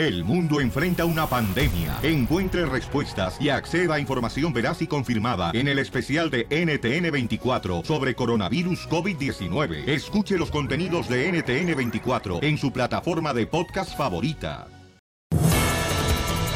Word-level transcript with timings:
El 0.00 0.24
mundo 0.24 0.62
enfrenta 0.62 1.04
una 1.04 1.26
pandemia. 1.26 1.98
Encuentre 2.02 2.64
respuestas 2.64 3.36
y 3.38 3.50
acceda 3.50 3.96
a 3.96 4.00
información 4.00 4.50
veraz 4.50 4.80
y 4.80 4.86
confirmada 4.86 5.50
en 5.52 5.68
el 5.68 5.78
especial 5.78 6.30
de 6.30 6.48
NTN24 6.48 7.84
sobre 7.84 8.14
coronavirus 8.14 8.88
COVID-19. 8.88 9.86
Escuche 9.86 10.38
los 10.38 10.50
contenidos 10.50 11.06
de 11.06 11.30
NTN24 11.30 12.42
en 12.42 12.56
su 12.56 12.72
plataforma 12.72 13.34
de 13.34 13.46
podcast 13.46 13.94
favorita. 13.94 14.68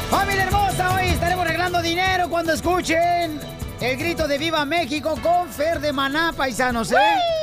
¡Familia 0.09 0.45
hermosa! 0.45 0.95
Hoy 0.95 1.09
estaremos 1.09 1.45
regalando 1.45 1.83
dinero 1.83 2.27
cuando 2.27 2.51
escuchen 2.51 3.39
el 3.79 3.97
grito 3.97 4.27
de 4.27 4.39
Viva 4.39 4.65
México 4.65 5.19
con 5.21 5.49
Fer 5.49 5.79
de 5.81 5.93
Maná, 5.93 6.33
paisanos, 6.35 6.91
¿eh? 6.91 6.95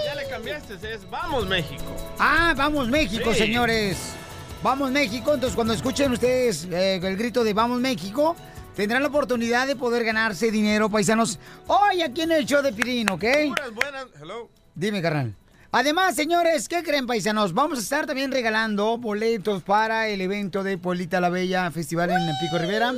Ya 0.05 0.17
le 0.17 0.29
cambiaste, 0.29 0.75
es 0.95 1.09
Vamos 1.09 1.47
México. 1.47 1.95
Ah, 2.19 2.55
vamos 2.57 2.89
México, 2.89 3.33
Sí. 3.33 3.39
señores. 3.39 4.17
Vamos 4.63 4.91
México. 4.93 5.35
Entonces, 5.35 5.55
cuando 5.57 5.75
escuchen 5.75 6.13
ustedes 6.13 6.67
eh, 6.71 6.97
el 7.03 7.17
grito 7.17 7.43
de 7.43 7.53
Vamos 7.53 7.81
México, 7.81 8.37
tendrán 8.77 9.03
la 9.03 9.09
oportunidad 9.09 9.67
de 9.67 9.75
poder 9.77 10.05
ganarse 10.05 10.51
dinero, 10.51 10.89
paisanos. 10.89 11.39
Hoy 11.67 12.03
aquí 12.03 12.23
en 12.23 12.33
el 12.33 12.47
show 12.47 12.63
de 12.63 12.73
Pirín, 12.73 13.11
¿ok? 13.11 13.21
Buenas, 13.23 13.75
buenas. 13.75 14.07
Hello. 14.21 14.49
Dime, 14.75 15.03
carnal. 15.03 15.35
Además, 15.73 16.15
señores, 16.15 16.69
¿qué 16.69 16.83
creen, 16.83 17.07
paisanos? 17.07 17.55
Vamos 17.55 17.79
a 17.79 17.83
estar 17.83 18.07
también 18.07 18.31
regalando 18.31 18.99
boletos 18.99 19.63
para 19.63 20.07
el 20.09 20.21
evento 20.21 20.63
de 20.63 20.79
Polita 20.79 21.21
la 21.21 21.31
Bella 21.31 21.71
Festival 21.71 22.11
en 22.11 22.19
Pico 22.41 22.59
Rivera. 22.59 22.93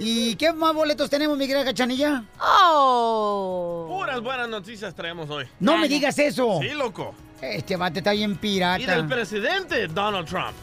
¿Y 0.00 0.34
qué 0.36 0.52
más 0.52 0.74
boletos 0.74 1.10
tenemos, 1.10 1.36
mi 1.36 1.46
querida 1.46 1.64
Cachanilla? 1.64 2.24
¡Oh! 2.40 3.86
Puras 3.88 4.20
buenas 4.20 4.48
noticias 4.48 4.94
traemos 4.94 5.28
hoy. 5.28 5.44
No 5.60 5.76
me 5.76 5.86
digas 5.88 6.18
eso. 6.18 6.60
Sí, 6.62 6.70
loco. 6.70 7.14
Este 7.42 7.76
bate 7.76 7.98
está 7.98 8.12
bien 8.12 8.30
Y 8.30 8.34
del 8.34 8.38
pirata. 8.40 9.06
presidente 9.06 9.86
Donald 9.88 10.26
Trump. 10.26 10.54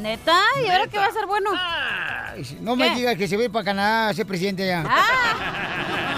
¿Neta? 0.00 0.38
¿Y 0.64 0.68
ahora 0.68 0.86
qué 0.86 0.98
va 0.98 1.06
a 1.06 1.12
ser 1.12 1.26
bueno? 1.26 1.50
No 2.60 2.76
me 2.76 2.94
digas 2.94 3.16
que 3.16 3.26
se 3.26 3.36
ve 3.36 3.50
para 3.50 3.64
Canadá 3.64 4.08
a 4.10 4.14
ser 4.14 4.26
presidente 4.26 4.66
ya. 4.66 4.84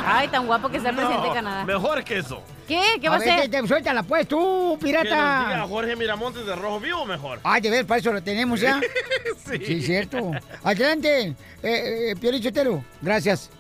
Ay, 0.06 0.28
tan 0.28 0.46
guapo 0.46 0.68
que 0.68 0.80
sea 0.80 0.90
el 0.90 0.96
presidente 0.96 1.28
de 1.28 1.34
Canadá. 1.34 1.64
Mejor 1.64 2.02
que 2.04 2.18
eso. 2.18 2.42
¿Qué? 2.66 2.82
¿Qué 3.00 3.08
va 3.08 3.16
a 3.16 3.20
te- 3.20 3.48
te- 3.48 3.66
Suéltala 3.66 4.02
pues 4.02 4.28
tú, 4.28 4.76
Que 4.80 4.92
nos 4.92 5.02
diga 5.02 5.02
pirata. 5.02 5.66
Jorge 5.68 5.96
Miramontes 5.96 6.46
de 6.46 6.54
Rojo 6.54 6.80
Vivo 6.80 7.04
mejor. 7.06 7.40
Ay, 7.42 7.60
de 7.60 7.70
ver, 7.70 7.86
para 7.86 8.00
eso 8.00 8.12
lo 8.12 8.22
tenemos 8.22 8.60
ya. 8.60 8.80
sí. 9.50 9.58
Sí, 9.64 9.82
cierto. 9.82 10.32
Adelante, 10.62 11.34
eh, 11.62 12.14
eh. 12.14 12.82
Gracias. 13.00 13.50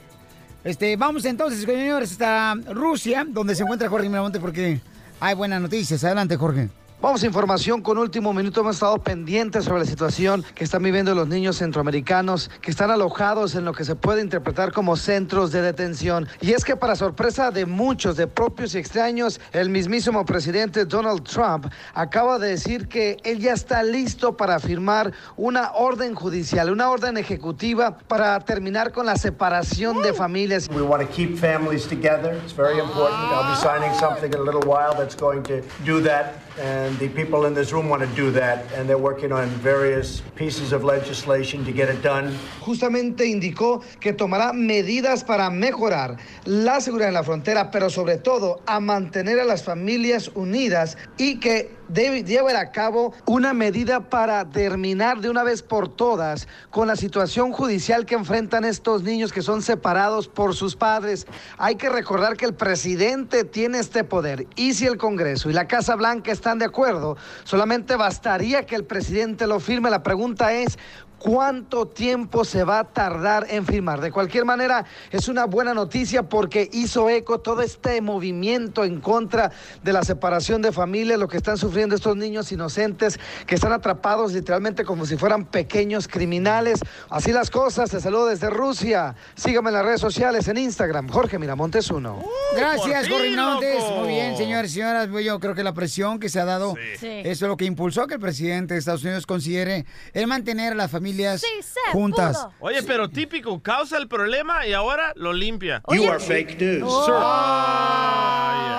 Este, 0.62 0.96
vamos 0.96 1.24
entonces, 1.24 1.64
señores, 1.64 2.12
hasta 2.12 2.54
Rusia, 2.72 3.24
donde 3.26 3.54
se 3.54 3.62
encuentra 3.62 3.88
Jorge 3.88 4.08
Miramonte, 4.08 4.38
porque 4.40 4.80
hay 5.18 5.34
buenas 5.34 5.60
noticias. 5.60 6.04
Adelante, 6.04 6.36
Jorge. 6.36 6.68
Vamos 7.02 7.22
a 7.22 7.26
información 7.26 7.80
con 7.80 7.96
último 7.96 8.34
minuto. 8.34 8.60
Hemos 8.60 8.76
estado 8.76 8.98
pendientes 8.98 9.64
sobre 9.64 9.80
la 9.80 9.86
situación 9.86 10.44
que 10.54 10.64
están 10.64 10.82
viviendo 10.82 11.14
los 11.14 11.26
niños 11.26 11.56
centroamericanos 11.56 12.50
que 12.60 12.70
están 12.70 12.90
alojados 12.90 13.54
en 13.54 13.64
lo 13.64 13.72
que 13.72 13.86
se 13.86 13.96
puede 13.96 14.20
interpretar 14.20 14.70
como 14.70 14.96
centros 14.96 15.50
de 15.50 15.62
detención. 15.62 16.28
Y 16.42 16.52
es 16.52 16.62
que 16.62 16.76
para 16.76 16.96
sorpresa 16.96 17.50
de 17.52 17.64
muchos, 17.64 18.18
de 18.18 18.26
propios 18.26 18.74
y 18.74 18.78
extraños, 18.78 19.40
el 19.52 19.70
mismísimo 19.70 20.26
presidente 20.26 20.84
Donald 20.84 21.22
Trump 21.24 21.72
acaba 21.94 22.38
de 22.38 22.48
decir 22.48 22.86
que 22.86 23.16
él 23.24 23.38
ya 23.38 23.54
está 23.54 23.82
listo 23.82 24.36
para 24.36 24.60
firmar 24.60 25.14
una 25.38 25.72
orden 25.72 26.14
judicial, 26.14 26.70
una 26.70 26.90
orden 26.90 27.16
ejecutiva 27.16 27.96
para 27.96 28.38
terminar 28.40 28.92
con 28.92 29.06
la 29.06 29.16
separación 29.16 30.02
de 30.02 30.12
familias. 30.12 30.68
We 30.68 30.82
want 30.82 31.02
to 31.02 31.08
keep 31.08 31.38
families 31.38 31.86
together. 31.88 32.38
It's 32.44 32.54
very 32.54 32.78
important. 32.78 33.18
I'll 33.32 33.50
be 33.50 33.58
signing 33.58 33.98
something 33.98 34.30
in 34.30 34.38
a 34.38 34.44
little 34.44 34.68
while 34.68 34.94
that's 34.94 35.16
going 35.16 35.42
to 35.44 35.62
do 35.86 36.02
that. 36.02 36.49
And 36.60 36.98
the 36.98 37.08
people 37.08 37.46
in 37.46 37.54
this 37.54 37.72
room 37.72 37.88
want 37.88 38.02
to 38.02 38.08
do 38.14 38.30
that. 38.32 38.70
And 38.76 38.86
they're 38.88 38.98
working 38.98 39.32
on 39.32 39.48
various 39.62 40.22
pieces 40.36 40.72
of 40.72 40.84
legislation 40.84 41.64
to 41.64 41.72
get 41.72 41.88
it 41.88 42.02
done. 42.02 42.36
Justamente 42.60 43.24
indicó 43.26 43.82
que 43.98 44.12
tomará 44.12 44.52
medidas 44.52 45.24
para 45.24 45.50
mejorar 45.50 46.18
la 46.44 46.80
seguridad 46.80 47.08
en 47.08 47.14
la 47.14 47.24
frontera, 47.24 47.70
pero 47.70 47.88
sobre 47.88 48.18
todo 48.18 48.60
a 48.66 48.78
mantener 48.78 49.40
a 49.40 49.44
las 49.44 49.64
familias 49.64 50.30
unidas 50.34 50.98
y 51.16 51.40
que 51.40 51.79
debe 51.92 52.24
llevar 52.24 52.56
a 52.56 52.70
cabo 52.70 53.12
una 53.26 53.52
medida 53.52 54.08
para 54.08 54.48
terminar 54.48 55.20
de 55.20 55.30
una 55.30 55.42
vez 55.42 55.62
por 55.62 55.88
todas 55.88 56.46
con 56.70 56.86
la 56.86 56.96
situación 56.96 57.52
judicial 57.52 58.06
que 58.06 58.14
enfrentan 58.14 58.64
estos 58.64 59.02
niños 59.02 59.32
que 59.32 59.42
son 59.42 59.62
separados 59.62 60.28
por 60.28 60.54
sus 60.54 60.76
padres. 60.76 61.26
Hay 61.58 61.76
que 61.76 61.90
recordar 61.90 62.36
que 62.36 62.44
el 62.44 62.54
presidente 62.54 63.44
tiene 63.44 63.78
este 63.78 64.04
poder 64.04 64.46
y 64.56 64.74
si 64.74 64.86
el 64.86 64.98
Congreso 64.98 65.50
y 65.50 65.52
la 65.52 65.66
Casa 65.66 65.96
Blanca 65.96 66.32
están 66.32 66.58
de 66.58 66.64
acuerdo, 66.64 67.16
solamente 67.44 67.96
bastaría 67.96 68.66
que 68.66 68.76
el 68.76 68.84
presidente 68.84 69.46
lo 69.46 69.60
firme. 69.60 69.90
La 69.90 70.02
pregunta 70.02 70.52
es, 70.52 70.78
¿Cuánto 71.20 71.86
tiempo 71.86 72.46
se 72.46 72.64
va 72.64 72.78
a 72.78 72.84
tardar 72.84 73.46
en 73.50 73.66
firmar? 73.66 74.00
De 74.00 74.10
cualquier 74.10 74.46
manera, 74.46 74.86
es 75.10 75.28
una 75.28 75.44
buena 75.44 75.74
noticia 75.74 76.22
porque 76.22 76.70
hizo 76.72 77.10
eco 77.10 77.40
todo 77.40 77.60
este 77.60 78.00
movimiento 78.00 78.84
en 78.84 79.00
contra 79.02 79.52
de 79.82 79.92
la 79.92 80.02
separación 80.02 80.62
de 80.62 80.72
familias, 80.72 81.18
lo 81.18 81.28
que 81.28 81.36
están 81.36 81.58
sufriendo 81.58 81.94
estos 81.94 82.16
niños 82.16 82.50
inocentes 82.52 83.20
que 83.46 83.54
están 83.54 83.72
atrapados 83.72 84.32
literalmente 84.32 84.82
como 84.82 85.04
si 85.04 85.18
fueran 85.18 85.44
pequeños 85.44 86.08
criminales. 86.08 86.80
Así 87.10 87.32
las 87.32 87.50
cosas, 87.50 87.90
te 87.90 88.00
saludo 88.00 88.28
desde 88.28 88.48
Rusia. 88.48 89.14
Sígame 89.34 89.68
en 89.68 89.74
las 89.74 89.84
redes 89.84 90.00
sociales, 90.00 90.48
en 90.48 90.56
Instagram, 90.56 91.10
Jorge 91.10 91.38
Miramontes 91.38 91.90
1. 91.90 92.24
Gracias, 92.56 93.08
Jorge 93.10 93.28
Miramontes. 93.28 93.84
Muy 93.98 94.08
bien, 94.08 94.38
señores 94.38 94.70
y 94.70 94.74
señoras. 94.76 95.08
pues 95.08 95.26
Yo 95.26 95.38
creo 95.38 95.54
que 95.54 95.64
la 95.64 95.74
presión 95.74 96.18
que 96.18 96.30
se 96.30 96.40
ha 96.40 96.46
dado, 96.46 96.76
Sí. 96.98 97.08
eso 97.24 97.44
es 97.44 97.48
lo 97.48 97.58
que 97.58 97.66
impulsó 97.66 98.06
que 98.06 98.14
el 98.14 98.20
presidente 98.20 98.72
de 98.72 98.80
Estados 98.80 99.04
Unidos 99.04 99.26
considere 99.26 99.84
el 100.14 100.26
mantener 100.26 100.72
a 100.72 100.76
las 100.76 100.90
familias 101.10 101.44
juntas. 101.92 102.46
Oye, 102.60 102.82
pero 102.82 103.08
típico, 103.08 103.60
causa 103.62 103.98
el 103.98 104.08
problema 104.08 104.66
y 104.66 104.72
ahora 104.72 105.12
lo 105.16 105.32
limpia. 105.32 105.82
You 105.88 106.08
are 106.08 106.20
fake 106.20 106.60
news. 106.60 106.92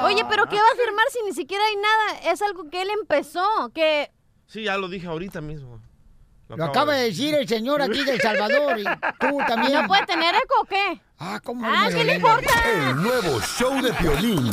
Oye, 0.03 0.25
pero 0.29 0.47
¿qué 0.47 0.55
va 0.55 0.67
a 0.73 0.75
firmar 0.75 1.05
si 1.11 1.19
ni 1.25 1.33
siquiera 1.33 1.63
hay 1.65 1.75
nada? 1.75 2.31
Es 2.31 2.41
algo 2.41 2.69
que 2.69 2.81
él 2.81 2.89
empezó, 2.99 3.71
que... 3.73 4.11
Sí, 4.47 4.63
ya 4.63 4.77
lo 4.77 4.89
dije 4.89 5.07
ahorita 5.07 5.41
mismo. 5.41 5.81
Lo 6.49 6.65
acaba 6.65 6.95
de 6.95 7.03
decir 7.03 7.33
el 7.33 7.47
señor 7.47 7.81
aquí 7.81 8.03
de 8.03 8.15
El 8.15 8.21
Salvador 8.21 8.77
y 8.77 8.83
tú 9.19 9.37
también. 9.47 9.81
¿No 9.81 9.87
puede 9.87 10.05
tener 10.05 10.35
eco 10.35 10.55
o 10.61 10.65
qué? 10.65 11.01
Ah, 11.17 11.39
¿cómo? 11.41 11.65
Ah, 11.65 11.87
¿qué 11.89 12.03
le 12.03 12.15
importa? 12.15 12.53
El 12.73 13.01
nuevo 13.01 13.39
show 13.41 13.81
de 13.81 13.93
Piolín. 13.93 14.51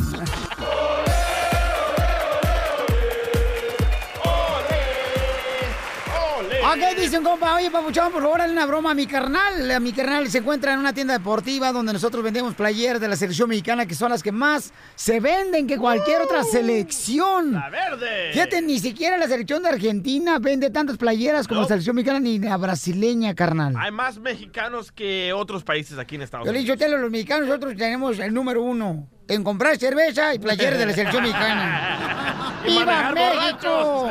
Ok, 6.69 6.99
dicen, 7.01 7.25
compa, 7.25 7.55
oye, 7.55 7.71
papuchón, 7.71 8.13
por 8.13 8.21
favor, 8.21 8.41
dale 8.41 8.53
una 8.53 8.67
broma 8.67 8.91
a 8.91 8.95
mi 8.95 9.07
carnal. 9.07 9.71
A 9.71 9.81
mi 9.81 9.91
carnal 9.91 10.29
se 10.29 10.37
encuentra 10.37 10.75
en 10.75 10.81
una 10.81 10.93
tienda 10.93 11.15
deportiva 11.15 11.73
donde 11.73 11.95
nosotros 11.95 12.23
vendemos 12.23 12.55
playeras 12.55 13.01
de 13.01 13.09
la 13.09 13.17
selección 13.17 13.49
mexicana 13.49 13.87
que 13.87 13.95
son 13.95 14.11
las 14.11 14.23
que 14.23 14.33
más 14.33 14.75
se 14.95 15.19
venden 15.19 15.67
que 15.67 15.79
cualquier 15.79 16.21
otra 16.21 16.45
selección. 16.45 17.53
¡La 17.53 17.71
verde! 17.71 18.33
Fíjate, 18.35 18.61
ni 18.61 18.79
siquiera 18.81 19.17
la 19.17 19.27
selección 19.29 19.63
de 19.63 19.71
Argentina 19.71 20.39
vende 20.39 20.69
tantas 20.69 20.99
playeras 20.99 21.49
como 21.49 21.63
la 21.63 21.69
selección 21.69 21.97
mexicana 21.97 22.21
ni 22.21 22.39
la 22.39 22.59
brasileña, 22.59 23.35
carnal. 23.35 23.75
Hay 23.79 23.91
más 23.91 24.19
mexicanos 24.19 24.93
que 24.93 25.33
otros 25.33 25.65
países 25.65 25.99
aquí 25.99 26.17
en 26.17 26.23
Estados 26.23 26.47
Yo 26.47 26.53
le 26.53 26.59
Unidos. 26.59 26.79
digo, 26.79 26.99
los 26.99 27.11
mexicanos 27.11 27.49
nosotros 27.49 27.77
tenemos 27.79 28.19
el 28.19 28.35
número 28.35 28.63
uno 28.63 29.09
en 29.29 29.45
comprar 29.45 29.77
cerveza 29.77 30.35
y 30.35 30.39
playeras 30.39 30.79
de 30.79 30.87
la 30.87 30.93
selección 30.93 31.23
mexicana. 31.23 32.61
¡Viva 32.65 33.13
México! 33.13 34.09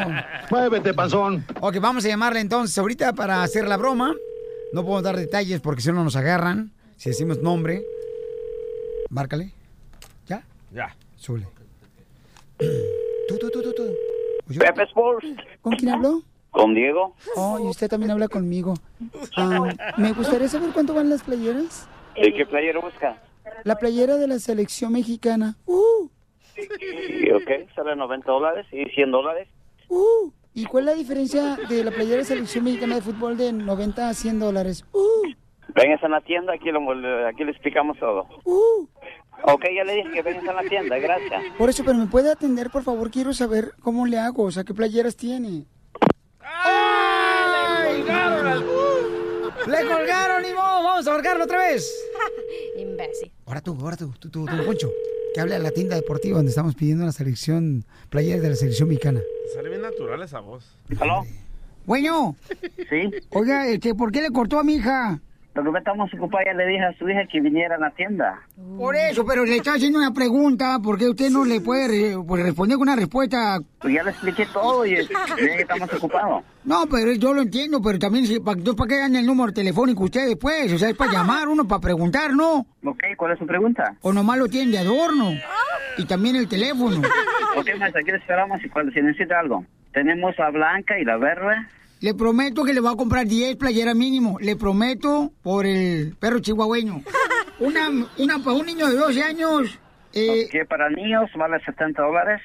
Muévete, 0.50 0.94
panzón. 0.94 1.46
Ok, 1.60 1.78
vamos 1.80 2.06
a 2.06 2.08
llamarle 2.08 2.40
entonces 2.40 2.78
ahorita 2.78 3.14
para 3.14 3.44
hacer 3.44 3.68
la 3.68 3.78
broma. 3.78 4.16
No 4.74 4.86
puedo 4.86 5.02
dar 5.02 5.18
detalles 5.18 5.60
porque 5.62 5.82
si 5.82 5.92
no 5.92 6.04
nos 6.04 6.16
agarran. 6.16 6.72
Si 6.96 7.10
decimos 7.10 7.40
nombre. 7.42 7.84
Márcale. 9.10 9.52
¿Ya? 10.28 10.44
Ya. 10.72 10.96
Súbele. 11.16 11.48
Tú, 12.58 13.38
tú, 13.40 13.50
tú, 13.50 13.62
tú, 13.62 13.74
tú. 13.74 13.84
Oye, 14.50 14.60
Pepe 14.60 14.84
Sports, 14.84 15.28
¿Con 15.62 15.74
quién 15.76 15.92
habló? 15.92 16.22
con 16.52 16.74
Diego. 16.74 17.14
Oh, 17.36 17.60
y 17.60 17.68
usted 17.68 17.88
también 17.88 18.12
habla 18.12 18.28
conmigo. 18.28 18.74
Ah, 19.36 19.70
me 19.98 20.12
gustaría 20.14 20.48
saber 20.48 20.72
cuánto 20.74 20.94
van 20.94 21.10
las 21.10 21.22
playeras. 21.22 21.88
¿Y 22.16 22.34
qué 22.34 22.46
playero 22.46 22.82
busca? 22.82 23.16
La 23.64 23.78
playera 23.78 24.18
de 24.18 24.28
la 24.28 24.40
selección 24.40 24.92
mexicana. 24.94 25.56
Uh, 25.66 26.10
Y, 26.58 27.32
ok, 27.32 27.70
sale 27.76 27.96
90 27.96 28.32
dólares 28.32 28.66
y 28.72 28.84
100 28.86 29.12
dólares. 29.12 29.48
uh. 29.90 30.32
¿Y 30.54 30.66
cuál 30.66 30.88
es 30.88 30.94
la 30.96 30.98
diferencia 30.98 31.56
de 31.70 31.84
la 31.84 31.92
playera 31.92 32.18
de 32.18 32.24
selección 32.24 32.64
mexicana 32.64 32.96
de 32.96 33.02
fútbol 33.02 33.38
de 33.38 33.54
90 33.54 34.10
a 34.10 34.14
100 34.16 34.40
dólares? 34.40 34.84
Uh, 34.92 35.28
Vengas 35.76 36.04
a 36.04 36.08
la 36.08 36.20
tienda, 36.22 36.54
aquí, 36.54 36.72
lo, 36.72 36.80
aquí 37.28 37.44
le 37.44 37.52
explicamos 37.52 38.00
todo. 38.00 38.28
uh. 38.46 38.88
Ok, 39.44 39.66
ya 39.76 39.84
le 39.84 39.94
dije 39.98 40.10
que 40.14 40.22
vengas 40.24 40.48
a 40.48 40.54
la 40.54 40.64
tienda, 40.64 40.98
gracias. 40.98 41.44
Por 41.60 41.70
eso, 41.70 41.84
pero 41.86 41.96
me 42.00 42.08
puede 42.08 42.32
atender, 42.32 42.72
por 42.72 42.82
favor. 42.82 43.12
Quiero 43.12 43.34
saber 43.34 43.74
cómo 43.84 44.08
le 44.08 44.18
hago, 44.18 44.44
o 44.46 44.52
sea, 44.52 44.64
qué 44.64 44.74
playeras 44.74 45.16
tiene. 45.16 45.66
¡Ay! 46.40 48.04
¡Le 49.68 49.86
colgaron, 49.86 50.42
ni 50.42 50.54
modo! 50.54 50.84
¡Vamos 50.84 51.08
a 51.08 51.12
colgarlo 51.12 51.44
otra 51.44 51.60
vez! 51.60 51.94
Imbécil. 52.78 53.32
Ahora 53.48 53.62
tú, 53.62 53.76
ahora 53.80 53.96
tú, 53.98 54.14
tú, 54.20 54.30
tú, 54.30 54.46
tú, 54.46 54.66
Poncho. 54.66 54.92
Que 55.34 55.42
hable 55.42 55.56
a 55.56 55.60
la 55.60 55.72
tienda 55.72 55.96
deportiva 55.96 56.38
donde 56.38 56.50
estamos 56.50 56.76
pidiendo 56.76 57.06
la 57.06 57.12
selección, 57.12 57.86
playeras 58.10 58.42
de 58.42 58.50
la 58.50 58.56
selección 58.56 58.90
mexicana. 58.90 59.22
Sale 59.54 59.70
bien 59.70 59.82
natural 59.82 60.22
esa 60.22 60.40
voz. 60.40 60.78
¿Aló? 61.00 61.24
Bueno, 61.86 62.36
Sí. 62.90 63.10
oiga, 63.30 63.68
este, 63.70 63.96
¿por 63.96 64.12
qué 64.12 64.22
le 64.22 64.30
cortó 64.32 64.60
a 64.60 64.64
mi 64.64 64.76
hija? 64.76 65.22
Lo 65.64 65.72
que 65.72 65.80
estamos 65.80 66.14
ocupados, 66.14 66.46
ya 66.46 66.54
le 66.54 66.68
dije 66.68 66.84
a 66.84 66.94
su 66.94 67.10
hija 67.10 67.22
que 67.32 67.42
viniera 67.42 67.76
a 67.76 67.80
la 67.80 67.92
tienda. 67.92 68.40
Por 68.78 68.96
eso, 68.96 69.26
pero 69.26 69.44
le 69.46 69.58
está 69.58 69.74
haciendo 69.74 69.98
una 70.00 70.14
pregunta, 70.14 70.80
¿por 70.84 70.98
qué 70.98 71.10
usted 71.10 71.30
no 71.30 71.46
le 71.46 71.62
puede 71.62 71.88
re- 71.88 72.24
pues, 72.28 72.44
responder 72.44 72.78
con 72.78 72.88
una 72.88 72.96
respuesta? 72.96 73.60
Pues 73.80 73.94
ya 73.94 74.04
le 74.04 74.12
expliqué 74.12 74.46
todo 74.54 74.86
y 74.86 74.92
dije 74.96 75.08
que 75.38 75.62
estamos 75.62 75.92
ocupados. 75.94 76.44
No, 76.64 76.86
pero 76.88 77.12
yo 77.14 77.34
lo 77.34 77.42
entiendo, 77.42 77.82
pero 77.82 77.98
también, 78.00 78.26
si- 78.28 78.40
pa- 78.40 78.56
¿para 78.56 78.88
qué 78.88 78.98
dan 79.00 79.16
el 79.16 79.26
número 79.26 79.52
telefónico 79.52 80.04
ustedes, 80.04 80.36
pues? 80.40 80.72
O 80.74 80.78
sea, 80.78 80.90
es 80.90 80.96
para 80.96 81.12
llamar 81.12 81.48
uno, 81.48 81.68
para 81.68 81.82
preguntar, 81.82 82.34
¿no? 82.34 82.66
Ok, 82.86 83.04
¿cuál 83.18 83.34
es 83.34 83.40
su 83.40 83.46
pregunta? 83.48 83.96
O 84.02 84.14
nomás 84.14 84.38
lo 84.38 84.48
tienen 84.48 84.72
de 84.72 84.80
adorno. 84.80 85.32
Y 85.98 86.06
también 86.06 86.36
el 86.36 86.48
teléfono. 86.48 87.02
Ok, 87.56 87.68
maestra, 87.80 88.02
aquí 88.02 88.12
esperamos 88.12 88.64
y 88.64 88.70
cuando 88.70 88.92
se 88.92 89.02
necesita 89.02 89.40
algo. 89.40 89.66
Tenemos 89.94 90.38
la 90.38 90.52
blanca 90.52 91.00
y 91.00 91.04
la 91.06 91.18
verde. 91.18 91.56
Le 92.00 92.14
prometo 92.14 92.64
que 92.64 92.74
le 92.74 92.80
voy 92.80 92.94
a 92.94 92.96
comprar 92.96 93.26
10 93.26 93.56
playeras 93.58 93.96
mínimo. 93.96 94.38
Le 94.40 94.56
prometo 94.56 95.32
por 95.42 95.66
el 95.66 96.16
perro 96.20 96.40
chihuahueño. 96.40 97.02
Una, 97.60 97.90
una 98.20 98.38
para 98.44 98.56
un 98.56 98.66
niño 98.68 98.86
de 98.88 98.96
12 98.98 99.24
años. 99.24 99.80
Eh, 100.14 100.46
Ok, 100.48 100.68
para 100.70 100.90
niños 100.92 101.28
vale 101.36 101.58
70 101.66 102.02
dólares. 102.04 102.40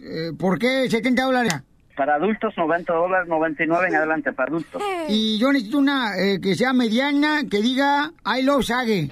eh, 0.00 0.32
¿Por 0.36 0.58
qué 0.58 0.90
70 0.90 1.22
dólares? 1.22 1.54
Para 1.96 2.16
adultos 2.16 2.52
90 2.56 2.92
dólares, 2.92 3.28
99 3.28 3.88
en 3.88 3.94
adelante 3.94 4.32
para 4.32 4.48
adultos. 4.50 4.82
Y 5.08 5.38
yo 5.38 5.52
necesito 5.52 5.78
una 5.78 6.16
eh, 6.18 6.40
que 6.40 6.56
sea 6.56 6.72
mediana, 6.72 7.42
que 7.48 7.60
diga 7.60 8.10
I 8.26 8.42
love 8.42 8.64
Sage. 8.64 9.02
Es 9.04 9.10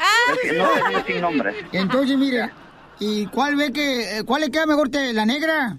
que 0.50 0.58
no 0.58 0.66
sin 1.06 1.20
nombre. 1.20 1.54
Entonces, 1.72 2.18
mire, 2.18 2.50
¿y 3.00 3.26
cuál 3.26 3.56
ve 3.56 3.72
que, 3.72 4.18
eh, 4.18 4.24
cuál 4.24 4.42
le 4.42 4.50
queda 4.50 4.66
mejor, 4.66 4.88
te, 4.88 5.12
la 5.12 5.26
negra? 5.26 5.76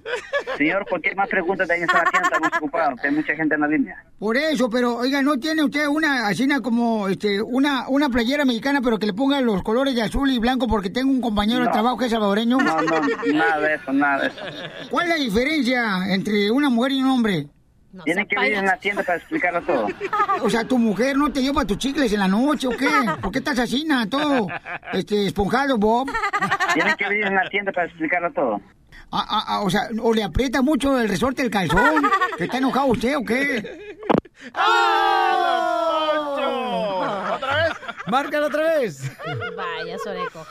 Señor, 0.57 0.85
cualquier 0.89 1.15
más 1.15 1.29
pregunta 1.29 1.65
de 1.65 1.73
ahí 1.73 1.81
en 1.81 1.87
tienda, 1.87 2.19
estamos 2.23 2.49
ocupados. 2.57 2.99
Hay 3.03 3.11
mucha 3.11 3.35
gente 3.35 3.55
en 3.55 3.61
la 3.61 3.67
línea. 3.67 4.03
Por 4.17 4.35
eso, 4.35 4.69
pero 4.69 4.97
oiga, 4.97 5.21
¿no 5.21 5.37
tiene 5.39 5.63
usted 5.63 5.87
una 5.87 6.27
así 6.27 6.43
una 6.43 6.61
como 6.61 7.07
este 7.07 7.41
una 7.41 7.87
una 7.87 8.09
playera 8.09 8.43
mexicana 8.43 8.81
pero 8.81 8.99
que 8.99 9.05
le 9.05 9.13
ponga 9.13 9.39
los 9.39 9.63
colores 9.63 9.95
de 9.95 10.01
azul 10.01 10.29
y 10.29 10.39
blanco 10.39 10.67
porque 10.67 10.89
tengo 10.89 11.09
un 11.09 11.21
compañero 11.21 11.63
de 11.63 11.71
trabajo 11.71 11.97
que 11.97 12.05
es 12.05 12.11
salvadoreño? 12.11 12.57
No, 12.57 12.81
no, 12.81 13.01
nada 13.33 13.59
de 13.59 13.75
eso, 13.75 13.93
nada 13.93 14.23
de 14.23 14.27
eso. 14.27 14.89
¿Cuál 14.89 15.07
es 15.07 15.17
la 15.17 15.23
diferencia 15.23 16.13
entre 16.13 16.51
una 16.51 16.69
mujer 16.69 16.91
y 16.91 17.01
un 17.01 17.09
hombre? 17.09 17.47
Tienen 18.03 18.27
que 18.27 18.35
venir 18.35 18.53
en 18.53 18.65
la 18.65 18.77
tienda 18.77 19.03
para 19.03 19.17
explicarlo 19.17 19.61
todo. 19.63 19.87
O 20.41 20.49
sea, 20.49 20.63
tu 20.63 20.77
mujer 20.77 21.17
no 21.17 21.31
te 21.31 21.41
dio 21.41 21.53
para 21.53 21.67
tus 21.67 21.77
chicles 21.77 22.13
en 22.13 22.19
la 22.19 22.27
noche 22.27 22.67
o 22.67 22.71
qué? 22.71 22.87
¿Por 23.21 23.31
qué 23.31 23.39
estás 23.39 23.59
así, 23.59 23.83
na, 23.83 24.07
todo 24.07 24.47
este 24.93 25.25
esponjado, 25.27 25.77
Bob? 25.77 26.09
Tienen 26.73 26.95
que 26.95 27.09
venir 27.09 27.25
en 27.25 27.35
la 27.35 27.49
tienda 27.49 27.71
para 27.71 27.87
explicarlo 27.87 28.31
todo. 28.31 28.61
Ah, 29.11 29.25
ah, 29.27 29.43
ah, 29.47 29.61
o 29.61 29.69
sea, 29.69 29.89
o 30.01 30.13
le 30.13 30.23
aprieta 30.23 30.61
mucho 30.61 30.99
el 30.99 31.09
resorte 31.09 31.41
del 31.41 31.51
calzón, 31.51 32.03
que 32.37 32.45
está 32.45 32.59
enojado 32.59 32.87
usted 32.87 33.17
o 33.17 33.23
qué? 33.23 33.97
¿Otra 37.33 37.55
vez? 37.55 37.73
Márcalo 38.07 38.47
otra 38.47 38.63
vez. 38.77 39.11
Vaya, 39.57 39.97
Soreco. 39.97 40.45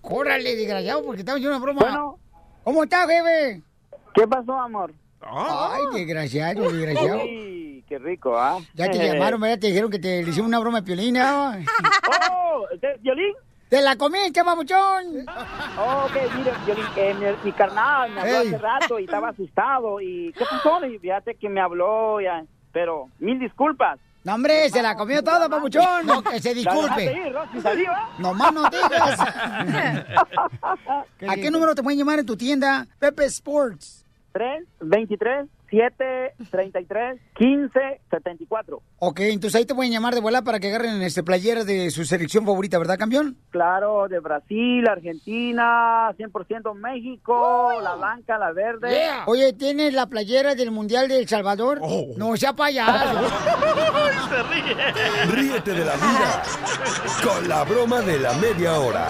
Córrale, 0.00 0.54
desgraciado, 0.56 1.04
porque 1.04 1.20
estaba 1.20 1.36
haciendo 1.36 1.56
una 1.56 1.64
broma. 1.64 1.80
Bueno. 1.80 2.18
¿Cómo 2.64 2.84
está, 2.84 3.06
jefe? 3.06 3.62
¿Qué 4.14 4.28
pasó, 4.28 4.60
amor? 4.60 4.92
Ay, 5.20 5.82
desgraciado, 5.94 6.70
desgraciado. 6.70 7.22
Uy, 7.22 7.84
qué 7.88 7.98
rico, 7.98 8.38
¿ah? 8.38 8.58
Ya 8.74 8.90
te 8.90 8.98
llamaron, 8.98 9.40
¿verdad? 9.40 9.58
Te 9.58 9.68
dijeron 9.68 9.90
que 9.90 9.98
te 9.98 10.22
le 10.22 10.30
hicieron 10.30 10.46
una 10.46 10.58
broma 10.58 10.80
de 10.80 10.86
piolina. 10.86 11.58
¡Oh! 12.30 12.66
¿de 12.80 12.96
¿Violín? 13.00 13.34
¡Te 13.68 13.82
la 13.82 13.96
comiste, 13.96 14.42
mamuchón! 14.42 15.26
Oh, 15.78 16.06
ok, 16.06 16.16
mire, 16.38 16.52
Violín, 16.64 16.84
eh, 16.96 17.14
mi, 17.14 17.26
mi 17.44 17.52
carnal 17.52 18.10
me 18.12 18.20
habló 18.20 18.38
hace 18.38 18.58
rato 18.58 18.98
y 18.98 19.04
estaba 19.04 19.28
asustado. 19.28 20.00
¿Y 20.00 20.32
qué 20.32 20.44
pasó? 20.48 20.84
Y 20.86 20.98
fíjate 20.98 21.34
que 21.34 21.48
me 21.48 21.60
habló 21.60 22.20
ya. 22.20 22.44
Pero, 22.72 23.08
mil 23.18 23.38
disculpas. 23.38 23.98
No, 24.24 24.34
hombre, 24.34 24.68
se 24.68 24.82
la 24.82 24.96
comió 24.96 25.22
toda, 25.22 25.48
papuchón. 25.48 26.06
No, 26.06 26.22
que 26.22 26.40
se 26.40 26.54
disculpe. 26.54 27.30
¿no? 27.30 27.46
Nomás 28.18 28.52
no 28.52 28.68
digas. 28.68 29.20
¿A 31.28 31.36
qué 31.36 31.50
número 31.50 31.74
te 31.74 31.82
pueden 31.82 31.98
llamar 31.98 32.18
en 32.18 32.26
tu 32.26 32.36
tienda? 32.36 32.86
Pepe 32.98 33.24
Sports. 33.26 34.04
3, 34.32 34.64
23, 34.80 35.46
7, 35.70 36.34
33, 36.50 37.20
15, 37.34 38.00
74. 38.10 38.80
Ok, 39.00 39.20
entonces 39.20 39.58
ahí 39.58 39.66
te 39.66 39.74
pueden 39.74 39.92
llamar 39.92 40.14
de 40.14 40.20
vuelta 40.20 40.42
para 40.42 40.60
que 40.60 40.68
agarren 40.68 41.02
este 41.02 41.22
playera 41.22 41.64
de 41.64 41.90
su 41.90 42.04
selección 42.04 42.44
favorita, 42.44 42.78
¿verdad, 42.78 42.98
campeón? 42.98 43.36
Claro, 43.50 44.08
de 44.08 44.20
Brasil, 44.20 44.86
Argentina, 44.88 46.10
100% 46.16 46.74
México, 46.74 47.70
la 47.82 47.96
blanca, 47.96 48.38
la 48.38 48.52
verde. 48.52 49.08
Oye, 49.26 49.52
¿tienes 49.52 49.92
la 49.92 50.06
playera 50.06 50.54
del 50.54 50.70
Mundial 50.70 51.08
de 51.08 51.18
El 51.18 51.28
Salvador? 51.28 51.80
No 52.16 52.36
sea 52.36 52.54
payaso. 52.54 53.28
Se 54.28 54.42
ríe. 54.42 55.32
Ríete 55.32 55.72
de 55.72 55.84
la 55.84 55.94
vida 55.94 56.42
con 57.22 57.48
la 57.48 57.64
broma 57.64 58.00
de 58.00 58.18
la 58.18 58.32
media 58.34 58.78
hora. 58.78 59.08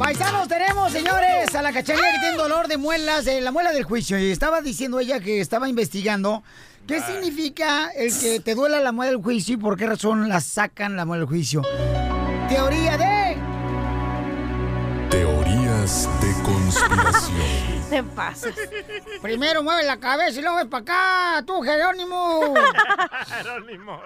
Paisanos, 0.00 0.48
tenemos, 0.48 0.90
señores, 0.90 1.54
a 1.54 1.60
la 1.60 1.74
cachanilla 1.74 2.10
que 2.12 2.18
tiene 2.20 2.36
dolor 2.38 2.68
de 2.68 2.78
muelas, 2.78 3.26
la 3.26 3.52
muela 3.52 3.70
del 3.70 3.84
juicio. 3.84 4.18
Y 4.18 4.30
estaba 4.30 4.62
diciendo 4.62 4.98
ella 4.98 5.20
que 5.20 5.42
estaba 5.42 5.68
investigando 5.68 6.42
qué 6.86 7.02
significa 7.02 7.90
el 7.90 8.18
que 8.18 8.40
te 8.40 8.54
duela 8.54 8.80
la 8.80 8.92
muela 8.92 9.12
del 9.12 9.20
juicio 9.20 9.56
y 9.56 9.56
por 9.58 9.76
qué 9.76 9.86
razón 9.86 10.26
la 10.30 10.40
sacan 10.40 10.96
la 10.96 11.04
muela 11.04 11.20
del 11.20 11.28
juicio. 11.28 11.60
Teoría 12.48 12.96
de... 12.96 13.36
Teorías 15.10 16.08
de 16.22 16.42
conspiración. 16.44 17.80
Te 17.90 18.02
pasas. 18.02 18.54
Primero 19.20 19.62
mueve 19.62 19.84
la 19.84 19.98
cabeza 19.98 20.38
y 20.38 20.42
luego 20.42 20.56
ves 20.56 20.66
para 20.68 20.82
acá, 20.82 21.44
tú, 21.46 21.60
Jerónimo. 21.60 22.54
Jerónimo. 23.26 24.00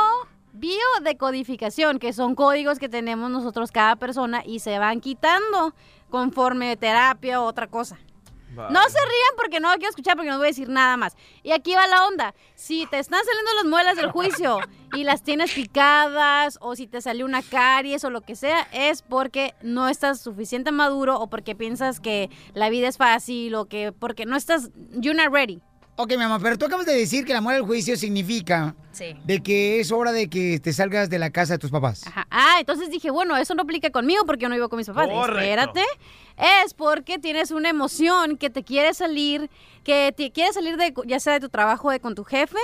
biodecodificación, 0.52 1.98
que 1.98 2.12
son 2.12 2.34
códigos 2.34 2.78
que 2.78 2.88
tenemos 2.88 3.30
nosotros 3.30 3.70
cada 3.72 3.96
persona 3.96 4.42
y 4.44 4.60
se 4.60 4.78
van 4.78 5.00
quitando 5.00 5.74
conforme 6.10 6.76
terapia 6.76 7.40
o 7.40 7.44
otra 7.44 7.66
cosa. 7.66 7.98
No 8.48 8.82
se 8.88 8.98
rían 8.98 9.36
porque 9.36 9.60
no 9.60 9.70
lo 9.70 9.74
quiero 9.74 9.90
escuchar 9.90 10.16
porque 10.16 10.30
no 10.30 10.38
voy 10.38 10.46
a 10.46 10.48
decir 10.48 10.68
nada 10.68 10.96
más. 10.96 11.16
Y 11.42 11.52
aquí 11.52 11.74
va 11.74 11.86
la 11.86 12.06
onda. 12.06 12.34
Si 12.54 12.86
te 12.86 12.98
están 12.98 13.20
saliendo 13.24 13.54
las 13.54 13.64
muelas 13.64 13.96
del 13.96 14.10
juicio 14.10 14.60
y 14.94 15.04
las 15.04 15.22
tienes 15.22 15.52
picadas 15.52 16.58
o 16.60 16.74
si 16.74 16.86
te 16.86 17.00
salió 17.00 17.26
una 17.26 17.42
caries 17.42 18.04
o 18.04 18.10
lo 18.10 18.22
que 18.22 18.36
sea, 18.36 18.66
es 18.72 19.02
porque 19.02 19.54
no 19.62 19.88
estás 19.88 20.20
suficiente 20.20 20.72
maduro 20.72 21.20
o 21.20 21.28
porque 21.28 21.54
piensas 21.54 22.00
que 22.00 22.30
la 22.54 22.70
vida 22.70 22.88
es 22.88 22.96
fácil 22.96 23.54
o 23.56 23.66
que 23.66 23.92
porque 23.92 24.26
no 24.26 24.36
estás, 24.36 24.70
you're 24.92 25.14
not 25.14 25.32
ready. 25.32 25.60
Ok, 25.98 26.10
mi 26.16 26.22
amor, 26.24 26.40
pero 26.42 26.58
tú 26.58 26.66
acabas 26.66 26.84
de 26.84 26.94
decir 26.94 27.24
que 27.24 27.32
la 27.32 27.40
muela 27.40 27.56
del 27.58 27.66
juicio 27.66 27.96
significa 27.96 28.74
Sí. 28.92 29.16
de 29.24 29.42
que 29.42 29.80
es 29.80 29.90
hora 29.92 30.12
de 30.12 30.28
que 30.28 30.60
te 30.60 30.72
salgas 30.74 31.08
de 31.08 31.18
la 31.18 31.30
casa 31.30 31.54
de 31.54 31.58
tus 31.58 31.70
papás. 31.70 32.06
Ajá. 32.06 32.26
Ah, 32.30 32.56
entonces 32.60 32.90
dije, 32.90 33.10
bueno, 33.10 33.34
eso 33.36 33.54
no 33.54 33.62
aplica 33.62 33.88
conmigo 33.90 34.24
porque 34.26 34.42
yo 34.42 34.48
no 34.50 34.54
vivo 34.56 34.68
con 34.68 34.76
mis 34.76 34.86
papás. 34.86 35.08
Correcto. 35.08 35.38
Espérate. 35.40 35.82
Es 36.64 36.74
porque 36.74 37.18
tienes 37.18 37.50
una 37.50 37.70
emoción 37.70 38.36
que 38.36 38.50
te 38.50 38.62
quiere 38.62 38.92
salir, 38.92 39.48
que 39.84 40.12
te 40.14 40.30
quiere 40.32 40.52
salir 40.52 40.76
de, 40.76 40.92
ya 41.06 41.18
sea 41.18 41.32
de 41.32 41.40
tu 41.40 41.48
trabajo 41.48 41.90
de 41.90 41.98
con 42.00 42.14
tu 42.14 42.24
jefe, 42.24 42.58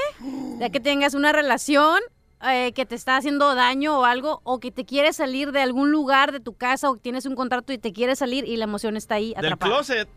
de 0.58 0.70
que 0.70 0.80
tengas 0.80 1.14
una 1.14 1.32
relación 1.32 2.00
eh, 2.46 2.72
que 2.74 2.84
te 2.84 2.96
está 2.96 3.16
haciendo 3.16 3.54
daño 3.54 4.00
o 4.00 4.04
algo, 4.04 4.40
o 4.44 4.58
que 4.60 4.70
te 4.72 4.84
quiere 4.84 5.12
salir 5.14 5.52
de 5.52 5.62
algún 5.62 5.90
lugar 5.90 6.32
de 6.32 6.40
tu 6.40 6.54
casa 6.54 6.90
o 6.90 6.96
tienes 6.96 7.24
un 7.24 7.34
contrato 7.36 7.72
y 7.72 7.78
te 7.78 7.92
quiere 7.94 8.14
salir 8.16 8.44
y 8.46 8.56
la 8.56 8.64
emoción 8.64 8.96
está 8.96 9.14
ahí 9.14 9.28
Del 9.34 9.46
atrapada. 9.46 9.72
closet. 9.76 10.08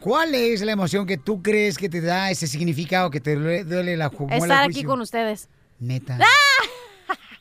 ¿Cuál 0.00 0.34
es 0.34 0.60
la 0.62 0.72
emoción 0.72 1.06
que 1.06 1.16
tú 1.18 1.42
crees 1.42 1.78
que 1.78 1.88
te 1.88 2.00
da 2.00 2.30
ese 2.30 2.46
significado 2.46 3.10
que 3.10 3.20
te 3.20 3.34
duele, 3.36 3.96
la 3.96 4.10
ju- 4.10 4.20
muela 4.28 4.34
del 4.36 4.42
Estar 4.44 4.64
aquí 4.64 4.84
con 4.84 5.00
ustedes. 5.00 5.48
Neta. 5.78 6.18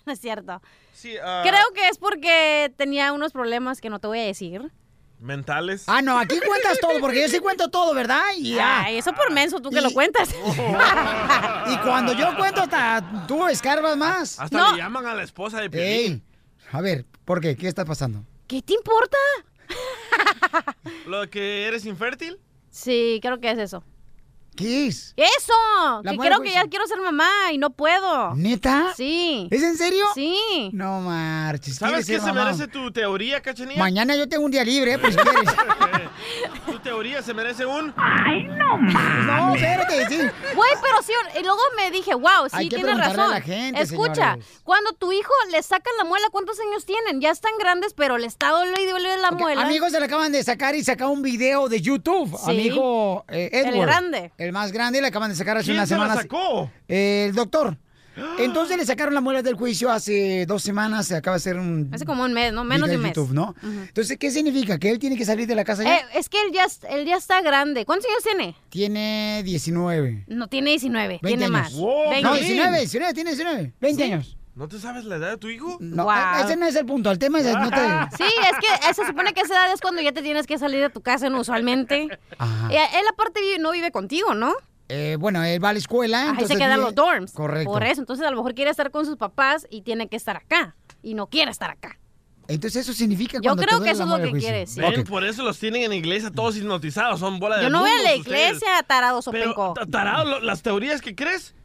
No 0.06 0.14
es 0.14 0.20
cierto. 0.20 0.62
Sí, 0.94 1.14
ah, 1.24 1.44
Creo 1.48 1.64
que 1.76 1.88
es 1.88 2.00
porque 2.00 2.74
tenía 2.76 3.14
unos 3.14 3.32
problemas 3.34 3.80
que 3.82 3.90
no 3.92 4.00
te 4.00 4.08
voy 4.08 4.18
a 4.20 4.24
decir. 4.24 4.72
Mentales. 5.20 5.84
Ah, 5.86 6.02
no, 6.02 6.18
aquí 6.18 6.40
cuentas 6.46 6.80
todo, 6.82 7.00
porque 7.00 7.22
yo 7.22 7.28
sí 7.30 7.38
cuento 7.40 7.70
todo, 7.70 7.94
¿verdad? 7.94 8.24
Y, 8.36 8.58
ah, 8.58 8.82
Ay, 8.86 8.98
eso 8.98 9.14
por 9.14 9.32
menso, 9.32 9.60
tú 9.62 9.70
que 9.70 9.78
Y- 9.78 9.84
lo 9.84 9.92
cuentas. 9.92 10.30
y 11.68 11.78
cuando 11.78 12.14
yo 12.14 12.36
cuento, 12.36 12.62
hasta 12.62 13.26
tú 13.28 13.48
escarbas 13.48 13.96
más. 13.96 14.40
Hasta 14.40 14.58
No. 14.58 14.72
le 14.72 14.78
llaman 14.82 15.06
a 15.06 15.14
la 15.14 15.22
esposa 15.24 15.62
de 15.62 15.70
Piolín. 15.70 15.90
Ey, 16.14 16.24
a 16.72 16.82
ver, 16.82 17.06
¿por 17.24 17.40
qué? 17.40 17.56
¿Qué 17.56 17.68
está 17.68 17.86
pasando? 17.86 18.26
¿Qué 18.48 18.62
te 18.64 18.74
importa? 18.74 19.18
¿Lo 21.08 21.30
que 21.30 21.66
eres 21.66 21.86
infértil? 21.86 22.40
Sí, 22.70 23.20
creo 23.22 23.40
que 23.40 23.52
es 23.52 23.60
eso. 23.60 23.84
¿Qué 24.56 24.88
es? 24.88 25.14
¡Eso! 25.16 26.02
La 26.04 26.12
que 26.12 26.18
creo 26.18 26.42
que 26.42 26.52
ya 26.52 26.66
quiero 26.68 26.86
ser 26.86 27.00
mamá 27.00 27.30
y 27.54 27.58
no 27.58 27.70
puedo. 27.72 28.36
¿Neta? 28.36 28.94
Sí. 28.98 29.48
¿Es 29.50 29.64
en 29.64 29.78
serio? 29.78 30.06
Sí. 30.14 30.70
No 30.74 31.00
marches. 31.02 31.78
¿Sabes 31.78 32.06
¿quieres 32.06 32.22
qué 32.22 32.28
se 32.28 32.34
mamá? 32.34 32.46
merece 32.52 32.68
tu 32.68 32.92
teoría, 32.92 33.42
cachanilla? 33.42 33.80
Mañana 33.80 34.16
yo 34.16 34.28
tengo 34.28 34.44
un 34.46 34.52
día 34.52 34.64
libre, 34.66 35.00
pues 35.00 35.16
si 35.16 35.22
quieres. 35.24 35.50
Tu 36.66 36.80
teoría 36.80 37.22
se 37.24 37.34
merece 37.34 37.66
un. 37.66 37.94
no, 37.96 39.56
espérate, 39.56 40.08
sí. 40.10 40.18
Güey, 40.18 40.72
pero 40.82 41.02
sí, 41.02 41.14
y 41.40 41.44
luego 41.44 41.60
me 41.78 41.90
dije, 41.92 42.14
wow, 42.14 42.48
sí, 42.50 42.56
Hay 42.58 42.70
que 42.70 42.76
tienes 42.76 42.96
a 42.96 42.98
razón. 42.98 43.32
la 43.32 43.42
gente, 43.42 43.82
Escucha, 43.82 44.32
señores. 44.34 44.46
cuando 44.64 44.94
tu 44.94 45.12
hijo 45.12 45.32
le 45.52 45.64
sacan 45.64 45.94
la 45.98 46.04
muela, 46.04 46.28
¿cuántos 46.32 46.60
años 46.60 46.86
tienen? 46.86 47.22
Ya 47.22 47.32
están 47.32 47.52
grandes, 47.60 47.94
pero 47.94 48.18
le 48.18 48.28
está 48.28 48.50
doliendo 48.52 48.80
y 48.82 48.86
duele 48.86 49.18
la 49.18 49.32
muela. 49.32 49.64
Amigos, 49.64 49.92
se 49.92 50.00
le 50.00 50.06
acaban 50.06 50.32
de 50.32 50.44
sacar 50.44 50.76
y 50.76 50.84
sacar 50.84 51.08
un 51.08 51.22
video 51.22 51.70
de 51.70 51.82
YouTube. 51.82 52.38
Sí. 52.38 52.52
Amigo 52.52 53.26
eh, 53.30 53.50
El 53.54 53.68
Edward. 53.76 53.88
grande. 53.88 54.32
El 54.42 54.52
más 54.54 54.72
grande, 54.72 55.02
le 55.02 55.08
acaban 55.08 55.30
de 55.30 55.36
sacar 55.36 55.58
hace 55.58 55.66
¿Quién 55.66 55.78
unas 55.78 55.88
semanas. 55.90 56.18
sacó? 56.18 56.72
Eh, 56.88 57.26
el 57.30 57.36
doctor. 57.36 57.78
Entonces 58.40 58.76
le 58.76 58.86
sacaron 58.86 59.14
la 59.14 59.22
muela 59.22 59.44
del 59.44 59.54
juicio 59.54 59.92
hace 59.92 60.46
dos 60.48 60.64
semanas. 60.64 61.08
Se 61.08 61.16
acaba 61.16 61.36
de 61.36 61.42
hacer 61.42 61.58
un. 61.58 61.90
Hace 61.94 62.06
como 62.06 62.24
un 62.24 62.34
mes, 62.34 62.52
¿no? 62.52 62.64
Menos 62.64 62.90
de 62.90 62.96
un 62.96 63.04
mes. 63.04 63.14
YouTube, 63.14 63.34
¿no? 63.34 63.56
Entonces, 63.62 64.18
¿qué 64.18 64.32
significa? 64.32 64.80
¿Que 64.80 64.90
él 64.90 64.98
tiene 64.98 65.16
que 65.16 65.26
salir 65.26 65.48
de 65.48 65.54
la 65.54 65.64
casa 65.64 65.84
ya? 65.84 65.96
Eh, 65.98 66.02
es 66.16 66.28
que 66.28 66.38
él 66.42 66.52
ya, 66.52 66.66
él 66.90 67.06
ya 67.06 67.18
está 67.18 67.42
grande. 67.42 67.86
¿Cuántos 67.86 68.10
años 68.10 68.24
tiene? 68.24 68.56
Tiene 68.70 69.44
19. 69.46 70.26
No, 70.28 70.48
tiene 70.48 70.72
19. 70.72 71.20
20 71.22 71.28
tiene 71.28 71.44
años. 71.46 71.52
más. 71.52 71.74
Wow, 71.74 72.10
20. 72.10 72.22
No, 72.24 72.32
Piolín. 72.34 72.48
19, 72.48 72.78
19, 72.80 73.14
tiene 73.14 73.30
19. 73.30 73.74
20 73.80 74.04
años. 74.04 74.38
¿No 74.54 74.68
te 74.68 74.80
sabes 74.80 75.06
la 75.06 75.16
edad 75.16 75.30
de 75.30 75.38
tu 75.38 75.48
hijo? 75.48 75.78
No, 75.80 76.04
Guau. 76.04 76.44
ese 76.44 76.58
no 76.58 76.66
es 76.66 76.76
el 76.76 76.86
punto. 76.86 77.10
El 77.10 77.18
tema 77.20 77.40
es. 77.40 77.46
No 77.46 77.70
te... 77.70 77.78
Sí, 78.18 78.24
es 78.24 78.58
que 78.88 78.94
se 78.94 79.06
supone 79.08 79.34
que 79.34 79.42
esa 79.42 79.54
edad 79.54 79.74
es 79.74 79.80
cuando 79.80 80.02
ya 80.02 80.12
te 80.12 80.22
tienes 80.22 80.46
que 80.46 80.58
salir 80.58 80.82
de 80.82 80.90
tu 80.90 81.02
casa, 81.02 81.30
¿no? 81.30 81.40
usualmente. 81.40 82.10
Ajá. 82.38 82.68
Él 82.70 83.06
aparte 83.10 83.40
no 83.60 83.72
vive 83.72 83.92
contigo, 83.92 84.34
¿no? 84.34 84.54
Eh, 84.90 85.16
bueno, 85.20 85.42
él 85.44 85.64
va 85.64 85.70
a 85.70 85.74
la 85.74 85.80
escuela. 85.80 86.20
Ahí 86.20 86.26
se 86.26 86.32
entonces 86.32 86.58
quedan 86.58 86.80
vive- 86.80 86.84
los 86.86 86.96
dorms. 86.96 87.32
Correcto. 87.32 87.72
Por 87.72 87.84
eso, 87.84 88.02
entonces 88.02 88.26
a 88.28 88.30
lo 88.30 88.36
mejor 88.38 88.54
quiere 88.54 88.72
estar 88.72 88.92
con 88.92 89.06
sus 89.06 89.16
papás 89.16 89.66
y 89.70 89.84
tiene 89.84 90.10
que 90.10 90.18
estar 90.18 90.36
acá. 90.36 90.76
Y 91.02 91.14
no 91.14 91.28
quiere 91.28 91.50
estar 91.50 91.70
acá. 91.72 91.98
Entonces 92.50 92.82
eso 92.82 92.92
significa 92.94 93.40
Yo 93.42 93.56
creo 93.56 93.80
que 93.82 93.92
eso 93.92 94.04
es 94.04 94.10
lo 94.10 94.18
que 94.18 94.32
juicio. 94.32 94.40
quiere, 94.50 94.68
sí. 94.68 94.82
Ven, 94.82 95.00
Ok. 95.00 95.08
por 95.08 95.24
eso 95.24 95.44
los 95.44 95.58
tienen 95.58 95.84
en 95.84 95.90
la 95.92 95.96
iglesia 95.96 96.30
todos 96.30 96.58
hipnotizados, 96.58 97.22
son 97.22 97.40
bola 97.40 97.56
de 97.58 97.64
Yo 97.64 97.70
no 97.70 97.80
voy 97.80 97.90
a 97.90 97.94
la 97.94 98.00
mundos 98.10 98.20
ustedes. 98.28 98.48
iglesia, 98.58 98.84
tarado 98.84 99.22
Pero, 99.32 99.44
sopenco. 99.54 99.74
ta- 99.76 99.86
tarado, 99.86 100.26
lo- 100.26 100.40
las 100.42 100.62
teorías 100.62 101.00
que 101.00 101.16
crees 101.16 101.56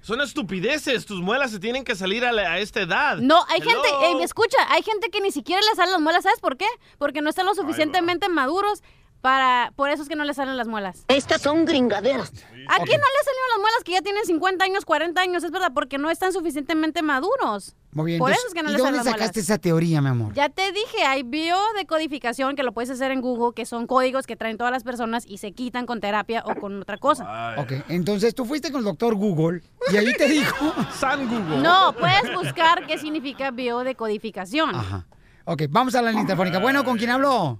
son 0.00 0.20
estupideces. 0.20 1.06
Tus 1.06 1.20
muelas 1.20 1.50
se 1.50 1.58
tienen 1.58 1.84
que 1.84 1.94
salir 1.94 2.24
a, 2.24 2.32
la- 2.32 2.52
a 2.52 2.58
esta 2.58 2.80
edad. 2.80 3.18
No, 3.18 3.44
hay 3.48 3.60
Hello. 3.60 3.82
gente, 3.82 3.88
eh, 4.20 4.24
escucha, 4.24 4.56
hay 4.68 4.82
gente 4.82 5.10
que 5.10 5.20
ni 5.20 5.30
siquiera 5.30 5.60
le 5.62 5.76
salen 5.76 5.92
las 5.92 6.00
muelas, 6.00 6.22
¿sabes 6.24 6.40
por 6.40 6.56
qué? 6.56 6.66
Porque 6.98 7.20
no 7.22 7.30
están 7.30 7.46
lo 7.46 7.54
suficientemente 7.54 8.28
maduros 8.28 8.82
para, 9.20 9.72
por 9.76 9.90
eso 9.90 10.02
es 10.02 10.08
que 10.08 10.16
no 10.16 10.24
le 10.24 10.34
salen 10.34 10.56
las 10.56 10.66
muelas. 10.66 11.04
Estas 11.08 11.42
son 11.42 11.64
gringaderas. 11.64 12.30
¿A 12.30 12.76
quién 12.76 13.00
no 13.00 13.06
le 13.06 13.24
salieron 13.24 13.48
las 13.50 13.58
muelas 13.58 13.84
que 13.84 13.92
ya 13.92 14.02
tienen 14.02 14.24
50 14.24 14.64
años, 14.64 14.84
40 14.84 15.20
años? 15.20 15.44
Es 15.44 15.50
verdad, 15.50 15.72
porque 15.74 15.98
no 15.98 16.10
están 16.10 16.32
suficientemente 16.32 17.02
maduros. 17.02 17.74
Muy 17.92 18.06
bien. 18.12 18.18
Por 18.20 18.30
entonces, 18.30 18.44
eso 18.44 18.48
es 18.48 18.54
que 18.54 18.62
no 18.62 18.70
¿Y 18.70 18.72
le 18.72 18.78
dónde 18.78 18.86
salen 18.92 18.96
las 18.98 19.04
muelas. 19.06 19.20
sacaste 19.20 19.40
esa 19.40 19.58
teoría, 19.58 20.00
mi 20.00 20.08
amor? 20.08 20.32
Ya 20.34 20.48
te 20.48 20.70
dije, 20.72 21.02
hay 21.04 21.22
biodecodificación 21.24 22.54
que 22.56 22.62
lo 22.62 22.72
puedes 22.72 22.90
hacer 22.90 23.10
en 23.10 23.20
Google, 23.20 23.52
que 23.54 23.66
son 23.66 23.86
códigos 23.86 24.26
que 24.26 24.36
traen 24.36 24.56
todas 24.56 24.72
las 24.72 24.84
personas 24.84 25.24
y 25.26 25.38
se 25.38 25.52
quitan 25.52 25.86
con 25.86 26.00
terapia 26.00 26.42
o 26.46 26.54
con 26.54 26.80
otra 26.80 26.98
cosa. 26.98 27.54
Ok, 27.58 27.72
entonces 27.88 28.34
tú 28.34 28.44
fuiste 28.44 28.70
con 28.70 28.78
el 28.80 28.84
doctor 28.84 29.14
Google 29.16 29.62
y 29.92 29.96
ahí 29.96 30.12
te 30.16 30.28
dijo. 30.28 30.72
San 30.98 31.28
Google. 31.28 31.58
No, 31.58 31.92
puedes 31.98 32.32
buscar 32.34 32.86
qué 32.86 32.96
significa 32.98 33.50
biodecodificación. 33.50 34.74
Ajá. 34.74 35.06
Ok, 35.44 35.62
vamos 35.68 35.94
a 35.96 36.02
la 36.02 36.10
línea 36.10 36.26
telefónica. 36.26 36.58
Bueno, 36.60 36.84
¿con 36.84 36.96
quién 36.96 37.10
habló? 37.10 37.58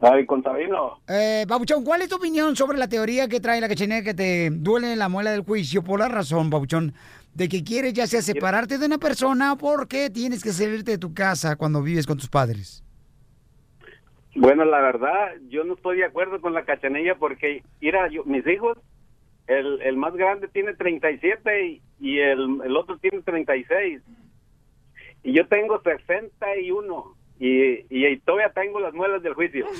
Ay, 0.00 0.26
con 0.26 0.42
Sabino. 0.42 1.00
Eh, 1.08 1.44
Babuchón, 1.48 1.82
¿cuál 1.82 2.02
es 2.02 2.08
tu 2.08 2.16
opinión 2.16 2.54
sobre 2.56 2.76
la 2.78 2.88
teoría 2.88 3.28
que 3.28 3.40
trae 3.40 3.60
la 3.60 3.68
cachanera 3.68 4.02
que 4.04 4.14
te 4.14 4.50
duele 4.50 4.96
la 4.96 5.08
muela 5.08 5.30
del 5.30 5.42
juicio 5.42 5.82
por 5.82 6.00
la 6.00 6.08
razón, 6.08 6.50
Babuchón, 6.50 6.92
de 7.32 7.48
que 7.48 7.64
quieres 7.64 7.94
ya 7.94 8.06
sea 8.06 8.20
separarte 8.20 8.78
de 8.78 8.86
una 8.86 8.98
persona 8.98 9.56
porque 9.56 10.10
tienes 10.10 10.42
que 10.42 10.52
salirte 10.52 10.92
de 10.92 10.98
tu 10.98 11.14
casa 11.14 11.56
cuando 11.56 11.82
vives 11.82 12.06
con 12.06 12.18
tus 12.18 12.28
padres? 12.28 12.84
Bueno, 14.36 14.64
la 14.64 14.80
verdad, 14.80 15.32
yo 15.48 15.64
no 15.64 15.74
estoy 15.74 15.98
de 15.98 16.04
acuerdo 16.04 16.40
con 16.40 16.52
la 16.52 16.64
cachanilla 16.64 17.14
porque, 17.14 17.62
mira, 17.80 18.08
yo, 18.08 18.24
mis 18.24 18.46
hijos, 18.46 18.76
el, 19.46 19.80
el 19.82 19.96
más 19.96 20.14
grande 20.14 20.48
tiene 20.48 20.74
37 20.74 21.66
y, 21.66 21.82
y 22.00 22.18
el, 22.18 22.60
el 22.64 22.76
otro 22.76 22.98
tiene 22.98 23.22
36. 23.22 24.02
Y 25.22 25.32
yo 25.32 25.46
tengo 25.46 25.80
61 25.80 27.16
y, 27.40 27.84
y 27.90 28.18
todavía 28.20 28.50
tengo 28.52 28.80
las 28.80 28.94
muelas 28.94 29.22
del 29.22 29.34
juicio. 29.34 29.66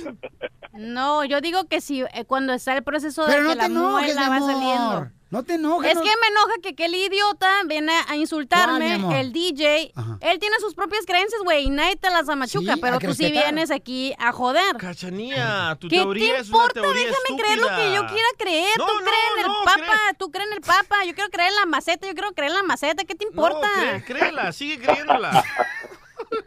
No, 0.77 1.25
yo 1.25 1.41
digo 1.41 1.69
que 1.69 1.81
si 1.81 2.01
eh, 2.03 2.25
cuando 2.27 2.53
está 2.53 2.77
el 2.77 2.83
proceso 2.83 3.25
de 3.27 3.33
que 3.37 3.41
no 3.43 3.55
la 3.55 3.67
enojes, 3.67 4.15
muela 4.17 4.29
va 4.29 4.41
saliendo. 4.41 5.09
No 5.31 5.45
te 5.45 5.55
enojes. 5.55 5.93
Es 5.93 5.97
no- 5.99 6.03
que 6.03 6.09
me 6.21 6.27
enoja 6.27 6.53
que 6.65 6.69
aquel 6.71 6.95
idiota 6.97 7.49
viene 7.69 7.93
a 7.93 8.03
¿Cuál, 8.07 8.17
mi 8.17 8.21
insultarme, 8.23 9.21
el 9.21 9.33
DJ. 9.33 9.93
Ajá. 9.95 10.19
Él 10.21 10.41
tiene 10.41 10.57
sus 10.59 10.75
propias 10.75 11.07
creencias, 11.07 11.41
güey, 11.45 11.67
y 11.67 11.71
nadie 11.71 11.95
te 11.95 12.11
las 12.11 12.29
amachuca, 12.29 12.75
Sí, 12.75 12.81
pero 12.81 12.99
tú 12.99 13.15
sí 13.15 13.23
respetar. 13.23 13.45
vienes 13.45 13.71
aquí 13.71 14.15
a 14.19 14.33
joder. 14.33 14.77
Cachanía, 14.77 15.77
tu 15.81 15.87
¿Qué 15.87 15.99
teoría 15.99 16.35
te 16.35 16.41
es 16.41 16.49
una 16.51 16.57
importa? 16.59 16.81
teoría 16.83 17.07
Déjame 17.07 17.41
creer 17.41 17.59
lo 17.61 17.69
que 17.69 17.95
yo 17.95 18.07
quiera 18.09 18.29
creer. 18.37 18.79
No, 18.79 18.87
tú 18.87 18.93
no, 18.99 19.05
crees 19.05 19.21
en 19.33 19.41
el 19.43 19.47
no, 19.47 19.55
papa, 19.65 19.77
cree- 19.79 20.17
tú 20.19 20.31
crees 20.33 20.47
en 20.49 20.53
el 20.55 20.61
papa. 20.61 21.05
Yo 21.07 21.15
quiero 21.15 21.31
creer 21.31 21.51
en 21.51 21.55
la 21.55 21.67
maceta, 21.67 22.07
yo 22.09 22.15
quiero 22.15 22.33
creer 22.33 22.51
en 22.51 22.57
la 22.57 22.63
maceta. 22.65 23.05
¿Qué 23.05 23.15
te 23.15 23.25
importa? 23.27 23.69
No, 23.77 23.83
cré- 23.83 24.05
créela, 24.05 24.51
sigue 24.51 24.81
creyéndola. 24.81 25.45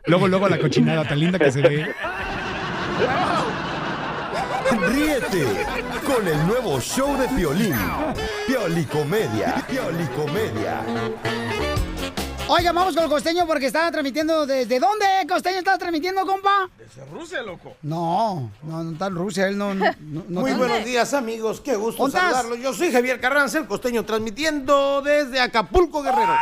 Luego, 0.06 0.28
luego 0.28 0.48
la 0.50 0.60
cochinada 0.60 1.04
tan 1.08 1.20
linda 1.20 1.38
que 1.40 1.52
se 1.52 1.62
ve. 1.62 1.94
Ríete 4.88 5.46
con 6.06 6.28
el 6.28 6.48
nuevo 6.48 6.80
show 6.80 7.18
de 7.18 7.28
Piolín. 7.30 7.76
Piolicomedia. 8.48 9.56
Piolicomedia. 9.70 10.82
Oiga, 12.50 12.72
vamos 12.72 12.96
con 12.96 13.04
el 13.04 13.10
costeño 13.10 13.46
porque 13.46 13.66
estaba 13.66 13.92
transmitiendo 13.92 14.46
desde 14.46 14.80
dónde, 14.80 15.06
costeño, 15.28 15.58
estás 15.58 15.78
transmitiendo, 15.80 16.26
compa? 16.26 16.70
Desde 16.78 17.04
Rusia, 17.12 17.42
loco. 17.42 17.76
No, 17.82 18.52
no, 18.64 18.84
no 18.84 18.92
está 18.94 19.08
en 19.08 19.16
Rusia, 19.16 19.48
él 19.48 19.58
no. 19.58 19.74
no, 19.74 19.84
no- 20.00 20.24
no 20.30 20.42
Muy 20.42 20.52
está- 20.52 20.66
buenos 20.66 20.86
días 20.86 21.14
amigos, 21.14 21.60
qué 21.60 21.76
gusto 21.76 22.10
saludarlos. 22.10 22.60
Yo 22.60 22.74
soy 22.74 22.90
Javier 22.92 23.20
Carranza, 23.20 23.58
el 23.58 23.68
costeño, 23.68 24.06
transmitiendo 24.06 25.02
desde 25.02 25.42
Acapulco, 25.42 26.02
Guerrero. 26.02 26.34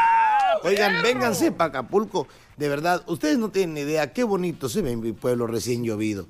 Oigan, 0.64 1.02
vénganse 1.02 1.52
para 1.52 1.70
Acapulco. 1.70 2.28
De 2.58 2.70
verdad, 2.70 3.04
ustedes 3.08 3.38
no 3.38 3.50
tienen 3.50 3.78
idea 3.78 4.14
qué 4.14 4.24
bonito 4.24 4.70
se 4.70 4.82
ve 4.82 4.92
en 4.92 5.02
mi 5.02 5.12
pueblo 5.12 5.48
recién 5.48 5.84
llovido. 5.84 6.26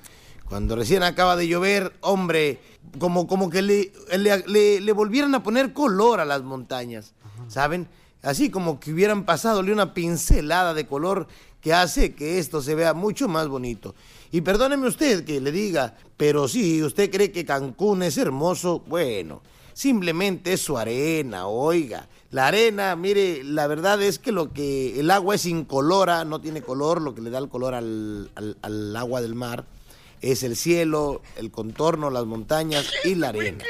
Cuando 0.49 0.75
recién 0.75 1.03
acaba 1.03 1.35
de 1.35 1.47
llover, 1.47 1.93
hombre, 2.01 2.59
como, 2.99 3.27
como 3.27 3.49
que 3.49 3.61
le, 3.61 3.91
le, 4.17 4.43
le- 4.47 4.81
le 4.81 4.91
volvieran 4.91 5.33
a 5.35 5.43
poner 5.43 5.73
color 5.73 6.19
a 6.19 6.25
las 6.25 6.43
montañas, 6.43 7.13
¿saben? 7.47 7.87
Así 8.21 8.49
como 8.49 8.79
que 8.79 8.91
hubieran 8.93 9.25
pasado 9.25 9.59
una 9.61 9.93
pincelada 9.93 10.73
de 10.73 10.85
color 10.87 11.27
que 11.61 11.73
hace 11.73 12.13
que 12.13 12.37
esto 12.39 12.61
se 12.61 12.75
vea 12.75 12.93
mucho 12.93 13.27
más 13.27 13.47
bonito. 13.47 13.95
Y 14.31 14.41
perdóneme 14.41 14.87
usted 14.87 15.25
que 15.25 15.41
le 15.41 15.51
diga, 15.51 15.95
pero 16.17 16.47
si 16.47 16.81
usted 16.83 17.09
cree 17.11 17.31
que 17.31 17.45
Cancún 17.45 18.03
es 18.03 18.17
hermoso, 18.17 18.83
bueno, 18.87 19.41
simplemente 19.73 20.53
es 20.53 20.61
su 20.61 20.77
arena, 20.77 21.47
oiga. 21.47 22.07
La 22.31 22.47
arena, 22.47 22.95
mire, 22.95 23.43
la 23.43 23.67
verdad 23.67 24.01
es 24.01 24.19
que 24.19 24.31
lo 24.31 24.51
que 24.51 24.99
el 24.99 25.09
agua 25.11 25.35
es 25.35 25.45
incolora, 25.45 26.25
no 26.25 26.41
tiene 26.41 26.61
color, 26.61 27.01
lo 27.01 27.15
que 27.15 27.21
le 27.21 27.29
da 27.29 27.37
el 27.37 27.47
color 27.49 27.73
al, 27.75 28.29
al- 28.35 28.95
agua 28.97 29.21
del 29.21 29.35
mar 29.35 29.65
es 30.21 30.41
el 30.43 30.55
cielo, 30.55 31.21
el 31.35 31.51
contorno, 31.51 32.09
las 32.09 32.25
montañas 32.25 32.91
y 33.03 33.15
la 33.15 33.29
arena. 33.29 33.63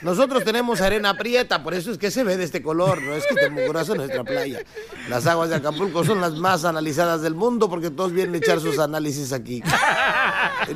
Nosotros 0.00 0.42
tenemos 0.42 0.80
arena 0.80 1.14
prieta, 1.18 1.62
por 1.62 1.74
eso 1.74 1.90
es 1.90 1.98
que 1.98 2.10
se 2.10 2.24
ve 2.24 2.36
de 2.36 2.44
este 2.44 2.62
color, 2.62 3.02
no 3.02 3.12
es 3.12 3.24
que 3.26 3.34
esté 3.34 3.50
mugrosa 3.50 3.94
nuestra 3.94 4.24
playa. 4.24 4.60
Las 5.10 5.26
aguas 5.26 5.50
de 5.50 5.56
Acapulco 5.56 6.04
son 6.04 6.20
las 6.20 6.34
más 6.34 6.64
analizadas 6.64 7.20
del 7.20 7.34
mundo 7.34 7.68
porque 7.68 7.90
todos 7.90 8.12
vienen 8.12 8.34
a 8.36 8.38
echar 8.38 8.58
sus 8.60 8.78
análisis 8.78 9.32
aquí. 9.32 9.62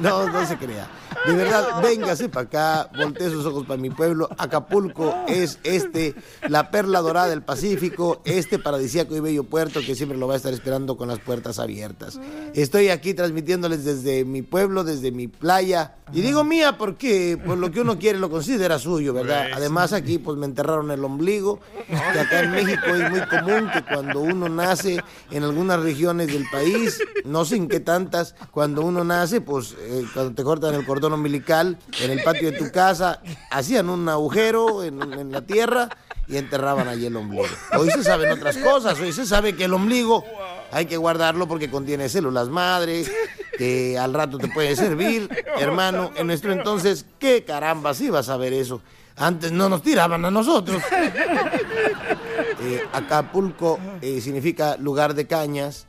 No, 0.00 0.28
no 0.28 0.46
se 0.46 0.58
crea. 0.58 0.88
De 1.26 1.34
verdad, 1.34 1.82
véngase 1.82 2.28
para 2.28 2.46
acá, 2.46 2.90
voltee 2.96 3.30
sus 3.30 3.46
ojos 3.46 3.66
para 3.66 3.80
mi 3.80 3.90
pueblo. 3.90 4.28
Acapulco 4.38 5.14
es 5.28 5.58
este, 5.62 6.14
la 6.48 6.70
perla 6.70 7.00
dorada 7.00 7.28
del 7.28 7.42
Pacífico, 7.42 8.22
este 8.24 8.58
paradisíaco 8.58 9.16
y 9.16 9.20
bello 9.20 9.44
puerto 9.44 9.80
que 9.80 9.94
siempre 9.94 10.18
lo 10.18 10.26
va 10.26 10.34
a 10.34 10.36
estar 10.36 10.52
esperando 10.52 10.96
con 10.96 11.08
las 11.08 11.18
puertas 11.18 11.58
abiertas. 11.58 12.18
Estoy 12.54 12.88
aquí 12.88 13.14
transmitiéndoles 13.14 13.84
desde 13.84 14.24
mi 14.24 14.42
pueblo, 14.42 14.84
desde 14.84 15.12
mi 15.12 15.28
playa. 15.28 15.96
Y 16.12 16.20
digo 16.20 16.44
mía 16.44 16.76
porque 16.76 17.38
por 17.44 17.58
lo 17.58 17.70
que 17.70 17.80
uno 17.80 17.98
quiere 17.98 18.18
lo 18.18 18.30
considera 18.30 18.78
suyo, 18.78 19.14
¿verdad? 19.14 19.46
Además 19.54 19.92
aquí 19.92 20.18
pues 20.18 20.36
me 20.36 20.46
enterraron 20.46 20.90
el 20.90 21.04
ombligo, 21.04 21.60
que 21.88 22.20
acá 22.20 22.40
en 22.40 22.50
México 22.50 22.86
es 22.86 23.10
muy 23.10 23.20
común 23.26 23.70
que 23.72 23.82
cuando 23.82 24.20
uno 24.20 24.48
nace 24.48 25.02
en 25.30 25.42
algunas 25.42 25.80
regiones 25.80 26.28
del 26.28 26.44
país, 26.50 27.00
no 27.24 27.44
sé 27.44 27.56
en 27.56 27.68
qué 27.68 27.80
tantas, 27.80 28.34
cuando 28.50 28.82
uno 28.82 29.04
nace, 29.04 29.40
pues 29.40 29.74
eh, 29.80 30.04
cuando 30.12 30.34
te 30.34 30.42
cortan 30.42 30.74
el 30.74 30.84
cordón 30.84 31.01
umbilical 31.10 31.78
en 32.00 32.10
el 32.10 32.22
patio 32.22 32.50
de 32.50 32.58
tu 32.58 32.70
casa, 32.70 33.20
hacían 33.50 33.88
un 33.88 34.08
agujero 34.08 34.84
en, 34.84 35.02
en 35.12 35.32
la 35.32 35.42
tierra 35.42 35.88
y 36.28 36.36
enterraban 36.36 36.88
allí 36.88 37.06
el 37.06 37.16
ombligo. 37.16 37.46
Hoy 37.78 37.90
se 37.90 38.04
saben 38.04 38.30
otras 38.30 38.56
cosas, 38.58 38.98
hoy 39.00 39.12
se 39.12 39.26
sabe 39.26 39.56
que 39.56 39.64
el 39.64 39.74
ombligo 39.74 40.24
hay 40.70 40.86
que 40.86 40.96
guardarlo 40.96 41.46
porque 41.46 41.70
contiene 41.70 42.08
células 42.08 42.48
madre, 42.48 43.04
que 43.58 43.98
al 43.98 44.14
rato 44.14 44.38
te 44.38 44.48
puede 44.48 44.74
servir, 44.74 45.28
hermano. 45.58 46.10
En 46.16 46.26
nuestro 46.26 46.52
entonces, 46.52 47.04
¿qué 47.18 47.44
caramba 47.44 47.92
si 47.94 48.08
vas 48.08 48.28
a 48.28 48.36
ver 48.36 48.52
eso? 48.52 48.80
Antes 49.16 49.52
no 49.52 49.68
nos 49.68 49.82
tiraban 49.82 50.24
a 50.24 50.30
nosotros. 50.30 50.82
Eh, 52.64 52.82
Acapulco 52.92 53.78
eh, 54.00 54.20
significa 54.20 54.76
lugar 54.76 55.14
de 55.14 55.26
cañas. 55.26 55.86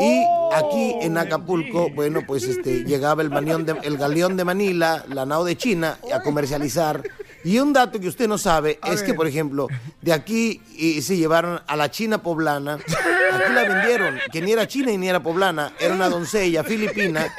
Y 0.00 0.24
aquí 0.54 0.94
en 1.02 1.18
Acapulco, 1.18 1.90
bueno, 1.94 2.20
pues 2.26 2.44
este 2.44 2.84
llegaba 2.84 3.22
el, 3.22 3.30
manión 3.30 3.66
de- 3.66 3.76
el 3.82 3.96
galeón 3.98 4.36
de 4.36 4.44
Manila, 4.44 5.04
la 5.08 5.26
nao 5.26 5.44
de 5.44 5.56
China, 5.56 5.98
a 6.12 6.20
comercializar. 6.20 7.02
Y 7.44 7.58
un 7.58 7.72
dato 7.72 7.98
que 7.98 8.08
usted 8.08 8.28
no 8.28 8.36
sabe 8.38 8.78
es 8.84 9.02
que, 9.02 9.14
por 9.14 9.26
ejemplo, 9.26 9.66
de 10.02 10.12
aquí 10.12 10.60
eh, 10.78 11.00
se 11.02 11.16
llevaron 11.16 11.60
a 11.66 11.76
la 11.76 11.90
China 11.90 12.22
poblana. 12.22 12.74
Aquí 12.74 13.52
la 13.54 13.62
vendieron, 13.64 14.18
que 14.32 14.42
ni 14.42 14.52
era 14.52 14.66
china 14.68 14.90
y 14.92 14.98
ni 14.98 15.08
era 15.08 15.22
poblana, 15.22 15.72
era 15.78 15.94
una 15.94 16.08
doncella 16.08 16.64
filipina 16.64 17.32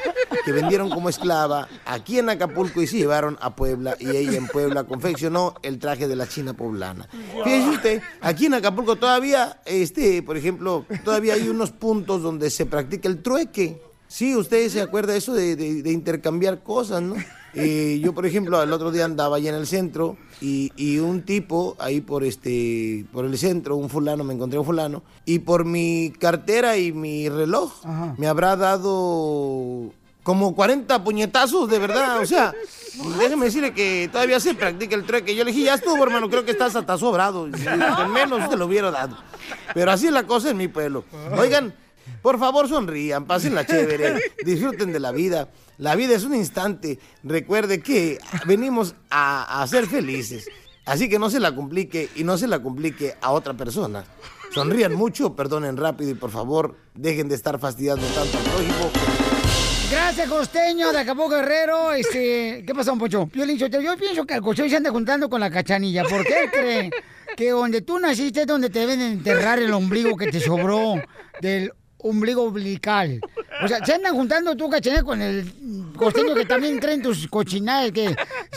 que 0.44 0.50
vendieron 0.52 0.88
como 0.90 1.08
esclava 1.08 1.68
aquí 1.84 2.18
en 2.18 2.30
Acapulco 2.30 2.80
y 2.82 2.86
se 2.86 2.96
llevaron 2.96 3.38
a 3.40 3.54
Puebla. 3.54 3.94
Y 4.00 4.08
ella 4.16 4.38
en 4.38 4.48
Puebla 4.48 4.84
confeccionó 4.84 5.54
el 5.62 5.78
traje 5.78 6.08
de 6.08 6.16
la 6.16 6.26
China 6.26 6.54
poblana. 6.54 7.08
Fíjese 7.44 7.68
usted, 7.68 8.02
aquí 8.20 8.46
en 8.46 8.54
Acapulco 8.54 8.96
todavía, 8.96 9.60
este, 9.66 10.22
por 10.22 10.36
ejemplo, 10.36 10.84
todavía 11.04 11.34
hay 11.34 11.48
unos 11.48 11.70
puntos 11.70 12.22
donde 12.22 12.50
se 12.50 12.66
practica 12.66 13.08
el 13.08 13.22
trueque. 13.22 13.80
Sí, 14.08 14.34
usted 14.36 14.68
se 14.68 14.80
acuerda 14.80 15.14
eso 15.16 15.32
de, 15.32 15.56
de- 15.56 15.82
de 15.82 15.90
intercambiar 15.92 16.62
cosas, 16.62 17.00
¿no? 17.02 17.14
Eh, 17.54 18.00
yo, 18.02 18.14
por 18.14 18.24
ejemplo, 18.24 18.62
el 18.62 18.72
otro 18.72 18.90
día 18.90 19.04
andaba 19.04 19.36
allá 19.36 19.50
en 19.50 19.56
el 19.56 19.66
centro 19.66 20.16
y, 20.40 20.72
y 20.76 20.98
un 20.98 21.22
tipo 21.22 21.76
ahí 21.78 22.00
por 22.00 22.24
este, 22.24 23.04
por 23.12 23.24
el 23.24 23.36
centro, 23.36 23.76
un 23.76 23.90
fulano, 23.90 24.24
me 24.24 24.34
encontré 24.34 24.58
un 24.58 24.64
fulano, 24.64 25.02
y 25.24 25.40
por 25.40 25.64
mi 25.64 26.12
cartera 26.18 26.78
y 26.78 26.92
mi 26.92 27.28
reloj 27.28 27.72
me 28.16 28.26
habrá 28.26 28.56
dado 28.56 29.92
como 30.22 30.54
40 30.54 31.02
puñetazos, 31.02 31.68
de 31.68 31.78
verdad, 31.78 32.20
o 32.20 32.26
sea, 32.26 32.54
déjeme 33.18 33.46
decirle 33.46 33.74
que 33.74 34.08
todavía 34.10 34.38
se 34.38 34.54
practica 34.54 34.94
el 34.94 35.04
trueque. 35.04 35.34
Yo 35.34 35.44
le 35.44 35.52
dije, 35.52 35.64
ya 35.64 35.74
estuvo, 35.74 36.02
hermano, 36.02 36.30
creo 36.30 36.44
que 36.44 36.52
estás 36.52 36.76
hasta 36.76 36.96
sobrado, 36.96 37.48
con 37.96 38.12
menos 38.12 38.48
te 38.48 38.56
lo 38.56 38.66
hubiera 38.66 38.90
dado. 38.90 39.16
Pero 39.74 39.90
así 39.90 40.06
es 40.06 40.12
la 40.12 40.24
cosa 40.24 40.50
en 40.50 40.56
mi 40.56 40.68
pueblo. 40.68 41.04
Oigan, 41.36 41.74
por 42.22 42.38
favor 42.38 42.68
sonrían, 42.68 43.26
pásenla 43.26 43.66
chévere, 43.66 44.20
disfruten 44.44 44.92
de 44.92 45.00
la 45.00 45.12
vida. 45.12 45.48
La 45.78 45.94
vida 45.96 46.14
es 46.14 46.24
un 46.24 46.34
instante. 46.34 46.98
Recuerde 47.22 47.80
que 47.80 48.18
venimos 48.46 48.94
a, 49.10 49.62
a 49.62 49.66
ser 49.66 49.86
felices. 49.86 50.48
Así 50.84 51.08
que 51.08 51.18
no 51.18 51.30
se 51.30 51.40
la 51.40 51.54
complique 51.54 52.08
y 52.16 52.24
no 52.24 52.36
se 52.36 52.48
la 52.48 52.60
complique 52.60 53.14
a 53.20 53.32
otra 53.32 53.54
persona. 53.54 54.04
Sonrían 54.52 54.94
mucho, 54.94 55.34
perdonen 55.34 55.76
rápido 55.76 56.10
y 56.10 56.14
por 56.14 56.30
favor 56.30 56.76
dejen 56.94 57.28
de 57.28 57.36
estar 57.36 57.58
fastidiando 57.58 58.06
tanto 58.08 58.36
al 58.36 58.44
prójimo. 58.44 58.90
Gracias, 59.90 60.28
costeño 60.28 60.90
de 60.90 61.00
Acapulco 61.00 61.30
Guerrero. 61.30 61.92
Este, 61.92 62.64
¿Qué 62.66 62.74
pasó, 62.74 62.96
Pocho? 62.96 63.28
Yo 63.32 63.96
pienso 63.98 64.26
que 64.26 64.34
el 64.34 64.40
costeño 64.40 64.70
se 64.70 64.76
anda 64.76 64.90
juntando 64.90 65.28
con 65.28 65.40
la 65.40 65.50
cachanilla. 65.50 66.04
¿Por 66.04 66.24
qué 66.24 66.48
cree 66.50 66.90
que 67.36 67.50
donde 67.50 67.82
tú 67.82 67.98
naciste 67.98 68.42
es 68.42 68.46
donde 68.46 68.70
te 68.70 68.80
deben 68.80 69.00
enterrar 69.00 69.58
el 69.58 69.72
ombligo 69.72 70.16
que 70.16 70.28
te 70.28 70.40
sobró 70.40 70.94
del 71.40 71.72
ombligo 72.02 72.42
umbilical? 72.42 73.20
O 73.62 73.68
sea, 73.68 73.84
se 73.84 73.94
andan 73.94 74.14
juntando 74.14 74.56
tú, 74.56 74.68
cachanilla, 74.68 75.02
con 75.02 75.20
el 75.22 75.44
costeño 75.96 76.34
que 76.34 76.44
también 76.44 76.78
creen 76.78 77.02
tus 77.02 77.28
cochinadas, 77.28 77.92
que 77.92 78.14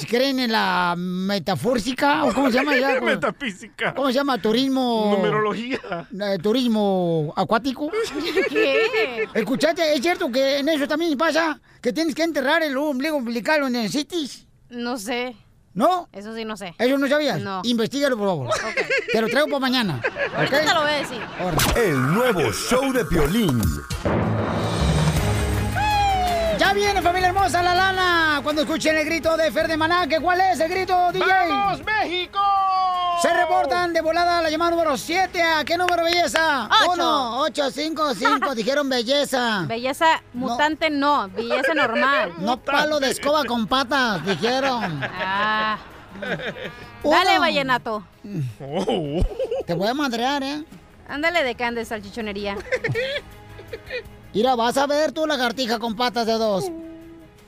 creen 0.07 0.39
en 0.39 0.51
la 0.51 0.95
metafórsica, 0.97 2.23
o 2.25 2.33
cómo 2.33 2.49
se 2.49 2.57
llama 2.57 2.77
ya. 2.77 2.99
Metafísica. 3.01 3.93
¿Cómo 3.93 4.07
se 4.07 4.13
llama? 4.13 4.41
Turismo. 4.41 5.13
Numerología. 5.15 5.79
Eh, 6.11 6.37
turismo 6.41 7.33
acuático. 7.35 7.91
¿Qué? 8.49 9.27
Escuchate, 9.33 9.93
¿es 9.93 10.01
cierto 10.01 10.31
que 10.31 10.59
en 10.59 10.69
eso 10.69 10.87
también 10.87 11.17
pasa? 11.17 11.59
¿Que 11.81 11.93
tienes 11.93 12.15
que 12.15 12.23
enterrar 12.23 12.63
el 12.63 12.75
ombligo 12.77 13.17
umbilical 13.17 13.61
donde 13.61 13.83
necesites? 13.83 14.47
No 14.69 14.97
sé. 14.97 15.35
¿No? 15.75 16.07
Eso 16.13 16.33
sí, 16.33 16.45
no 16.45 16.55
sé. 16.55 16.73
¿Eso 16.79 16.97
no 16.97 17.07
sabías? 17.07 17.41
No. 17.41 17.61
Investígalo, 17.65 18.17
por 18.17 18.27
favor. 18.27 18.49
Te 19.11 19.21
lo 19.21 19.27
traigo 19.27 19.47
para 19.47 19.59
mañana. 19.59 20.01
Ahorita 20.35 20.57
¿ok? 20.57 20.65
te 20.65 20.73
lo 20.73 20.81
voy 20.81 20.91
a 20.91 20.95
decir. 20.95 21.21
El 21.75 22.13
nuevo 22.13 22.51
show 22.53 22.93
de 22.93 23.03
Piolín. 23.03 23.61
Viene, 26.75 27.01
familia 27.01 27.29
hermosa, 27.29 27.63
la 27.63 27.73
lana. 27.73 28.41
Cuando 28.43 28.63
escuchen 28.63 28.97
el 28.97 29.05
grito 29.05 29.37
de 29.37 29.49
Fer 29.49 29.65
de 29.65 29.77
Maná, 29.77 30.07
¿que 30.09 30.19
¿cuál 30.19 30.41
es 30.41 30.59
el 30.59 30.69
grito, 30.69 31.09
DJ? 31.13 31.25
¡Vamos, 31.25 31.81
México! 31.85 32.39
Se 33.21 33.33
reportan 33.33 33.93
de 33.93 34.01
volada 34.01 34.41
la 34.41 34.49
llamada 34.49 34.71
número 34.71 34.97
7. 34.97 35.41
¿A 35.41 35.63
qué 35.63 35.77
número, 35.77 36.03
belleza? 36.03 36.67
Ocho. 36.81 36.91
1, 36.95 37.39
8, 37.43 37.71
5, 37.71 38.13
5. 38.15 38.55
Dijeron 38.55 38.89
belleza. 38.89 39.63
Belleza 39.65 40.21
mutante 40.33 40.89
no, 40.89 41.29
belleza 41.29 41.73
normal. 41.73 42.33
No 42.39 42.57
palo 42.57 42.99
de 42.99 43.11
escoba 43.11 43.45
con 43.45 43.67
patas, 43.67 44.25
dijeron. 44.25 45.01
Ah. 45.01 45.77
Uno. 47.03 47.15
Dale, 47.15 47.39
vallenato. 47.39 48.03
Te 49.65 49.73
voy 49.73 49.87
a 49.87 49.93
madrear, 49.93 50.43
¿eh? 50.43 50.65
Ándale 51.07 51.41
de 51.41 51.55
can 51.55 51.73
de 51.73 51.85
salchichonería. 51.85 52.57
Mira, 54.35 54.53
vas 54.55 54.75
a 54.77 54.85
ver 54.85 55.11
tú 55.13 55.25
lagartija 55.25 55.79
con 55.79 55.95
patas 55.95 56.27
de 56.27 56.33
dos. 56.33 56.65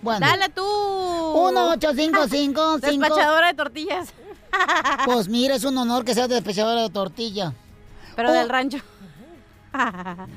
Bueno. 0.02 0.26
Dale 0.26 0.48
tú. 0.50 0.64
1, 0.64 1.70
8, 1.72 1.90
5, 1.96 2.28
5, 2.30 2.30
5. 2.30 2.78
Despachadora 2.80 3.48
de 3.48 3.54
tortillas. 3.54 4.08
Pues 5.06 5.28
mira, 5.28 5.54
es 5.56 5.66
un 5.66 5.78
honor 5.78 6.04
que 6.06 6.16
seas 6.16 6.30
despechadora 6.30 6.82
de 6.82 6.90
tortilla. 6.90 7.54
Pero 8.16 8.30
Oh. 8.30 8.34
del 8.34 8.50
rancho. 8.50 8.78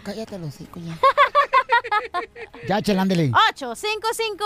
Cállate 0.02 0.38
los 0.38 0.48
hocico 0.54 0.80
ya. 0.80 0.98
Ya, 2.68 2.80
chelándele. 2.82 3.32
8, 3.50 3.74
5, 3.74 4.08
5, 4.12 4.44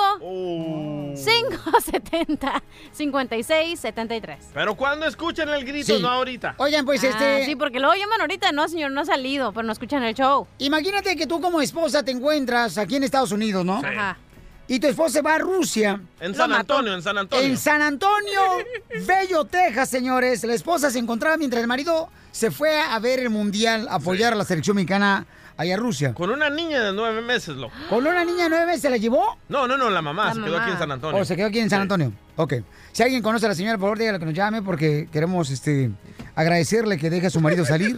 5, 1.17 1.81
70, 1.85 2.63
56, 2.93 3.81
73. 3.81 4.39
Pero 4.55 4.75
cuando 4.75 5.07
escuchan 5.07 5.49
el 5.51 5.65
grito, 5.65 5.97
Sí. 5.97 6.03
no 6.03 6.09
ahorita. 6.09 6.55
Oigan, 6.59 6.85
pues 6.85 7.03
Ah, 7.05 7.09
este. 7.09 7.45
Sí, 7.47 7.57
porque 7.57 7.81
luego 7.81 7.95
llaman 7.95 8.21
ahorita. 8.21 8.53
No, 8.53 8.69
señor, 8.69 8.93
no 8.93 9.01
ha 9.03 9.05
salido, 9.05 9.53
pero 9.53 9.67
no 9.67 9.73
escuchan 9.73 10.03
el 10.05 10.15
show. 10.15 10.47
Imagínate 10.59 11.17
que 11.17 11.27
tú 11.27 11.41
como 11.41 11.61
esposa 11.61 12.03
te 12.03 12.11
encuentras 12.11 12.79
aquí 12.79 12.97
en 12.97 13.05
Estados 13.05 13.33
Unidos, 13.33 13.65
¿no? 13.65 13.79
Ajá. 13.85 14.19
Y 14.67 14.81
tu 14.81 14.87
esposa 14.87 15.21
va 15.21 15.35
a 15.35 15.39
Rusia. 15.39 16.01
En 16.21 16.35
San 16.35 16.51
Antonio, 16.53 16.95
en 16.95 17.03
San 17.03 17.19
Antonio. 17.19 17.45
En 17.45 17.59
San 17.59 17.83
Antonio, 17.83 18.41
Bello, 19.07 19.45
Texas, 19.45 19.91
señores. 19.91 20.43
La 20.45 20.55
esposa 20.55 20.91
se 20.91 20.99
encontraba 20.99 21.37
mientras 21.37 21.61
el 21.61 21.69
marido 21.69 22.09
se 22.31 22.51
fue 22.51 22.81
a 22.81 22.99
ver 22.99 23.19
el 23.21 23.29
mundial, 23.31 23.87
a 23.91 23.97
apoyar 23.97 24.33
a 24.33 24.37
la 24.37 24.45
selección 24.45 24.77
mexicana 24.77 25.27
allá 25.57 25.75
a 25.75 25.77
Rusia. 25.77 26.15
Con 26.15 26.31
una 26.31 26.51
niña 26.51 26.83
de 26.83 26.93
nueve 26.93 27.23
meses, 27.23 27.57
loco. 27.57 27.75
¿Con 27.89 28.07
una 28.07 28.25
niña 28.25 28.45
de 28.45 28.51
nueve 28.51 28.67
meses 28.67 28.83
se 28.83 28.91
la 28.91 28.97
llevó? 28.97 29.39
No, 29.49 29.67
no, 29.67 29.77
no, 29.77 29.91
la 29.91 30.03
mamá 30.03 30.27
La 30.27 30.35
se 30.35 30.41
quedó 30.43 30.57
aquí 30.59 30.71
en 30.71 30.79
San 30.79 30.93
Antonio. 30.93 31.21
¿O 31.21 31.25
se 31.25 31.37
quedó 31.37 31.47
aquí 31.47 31.59
en 31.59 31.71
San 31.71 31.81
Antonio? 31.83 32.13
Ok. 32.37 32.55
Si 32.93 33.03
alguien 33.03 33.23
conoce 33.23 33.47
a 33.47 33.49
la 33.49 33.55
señora, 33.55 33.77
por 33.79 33.87
favor, 33.87 33.99
dígale 33.99 34.19
que 34.19 34.25
nos 34.25 34.35
llame 34.35 34.63
porque 34.63 35.09
queremos 35.13 35.51
este, 35.51 35.91
agradecerle 36.35 36.99
que 36.99 37.11
deje 37.11 37.27
a 37.27 37.31
su 37.31 37.41
marido 37.41 37.65
salir. 37.65 37.97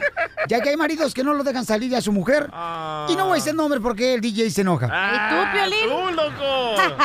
Ya 0.49 0.61
que 0.61 0.69
hay 0.71 0.77
maridos 0.77 1.13
que 1.13 1.25
no 1.25 1.35
lo 1.35 1.43
dejan 1.43 1.65
salir 1.65 1.95
a 1.97 2.01
su 2.01 2.13
mujer. 2.13 2.49
Y 3.09 3.17
no 3.17 3.25
voy 3.27 3.33
a 3.33 3.35
decir 3.37 3.55
nombre 3.55 3.81
porque 3.81 4.15
el 4.15 4.21
DJ 4.21 4.51
se 4.51 4.61
enoja. 4.61 4.89
Ah, 4.93 5.13
¿Y 5.13 5.35
tú, 5.35 5.53
Piolín? 5.59 5.89
¡Tú, 5.91 6.15
loco! 6.15 6.97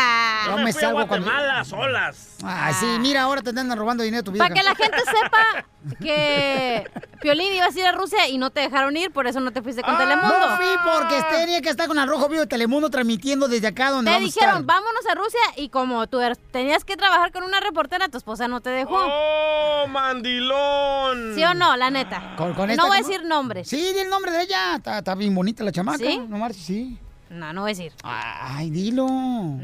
Yo 0.48 0.58
me 0.58 0.64
me 0.66 0.74
fui 0.74 0.84
a 0.84 0.86
salgo 0.88 1.08
cuando- 1.08 1.26
Guatemala 1.26 1.64
solas. 1.66 2.28
Ah, 2.44 2.72
sí, 2.80 2.86
mira, 3.00 3.22
ahora 3.24 3.42
te 3.42 3.50
andan 3.50 3.76
robando 3.78 4.04
dinero 4.04 4.24
tu 4.24 4.32
vida. 4.32 4.44
Para 4.44 4.56
que 4.56 4.64
la 4.64 4.76
gente 4.76 4.98
sepa 5.00 5.66
que 6.00 6.90
Piolín 7.22 7.54
ibas 7.54 7.76
a 7.76 7.80
ir 7.80 7.86
a 7.86 7.92
Rusia 7.92 8.28
y 8.28 8.38
no 8.38 8.50
te 8.50 8.62
dejaron 8.62 8.96
ir, 8.98 9.12
por 9.12 9.28
eso 9.28 9.40
no 9.40 9.52
te 9.52 9.62
fuiste 9.62 9.82
con 9.84 9.98
Telemundo. 9.98 10.34
No 10.40 10.58
fui 10.58 10.66
porque 10.84 11.24
tenía 11.32 11.62
que 11.62 11.70
estar 11.70 11.88
con 11.88 11.98
el 12.00 12.08
Rojo 12.08 12.28
Vivo 12.30 12.42
de 12.42 12.48
Telemundo 12.48 12.90
transmitiendo 12.90 13.48
desde 13.48 13.68
acá 13.68 13.90
donde 13.92 14.10
Te 14.12 14.16
vamos 14.18 14.24
a 14.30 14.34
dijeron, 14.34 14.62
estar. 14.62 14.66
vámonos 14.76 15.06
a 15.10 15.16
Rusia 15.16 15.40
y 15.58 15.70
como 15.70 16.08
tú 16.08 16.20
er- 16.20 16.38
tenías 16.52 16.84
que 16.86 16.98
trabajar 16.98 17.32
con 17.32 17.44
una 17.44 17.60
reportera, 17.60 18.10
tu 18.10 18.18
esposa 18.18 18.48
no 18.48 18.62
te 18.62 18.70
dejó. 18.72 18.98
¡Oh, 18.98 19.88
mandilón! 19.88 21.21
¿Sí 21.36 21.44
o 21.44 21.54
no? 21.54 21.76
La 21.78 21.90
neta. 21.90 22.36
Con- 22.38 22.54
con 22.54 22.74
no 22.76 22.88
voy 22.88 22.98
a 22.98 23.02
decir 23.02 23.24
nombres. 23.26 23.68
Sí, 23.68 23.78
di 23.94 24.00
el 24.00 24.10
nombre 24.10 24.32
de 24.32 24.44
ella. 24.44 24.76
Está, 24.76 25.00
está 25.00 25.16
bien 25.16 25.34
bonita 25.36 25.64
la 25.64 25.72
chamaca. 25.72 25.98
¿Sí? 26.00 26.22
No 26.28 26.38
marches, 26.38 26.64
sí. 26.64 26.98
No, 27.30 27.54
no 27.54 27.62
voy 27.62 27.72
a 27.72 27.74
decir. 27.74 27.94
Ay, 28.04 28.70
dilo. 28.70 29.08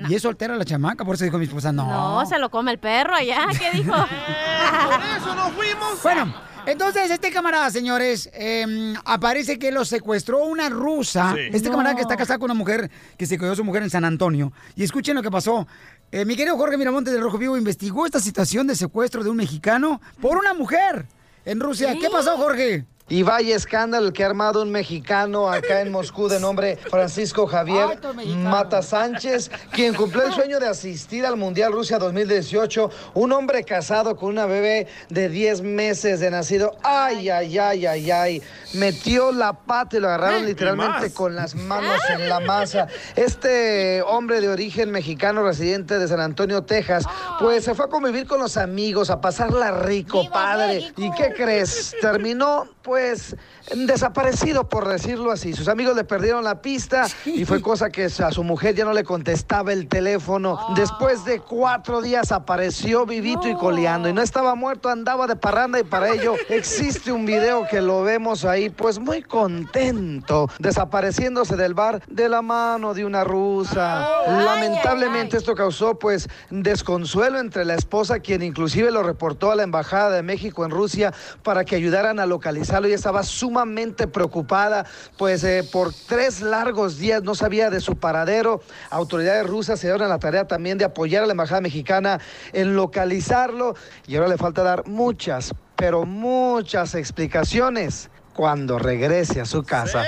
Y 0.07 0.15
es 0.15 0.21
soltera 0.21 0.55
la 0.55 0.63
chamaca, 0.63 1.03
por 1.03 1.15
eso 1.15 1.25
dijo 1.25 1.37
mi 1.37 1.45
esposa, 1.45 1.71
no. 1.73 1.85
No, 1.85 2.25
se 2.25 2.39
lo 2.39 2.49
come 2.49 2.71
el 2.71 2.79
perro 2.79 3.13
allá. 3.15 3.45
¿Qué 3.59 3.77
dijo? 3.77 3.91
Por 3.91 5.01
eso 5.17 5.35
nos 5.35 5.51
fuimos. 5.51 6.01
Bueno, 6.01 6.33
entonces 6.65 7.11
este 7.11 7.29
camarada, 7.31 7.69
señores, 7.69 8.29
eh, 8.33 8.93
aparece 9.03 9.59
que 9.59 9.71
lo 9.73 9.83
secuestró 9.83 10.45
una 10.45 10.69
rusa. 10.69 11.33
Sí. 11.35 11.41
Este 11.51 11.67
No. 11.67 11.71
camarada 11.71 11.95
que 11.95 12.01
está 12.03 12.15
casado 12.15 12.39
con 12.39 12.51
una 12.51 12.57
mujer 12.57 12.89
que 13.17 13.25
se 13.25 13.37
quedó 13.37 13.53
su 13.55 13.63
mujer 13.65 13.83
en 13.83 13.89
San 13.89 14.05
Antonio. 14.05 14.53
Y 14.75 14.83
escuchen 14.83 15.15
lo 15.15 15.21
que 15.21 15.31
pasó. 15.31 15.67
Eh, 16.11 16.23
mi 16.23 16.37
querido 16.37 16.55
Jorge 16.57 16.77
Miramontes 16.77 17.13
del 17.13 17.21
Rojo 17.21 17.37
Vivo 17.37 17.57
investigó 17.57 18.05
esta 18.05 18.21
situación 18.21 18.65
de 18.67 18.75
secuestro 18.77 19.25
de 19.25 19.29
un 19.29 19.35
mexicano 19.35 19.99
por 20.21 20.37
una 20.37 20.53
mujer 20.53 21.05
en 21.47 21.59
Rusia. 21.59 21.95
¿Qué 21.99 22.09
pasó, 22.09 22.37
Jorge? 22.37 22.85
Y 23.09 23.23
vaya 23.23 23.55
escándalo 23.55 24.07
el 24.07 24.13
que 24.13 24.23
ha 24.23 24.27
armado 24.27 24.61
un 24.61 24.69
mexicano 24.69 25.49
acá 25.49 25.79
en 25.79 25.93
Moscú 25.93 26.27
de 26.27 26.41
nombre 26.41 26.75
Francisco 26.75 27.47
Javier. 27.47 27.99
Mata 28.35 28.81
Sánchez, 28.81 29.49
quien 29.71 29.93
cumplió 29.93 30.23
el 30.25 30.33
sueño 30.33 30.59
de 30.59 30.67
asistir 30.67 31.25
al 31.25 31.37
Mundial 31.37 31.71
Rusia 31.71 31.99
2018. 31.99 32.89
Un 33.13 33.31
hombre 33.31 33.63
casado 33.63 34.17
con 34.17 34.31
una 34.31 34.45
bebé 34.45 34.87
de 35.07 35.29
10 35.29 35.61
meses 35.61 36.19
de 36.19 36.29
nacido. 36.31 36.75
Ay, 36.83 37.29
ay, 37.29 37.57
ay, 37.57 37.85
ay, 37.85 38.11
ay. 38.11 38.43
Metió 38.73 39.31
la 39.31 39.53
pata 39.53 39.95
y 39.95 39.99
lo 40.01 40.07
agarraron 40.07 40.41
¿Qué 40.41 40.47
literalmente 40.47 41.13
con 41.13 41.33
las 41.33 41.55
manos 41.55 42.01
en 42.09 42.27
la 42.27 42.41
masa. 42.41 42.87
Este 43.15 44.01
hombre 44.01 44.41
de 44.41 44.49
origen 44.49 44.91
mexicano 44.91 45.43
residente 45.43 45.97
de 45.97 46.09
San 46.09 46.19
Antonio, 46.19 46.63
Texas, 46.63 47.05
pues 47.39 47.63
se 47.63 47.73
fue 47.73 47.85
a 47.85 47.87
convivir 47.87 48.27
con 48.27 48.41
los 48.41 48.57
amigos, 48.57 49.09
a 49.09 49.21
pasarla 49.21 49.71
rico, 49.71 50.23
¡Viva 50.23 50.33
padre. 50.33 50.91
¿Y 50.97 51.09
qué 51.11 51.33
crees? 51.33 51.95
Terminó, 52.01 52.67
pues, 52.87 53.35
desaparecido, 53.75 54.69
por 54.69 54.87
decirlo 54.87 55.29
así. 55.29 55.51
Sus 55.51 55.67
amigos 55.67 55.93
le 55.97 56.05
perdieron 56.05 56.41
la 56.45 56.61
pista 56.61 57.05
y 57.25 57.43
fue 57.43 57.61
cosa 57.61 57.89
que 57.89 58.05
a 58.05 58.31
su 58.31 58.45
mujer 58.45 58.75
ya 58.75 58.85
no 58.85 58.93
le 58.93 59.03
contestaba 59.03 59.73
el 59.73 59.89
teléfono. 59.89 60.57
Después 60.73 61.25
de 61.25 61.41
cuatro 61.41 62.01
días 62.01 62.31
apareció 62.31 63.05
vivito 63.05 63.49
y 63.49 63.55
coleando 63.55 64.07
y 64.07 64.13
no 64.13 64.21
estaba 64.21 64.55
muerto, 64.55 64.87
andaba 64.87 65.27
de 65.27 65.35
parranda 65.35 65.81
y 65.81 65.83
para 65.83 66.13
ello 66.13 66.35
existe 66.47 67.11
un 67.11 67.25
video 67.25 67.67
que 67.67 67.81
lo 67.81 68.03
vemos 68.03 68.45
ahí, 68.45 68.69
pues 68.69 68.99
muy 68.99 69.21
contento, 69.21 70.49
desapareciéndose 70.57 71.57
del 71.57 71.73
bar 71.73 72.01
de 72.07 72.29
la 72.29 72.41
mano 72.41 72.93
de 72.93 73.03
una 73.03 73.25
rusa. 73.25 74.07
Lamentablemente 74.27 75.35
esto 75.35 75.55
causó 75.55 75.99
pues 75.99 76.29
desconsuelo 76.51 77.37
entre 77.39 77.65
la 77.65 77.75
esposa, 77.75 78.21
quien 78.21 78.43
inclusive 78.43 78.91
lo 78.91 79.03
reportó 79.03 79.51
a 79.51 79.57
la 79.57 79.63
Embajada 79.63 80.11
de 80.11 80.23
México 80.23 80.63
en 80.63 80.71
Rusia 80.71 81.13
para 81.43 81.65
que 81.65 81.75
ayudaran 81.75 82.21
a 82.21 82.25
localizarlo 82.25 82.76
y 82.85 82.93
estaba 82.93 83.23
sumamente 83.23 84.07
preocupada, 84.07 84.85
pues 85.17 85.43
eh, 85.43 85.67
por 85.71 85.93
tres 85.93 86.41
largos 86.41 86.97
días 86.97 87.23
no 87.23 87.33
sabía 87.33 87.69
de 87.69 87.79
su 87.79 87.95
paradero. 87.95 88.61
Autoridades 88.89 89.47
rusas 89.47 89.79
se 89.79 89.87
dieron 89.87 90.03
a 90.03 90.07
la 90.07 90.19
tarea 90.19 90.45
también 90.45 90.77
de 90.77 90.85
apoyar 90.85 91.23
a 91.23 91.25
la 91.25 91.31
Embajada 91.31 91.61
Mexicana 91.61 92.19
en 92.53 92.75
localizarlo 92.75 93.75
y 94.05 94.15
ahora 94.15 94.27
le 94.27 94.37
falta 94.37 94.63
dar 94.63 94.87
muchas, 94.87 95.55
pero 95.75 96.05
muchas 96.05 96.93
explicaciones 96.95 98.09
cuando 98.33 98.77
regrese 98.77 99.41
a 99.41 99.45
su 99.45 99.63
casa. 99.63 100.03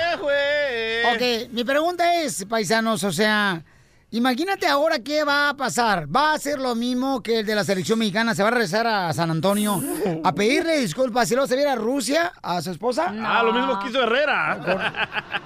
Ok, 1.14 1.50
mi 1.50 1.64
pregunta 1.64 2.22
es, 2.22 2.44
paisanos, 2.44 3.02
o 3.02 3.10
sea, 3.10 3.64
imagínate 4.10 4.66
ahora 4.66 4.98
qué 4.98 5.24
va 5.24 5.50
a 5.50 5.54
pasar. 5.56 6.06
¿Va 6.14 6.32
a 6.32 6.38
ser 6.38 6.58
lo 6.58 6.74
mismo 6.74 7.22
que 7.22 7.40
el 7.40 7.46
de 7.46 7.54
la 7.54 7.64
selección 7.64 7.98
mexicana? 7.98 8.34
¿Se 8.34 8.42
va 8.42 8.48
a 8.48 8.52
regresar 8.52 8.86
a 8.86 9.12
San 9.12 9.30
Antonio 9.30 9.80
a 10.24 10.32
pedirle 10.34 10.78
disculpas 10.78 11.30
y 11.30 11.34
luego 11.34 11.46
se 11.48 11.64
va 11.64 11.72
a 11.72 11.76
Rusia 11.76 12.32
a 12.42 12.60
su 12.62 12.70
esposa? 12.70 13.12
Ah, 13.24 13.42
lo 13.42 13.52
mismo 13.52 13.78
que 13.78 13.88
hizo 13.88 14.02
Herrera. 14.02 15.02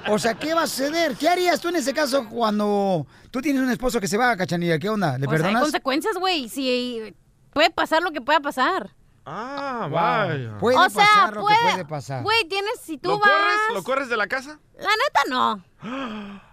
O 0.08 0.18
sea, 0.18 0.34
¿qué 0.34 0.54
va 0.54 0.62
a 0.62 0.66
suceder? 0.66 1.16
¿Qué 1.16 1.28
harías 1.28 1.60
tú 1.60 1.68
en 1.68 1.76
ese 1.76 1.92
caso 1.92 2.28
cuando 2.28 3.06
tú 3.30 3.40
tienes 3.40 3.62
un 3.62 3.70
esposo 3.70 4.00
que 4.00 4.08
se 4.08 4.16
va 4.16 4.30
a 4.32 4.36
Cachanilla? 4.36 4.78
¿Qué 4.78 4.88
onda? 4.88 5.18
¿Le 5.18 5.24
hay 5.24 5.30
perdonas? 5.30 5.62
consecuencias, 5.62 6.16
güey. 6.16 6.48
Si 6.48 7.14
puede 7.52 7.70
pasar 7.70 8.02
lo 8.02 8.10
que 8.12 8.20
pueda 8.20 8.40
pasar. 8.40 8.90
Ah, 9.26 9.86
Wow. 9.88 9.90
vaya. 9.90 10.58
Puede 10.58 10.76
o 10.76 10.90
sea, 10.90 11.02
pasar 11.06 11.34
lo 11.34 11.40
puede, 11.42 11.56
que 11.56 11.62
puede 11.70 11.84
pasar. 11.86 12.22
Güey, 12.22 12.44
tienes, 12.46 12.78
si 12.82 12.98
tú 12.98 13.08
¿Lo 13.08 13.18
vas... 13.18 13.30
corres? 13.30 13.56
¿Lo 13.74 13.82
corres 13.82 14.08
de 14.10 14.16
la 14.18 14.26
casa? 14.26 14.58
La 14.78 14.90
neta, 14.90 15.20
no. 15.30 15.64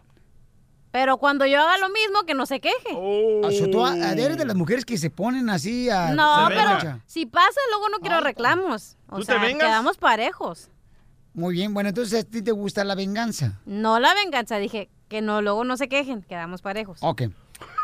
Pero 0.92 1.18
cuando 1.18 1.46
yo 1.46 1.60
haga 1.62 1.78
lo 1.78 1.88
mismo, 1.90 2.24
que 2.28 2.34
no 2.34 2.46
se 2.46 2.60
queje. 2.60 2.90
Oh. 2.94 3.48
O 3.48 3.52
sea, 3.52 3.72
tú 3.72 3.86
a- 3.86 3.96
eres 4.12 4.38
de 4.38 4.46
las 4.46 4.56
mujeres 4.56 4.84
que 4.84 4.98
se 4.98 5.10
ponen 5.10 5.50
así 5.50 5.90
a... 5.90 6.12
No, 6.14 6.48
pero 6.50 7.00
si 7.06 7.26
pasa, 7.26 7.60
luego 7.72 7.90
no 7.90 8.00
quiero 8.00 8.20
reclamos. 8.20 8.98
O 9.08 9.16
¿Tú 9.18 9.22
te 9.26 9.32
sea, 9.34 9.42
vengas? 9.42 9.68
quedamos 9.68 9.98
parejos. 9.98 10.70
Muy 11.34 11.54
bien, 11.54 11.74
bueno, 11.74 11.90
entonces 11.90 12.26
a 12.26 12.28
ti 12.28 12.42
te 12.42 12.52
gusta 12.52 12.84
la 12.84 12.94
venganza. 12.96 13.62
No 13.66 14.00
la 14.02 14.14
venganza, 14.14 14.58
dije 14.58 14.90
que 15.08 15.22
no, 15.22 15.42
luego 15.42 15.64
no 15.64 15.78
se 15.78 15.88
quejen, 15.88 16.24
quedamos 16.24 16.62
parejos. 16.62 17.00
Ok. 17.02 17.24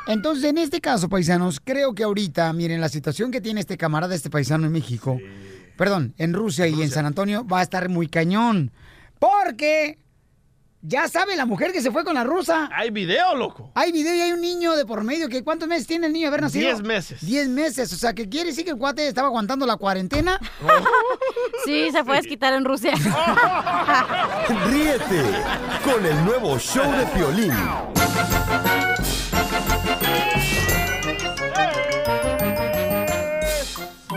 Entonces, 0.07 0.45
en 0.45 0.57
este 0.57 0.81
caso, 0.81 1.07
paisanos, 1.09 1.61
creo 1.63 1.93
que 1.93 2.03
ahorita, 2.03 2.51
miren, 2.53 2.81
la 2.81 2.89
situación 2.89 3.31
que 3.31 3.39
tiene 3.41 3.59
este 3.61 3.77
camarada, 3.77 4.15
este 4.15 4.29
paisano 4.29 4.65
en 4.65 4.71
México, 4.73 5.17
perdón, 5.77 6.13
en 6.17 6.33
Rusia, 6.33 6.67
y 6.67 6.81
en 6.81 6.89
San 6.89 7.05
Antonio, 7.05 7.45
va 7.45 7.59
a 7.59 7.63
estar 7.63 7.87
muy 7.89 8.07
cañón. 8.07 8.71
Porque 9.19 9.97
ya 10.81 11.07
sabe 11.07 11.35
la 11.35 11.45
mujer 11.45 11.71
que 11.71 11.81
se 11.81 11.91
fue 11.91 12.03
con 12.03 12.13
la 12.15 12.23
rusa. 12.23 12.69
Hay 12.73 12.91
video, 12.91 13.35
loco. 13.35 13.71
Hay 13.75 13.91
video 13.91 14.13
y 14.15 14.21
hay 14.21 14.31
un 14.31 14.41
niño 14.41 14.75
de 14.75 14.85
por 14.85 15.03
medio 15.03 15.27
que 15.27 15.43
¿cuántos 15.43 15.67
meses 15.67 15.87
tiene 15.87 16.07
el 16.07 16.13
niño 16.13 16.25
de 16.25 16.27
haber 16.27 16.41
nacido? 16.41 16.65
Diez 16.65 16.81
meses. 16.81 17.25
Diez 17.25 17.47
meses, 17.47 17.91
o 17.93 17.97
sea, 17.97 18.13
que 18.13 18.29
quiere 18.29 18.49
decir 18.49 18.63
que 18.63 18.71
el 18.71 18.77
cuate 18.77 19.07
estaba 19.07 19.27
aguantando 19.27 19.65
la 19.65 19.77
cuarentena. 19.77 20.39
Sí, 21.65 21.89
se 21.91 22.03
fue 22.05 22.13
a 22.13 22.17
desquitar 22.17 22.53
en 22.53 22.63
Rusia. 22.63 22.93
Ríete 24.67 25.21
con 25.83 26.05
el 26.05 26.23
nuevo 26.23 26.57
show 26.57 26.89
de 26.93 27.05
Piolín. 27.07 27.51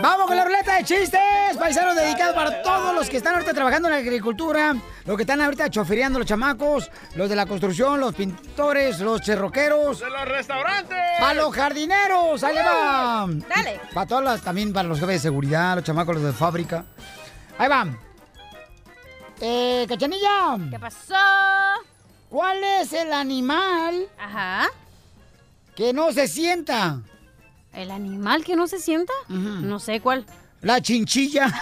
Vamos 0.01 0.25
con 0.25 0.35
la 0.35 0.43
ruleta 0.45 0.75
de 0.77 0.83
chistes, 0.83 1.19
paisanos 1.59 1.95
dedicados 1.95 2.33
para 2.33 2.61
todos 2.63 2.95
los 2.95 3.07
que 3.07 3.17
están 3.17 3.33
ahorita 3.35 3.53
trabajando 3.53 3.87
en 3.87 3.93
la 3.93 3.99
agricultura, 3.99 4.75
los 5.05 5.15
que 5.15 5.23
están 5.23 5.41
ahorita 5.41 5.69
chofereando 5.69 6.17
los 6.17 6.27
chamacos, 6.27 6.89
los 7.15 7.29
de 7.29 7.35
la 7.35 7.45
construcción, 7.45 7.99
los 7.99 8.15
pintores, 8.15 8.99
los 8.99 9.21
cherroqueros, 9.21 9.99
¡De 9.99 10.09
los 10.09 10.27
restaurantes! 10.27 10.97
para 11.19 11.33
los 11.35 11.53
jardineros, 11.55 12.43
ahí 12.43 12.55
va. 12.55 13.27
Dale. 13.47 13.79
Para 13.93 14.07
todas 14.07 14.23
las, 14.23 14.41
también 14.41 14.73
para 14.73 14.87
los 14.89 14.99
jefes 14.99 15.15
de 15.15 15.19
seguridad, 15.29 15.75
los 15.75 15.83
chamacos, 15.83 16.15
los 16.15 16.23
de 16.23 16.33
fábrica. 16.33 16.83
Ahí 17.59 17.69
van. 17.69 17.99
Eh, 19.39 19.85
Cachanilla, 19.87 20.57
¿Qué 20.69 20.79
pasó? 20.79 21.15
¿cuál 22.29 22.63
es 22.63 22.93
el 22.93 23.11
animal 23.13 24.07
Ajá. 24.19 24.67
que 25.75 25.93
no 25.93 26.11
se 26.11 26.27
sienta? 26.27 26.99
¿El 27.73 27.91
animal 27.91 28.43
que 28.43 28.55
no 28.55 28.67
se 28.67 28.79
sienta? 28.79 29.13
No 29.29 29.79
sé 29.79 30.01
cuál. 30.01 30.25
La 30.61 30.81
chinchilla. 30.81 31.47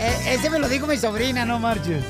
Eh, 0.00 0.34
ese 0.34 0.50
me 0.50 0.58
lo 0.58 0.68
dijo 0.68 0.86
mi 0.86 0.96
sobrina, 0.96 1.44
no 1.44 1.58
marches. 1.58 2.04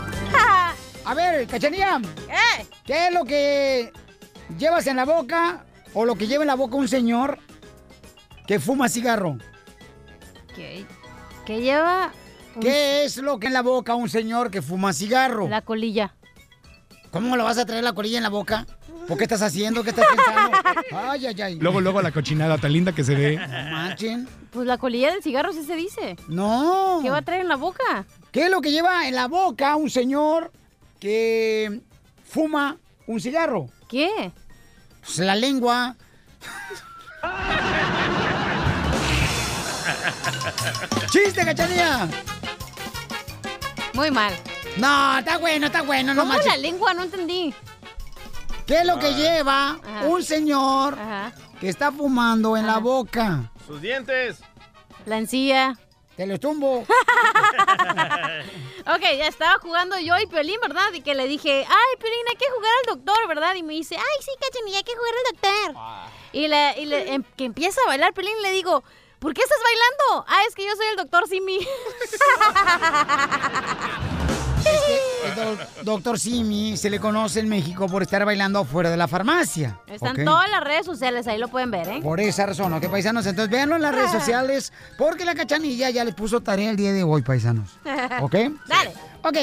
A 1.04 1.14
ver, 1.14 1.46
Cachanilla, 1.46 2.00
¿Eh? 2.28 2.66
¿qué 2.84 3.06
es 3.08 3.12
lo 3.14 3.24
que 3.24 3.92
llevas 4.58 4.86
en 4.86 4.96
la 4.96 5.04
boca 5.04 5.64
o 5.94 6.04
lo 6.04 6.16
que 6.16 6.26
lleva 6.26 6.42
en 6.44 6.48
la 6.48 6.54
boca 6.56 6.76
un 6.76 6.88
señor 6.88 7.38
que 8.46 8.58
fuma 8.58 8.88
cigarro? 8.88 9.38
¿Qué, 10.54 10.84
qué 11.44 11.60
lleva? 11.60 12.12
un- 12.56 12.62
¿Qué 12.62 13.04
es 13.04 13.18
lo 13.18 13.38
que 13.38 13.46
en 13.48 13.52
la 13.52 13.62
boca 13.62 13.94
un 13.94 14.08
señor 14.08 14.50
que 14.50 14.62
fuma 14.62 14.92
cigarro? 14.92 15.46
La 15.48 15.62
colilla. 15.62 16.14
¿Cómo 17.16 17.36
lo 17.36 17.44
vas 17.44 17.56
a 17.56 17.64
traer 17.64 17.82
la 17.82 17.94
colilla 17.94 18.18
en 18.18 18.24
la 18.24 18.28
boca? 18.28 18.66
¿Por 19.08 19.16
qué 19.16 19.24
estás 19.24 19.40
haciendo? 19.40 19.82
¿Qué 19.82 19.90
estás 19.90 20.04
pensando? 20.06 20.58
Ay, 20.92 21.26
ay, 21.26 21.42
ay. 21.42 21.58
Luego, 21.58 21.80
luego 21.80 22.02
la 22.02 22.12
cochinada 22.12 22.58
tan 22.58 22.72
linda 22.72 22.92
que 22.92 23.04
se 23.04 23.14
ve. 23.14 23.36
No 23.36 23.70
manchen. 23.70 24.28
Pues 24.50 24.66
la 24.66 24.76
colilla 24.76 25.12
del 25.12 25.22
cigarro 25.22 25.52
sí 25.52 25.62
se 25.62 25.76
dice. 25.76 26.16
No. 26.28 26.98
¿Qué 27.02 27.08
va 27.08 27.18
a 27.18 27.22
traer 27.22 27.40
en 27.40 27.48
la 27.48 27.56
boca? 27.56 28.04
¿Qué 28.32 28.44
es 28.44 28.50
lo 28.50 28.60
que 28.60 28.70
lleva 28.70 29.08
en 29.08 29.14
la 29.14 29.28
boca 29.28 29.76
un 29.76 29.88
señor 29.88 30.52
que 31.00 31.80
fuma 32.24 32.76
un 33.06 33.18
cigarro? 33.18 33.70
¿Qué? 33.88 34.30
Pues 35.00 35.18
la 35.18 35.36
lengua. 35.36 35.96
¡Chiste, 41.10 41.44
cachanilla! 41.44 42.08
Muy 43.94 44.10
mal. 44.10 44.34
No, 44.78 45.18
está 45.18 45.38
bueno, 45.38 45.66
está 45.66 45.82
bueno, 45.82 46.12
no 46.14 46.22
¿Cómo 46.22 46.32
manches. 46.34 46.52
la 46.52 46.56
lengua? 46.58 46.92
No 46.94 47.02
entendí. 47.04 47.54
¿Qué 48.66 48.80
es 48.80 48.86
lo 48.86 48.98
que 48.98 49.06
Ah. 49.06 49.10
lleva 49.16 49.70
Ajá. 49.70 50.04
un 50.06 50.22
señor 50.22 50.94
Ajá. 50.98 51.32
que 51.60 51.68
está 51.68 51.92
fumando 51.92 52.56
en 52.56 52.66
la 52.66 52.78
boca? 52.78 53.50
Sus 53.66 53.80
dientes. 53.80 54.38
La 55.06 55.18
encía. 55.18 55.78
Te 56.16 56.26
lo 56.26 56.38
tumbo. 56.40 56.84
Ok, 58.88 59.00
ya 59.02 59.26
estaba 59.26 59.58
jugando 59.58 59.98
yo 59.98 60.16
y 60.16 60.28
Piolín, 60.28 60.60
¿verdad? 60.62 60.92
Y 60.94 61.00
que 61.00 61.16
le 61.16 61.26
dije, 61.26 61.66
ay, 61.68 61.96
Piolín, 61.98 62.20
hay 62.30 62.36
que 62.36 62.44
jugar 62.54 62.70
al 62.84 62.94
doctor, 62.94 63.26
¿verdad? 63.26 63.56
Y 63.56 63.64
me 63.64 63.72
dice, 63.72 63.96
ay, 63.96 64.16
sí, 64.20 64.30
cachanilla, 64.40 64.78
hay 64.78 64.84
que 64.84 64.94
jugar 64.94 65.12
al 65.12 65.24
doctor. 65.32 65.74
Y, 66.32 66.46
le, 66.46 66.80
y 66.80 66.86
le- 66.86 67.14
em- 67.14 67.24
que 67.36 67.46
empieza 67.46 67.80
a 67.84 67.88
bailar 67.88 68.14
Piolín, 68.14 68.40
le 68.42 68.52
digo, 68.52 68.84
¿por 69.18 69.34
qué 69.34 69.42
estás 69.42 69.58
bailando? 69.64 70.24
Ah, 70.28 70.38
es 70.48 70.54
que 70.54 70.64
yo 70.64 70.70
soy 70.76 70.86
el 70.86 70.94
doctor 70.96 71.26
Simi. 71.26 71.58
Do- 75.36 75.58
doctor 75.82 76.18
Simi 76.18 76.76
se 76.76 76.88
le 76.90 76.98
conoce 76.98 77.40
en 77.40 77.48
México 77.48 77.86
por 77.86 78.02
estar 78.02 78.24
bailando 78.24 78.60
afuera 78.60 78.90
de 78.90 78.96
la 78.96 79.06
farmacia. 79.06 79.78
Están 79.86 80.16
¿ok? 80.16 80.24
todas 80.24 80.50
las 80.50 80.64
redes 80.64 80.86
sociales, 80.86 81.26
ahí 81.26 81.38
lo 81.38 81.48
pueden 81.48 81.70
ver, 81.70 81.86
¿eh? 81.88 82.00
Por 82.02 82.20
esa 82.20 82.46
razón, 82.46 82.72
¿ok, 82.72 82.86
paisanos? 82.90 83.26
Entonces 83.26 83.50
véanlo 83.50 83.76
en 83.76 83.82
las 83.82 83.94
redes 83.94 84.10
sociales 84.10 84.72
porque 84.96 85.24
la 85.24 85.34
cachanilla 85.34 85.90
ya 85.90 86.04
les 86.04 86.14
puso 86.14 86.40
tarea 86.40 86.70
el 86.70 86.76
día 86.76 86.92
de 86.92 87.02
hoy, 87.04 87.22
paisanos. 87.22 87.70
¿Ok? 88.22 88.34
Dale. 88.66 88.92
Ok. 89.22 89.36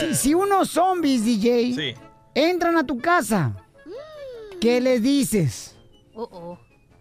Si, 0.00 0.14
si 0.14 0.34
unos 0.34 0.70
zombies, 0.70 1.24
DJ, 1.24 1.74
Sí. 1.74 1.94
entran 2.34 2.76
a 2.76 2.84
tu 2.84 2.98
casa, 2.98 3.52
¿qué 4.60 4.80
les 4.80 5.02
dices? 5.02 5.76
Uh 6.14 6.22
-oh. 6.26 6.58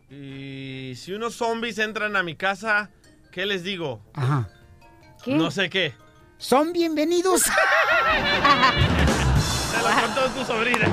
Y 0.10 0.96
si 0.96 1.14
unos 1.14 1.36
zombies 1.36 1.78
entran 1.80 2.16
a 2.16 2.24
mi 2.24 2.36
casa, 2.36 2.90
¿qué 3.32 3.46
les 3.46 3.64
digo? 3.64 4.02
Ajá. 4.14 4.50
No 5.26 5.52
sé 5.52 5.70
qué. 5.70 5.94
¿Son 6.42 6.74
bienvenidos? 6.74 7.44
Te 9.72 9.78
lo 9.78 9.90
contó 10.02 10.28
tu 10.32 10.44
sobrina. 10.46 10.88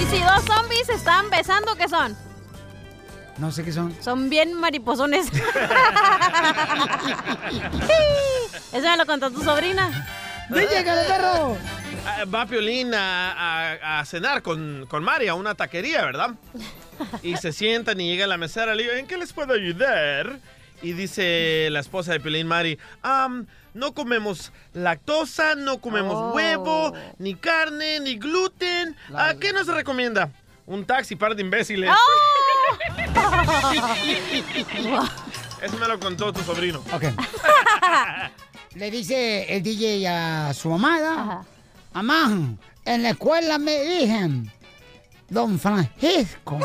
Y 0.00 0.04
si 0.06 0.20
dos 0.20 0.42
zombies 0.44 0.86
se 0.86 0.94
están 0.94 1.30
besando, 1.30 1.74
¿qué 1.76 1.88
son? 1.88 2.16
No 3.38 3.50
sé 3.52 3.62
qué 3.64 3.72
son. 3.72 3.94
Son 4.02 4.28
bien 4.28 4.52
mariposones. 4.54 5.26
Eso 8.72 8.82
me 8.90 8.96
lo 8.96 9.06
contó 9.06 9.30
tu 9.30 9.42
sobrina. 9.42 10.06
¡DJ, 10.50 10.82
perro! 11.06 11.56
Ah, 12.06 12.24
Va 12.32 12.46
Piolín 12.46 12.92
a, 12.94 13.32
a- 13.76 14.00
a 14.00 14.04
cenar 14.04 14.42
con, 14.42 14.86
con 14.88 15.04
Mari 15.04 15.28
a 15.28 15.34
una 15.34 15.54
taquería, 15.54 16.04
¿verdad? 16.04 16.30
Y 17.22 17.36
se 17.36 17.52
sientan 17.52 18.00
y 18.00 18.08
llega 18.10 18.26
la 18.26 18.36
mesera, 18.38 18.74
le 18.74 18.82
digo, 18.82 18.94
¿en 18.94 19.06
qué 19.06 19.16
les 19.18 19.32
puedo 19.32 19.52
ayudar? 19.54 20.38
Y 20.82 20.92
dice 20.92 21.68
la 21.70 21.80
esposa 21.80 22.12
de 22.12 22.20
Piolín, 22.20 22.46
Mari, 22.46 22.78
"Am, 23.02 23.46
no 23.78 23.94
comemos 23.94 24.52
lactosa, 24.74 25.54
no 25.54 25.78
comemos 25.78 26.14
Oh. 26.16 26.32
huevo, 26.34 26.92
ni 27.18 27.34
carne, 27.34 28.00
ni 28.00 28.16
gluten. 28.16 28.96
¿A 29.14 29.34
qué 29.34 29.52
nos 29.52 29.66
recomienda? 29.68 30.30
Un 30.66 30.84
taxi, 30.84 31.16
par 31.16 31.34
de 31.34 31.42
imbéciles. 31.42 31.90
Eso 35.62 35.76
me 35.78 35.88
lo 35.88 35.98
contó 35.98 36.32
tu 36.32 36.40
sobrino. 36.42 36.82
Ok. 36.92 37.04
Le 38.74 38.90
dice 38.90 39.54
el 39.56 39.62
DJ 39.62 40.06
a 40.06 40.52
su 40.54 40.72
amada, 40.72 41.44
mamá, 41.92 42.56
en 42.84 43.02
la 43.02 43.10
escuela 43.10 43.58
me 43.58 43.80
dicen, 43.82 44.52
don 45.28 45.58
Francisco. 45.58 46.58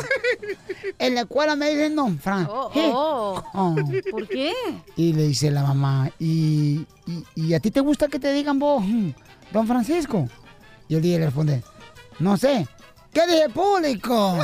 En 0.99 1.15
la 1.15 1.21
escuela 1.21 1.55
me 1.55 1.69
dicen 1.69 1.95
don 1.95 2.17
Francisco. 2.19 2.71
Oh, 2.75 3.75
¿Por 4.11 4.27
qué? 4.27 4.53
Y 4.95 5.13
le 5.13 5.23
dice 5.23 5.51
la 5.51 5.63
mamá, 5.63 6.09
¿y, 6.19 6.85
y, 7.05 7.25
y 7.35 7.53
a 7.53 7.59
ti 7.59 7.71
te 7.71 7.79
gusta 7.81 8.07
que 8.07 8.19
te 8.19 8.31
digan 8.33 8.59
vos, 8.59 8.83
don 9.51 9.67
Francisco? 9.67 10.27
Y 10.87 10.95
el 10.95 11.01
DJ 11.01 11.19
le 11.19 11.25
responde, 11.25 11.63
no 12.19 12.37
sé. 12.37 12.67
¿Qué 13.13 13.27
dije 13.27 13.49
público? 13.49 14.37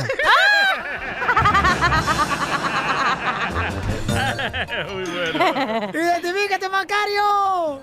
Muy 4.92 5.04
bueno. 5.04 5.90
¡Identifícate, 5.92 6.68
Macario! 6.68 7.80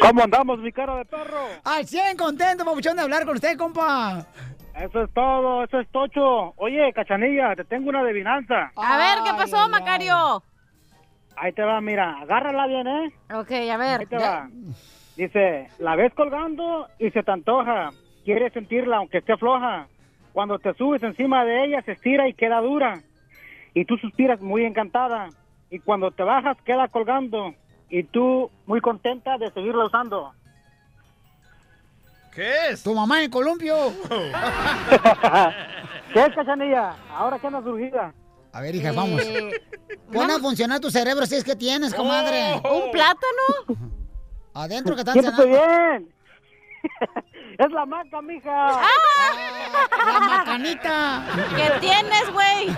¿Cómo 0.00 0.22
andamos, 0.22 0.58
mi 0.58 0.72
cara 0.72 0.96
de 0.96 1.04
perro? 1.04 1.40
Al 1.64 1.86
100 1.86 2.16
contento, 2.16 2.64
papuchón, 2.64 2.96
de 2.96 3.02
hablar 3.02 3.24
con 3.24 3.34
usted, 3.34 3.56
compa. 3.56 4.26
Eso 4.74 5.02
es 5.02 5.12
todo, 5.12 5.64
eso 5.64 5.80
es 5.80 5.88
tocho. 5.88 6.54
Oye, 6.56 6.92
cachanilla, 6.92 7.54
te 7.54 7.64
tengo 7.64 7.90
una 7.90 8.00
adivinanza. 8.00 8.72
A 8.76 8.96
ver, 8.96 9.18
¿qué 9.24 9.30
pasó, 9.36 9.68
Macario? 9.68 10.42
Ahí 11.36 11.52
te 11.52 11.62
va, 11.62 11.80
mira, 11.80 12.18
agárrala 12.20 12.66
bien, 12.66 12.86
¿eh? 12.86 13.12
Ok, 13.34 13.50
a 13.72 13.76
ver. 13.76 14.00
Ahí 14.00 14.06
te 14.06 14.16
va. 14.16 14.48
Dice, 15.16 15.68
la 15.78 15.96
ves 15.96 16.14
colgando 16.14 16.86
y 16.98 17.10
se 17.10 17.22
te 17.22 17.30
antoja. 17.30 17.90
Quieres 18.24 18.52
sentirla 18.52 18.98
aunque 18.98 19.18
esté 19.18 19.36
floja. 19.36 19.86
Cuando 20.32 20.58
te 20.58 20.72
subes 20.74 21.02
encima 21.02 21.44
de 21.44 21.64
ella 21.64 21.82
se 21.82 21.92
estira 21.92 22.28
y 22.28 22.34
queda 22.34 22.60
dura. 22.60 23.00
Y 23.74 23.84
tú 23.84 23.96
suspiras 23.96 24.40
muy 24.40 24.64
encantada. 24.64 25.28
Y 25.70 25.78
cuando 25.80 26.10
te 26.10 26.22
bajas 26.22 26.56
queda 26.62 26.88
colgando. 26.88 27.54
Y 27.88 28.04
tú 28.04 28.50
muy 28.66 28.80
contenta 28.80 29.36
de 29.38 29.50
seguirla 29.50 29.86
usando. 29.86 30.32
¿Qué 32.32 32.70
es? 32.70 32.82
Tu 32.82 32.94
mamá 32.94 33.18
en 33.18 33.24
el 33.24 33.30
columpio. 33.30 33.76
¿Qué 36.12 36.24
es, 36.24 36.34
cachanilla? 36.34 36.94
Ahora 37.12 37.38
que 37.38 37.46
andas 37.46 37.64
surgida. 37.64 38.14
A 38.52 38.60
ver, 38.60 38.74
hija, 38.74 38.92
vamos. 38.92 39.22
Eh, 39.22 39.50
Pon 40.12 40.30
a 40.30 40.38
funcionar 40.38 40.80
tu 40.80 40.90
cerebro 40.90 41.26
si 41.26 41.36
es 41.36 41.44
que 41.44 41.56
tienes, 41.56 41.94
comadre. 41.94 42.54
¿Un 42.54 42.90
plátano? 42.90 43.78
Adentro 44.54 44.94
que 44.94 45.00
están 45.02 45.14
cenando. 45.14 45.46
bien. 45.46 46.12
es 47.58 47.70
la 47.70 47.86
maca, 47.86 48.22
mija. 48.22 48.80
La 49.98 50.20
macanita. 50.20 51.24
¿Qué 51.56 51.70
tienes, 51.80 52.32
güey? 52.32 52.68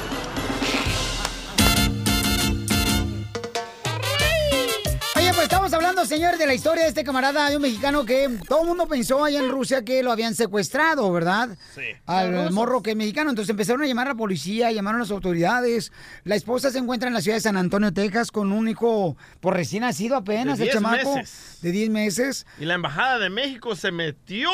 pues 5.36 5.44
estamos 5.44 5.72
hablando, 5.74 6.04
señores, 6.06 6.38
de 6.38 6.46
la 6.46 6.54
historia 6.54 6.84
de 6.84 6.88
este 6.88 7.04
camarada 7.04 7.50
de 7.50 7.56
un 7.56 7.62
mexicano 7.62 8.06
que 8.06 8.28
todo 8.48 8.62
el 8.62 8.68
mundo 8.68 8.88
pensó 8.88 9.22
allá 9.22 9.38
en 9.38 9.50
Rusia 9.50 9.84
que 9.84 10.02
lo 10.02 10.10
habían 10.10 10.34
secuestrado, 10.34 11.12
¿verdad? 11.12 11.50
Sí. 11.74 11.82
Al 12.06 12.50
morro 12.52 12.82
que 12.82 12.92
es 12.92 12.96
mexicano. 12.96 13.28
Entonces 13.30 13.50
empezaron 13.50 13.82
a 13.82 13.86
llamar 13.86 14.06
a 14.06 14.10
la 14.10 14.16
policía, 14.16 14.72
llamaron 14.72 15.00
a 15.00 15.04
las 15.04 15.10
autoridades. 15.10 15.92
La 16.24 16.36
esposa 16.36 16.70
se 16.70 16.78
encuentra 16.78 17.08
en 17.08 17.14
la 17.14 17.20
ciudad 17.20 17.36
de 17.36 17.42
San 17.42 17.58
Antonio, 17.58 17.92
Texas, 17.92 18.32
con 18.32 18.50
un 18.50 18.66
hijo 18.68 19.16
por 19.40 19.54
recién 19.54 19.82
nacido 19.82 20.16
apenas, 20.16 20.58
De 20.58 20.64
el 20.64 20.70
10 20.70 20.74
chamaco. 20.82 21.16
meses. 21.16 21.58
De 21.60 21.70
10 21.70 21.90
meses. 21.90 22.46
Y 22.58 22.64
la 22.64 22.74
embajada 22.74 23.18
de 23.18 23.28
México 23.28 23.76
se 23.76 23.92
metió 23.92 24.50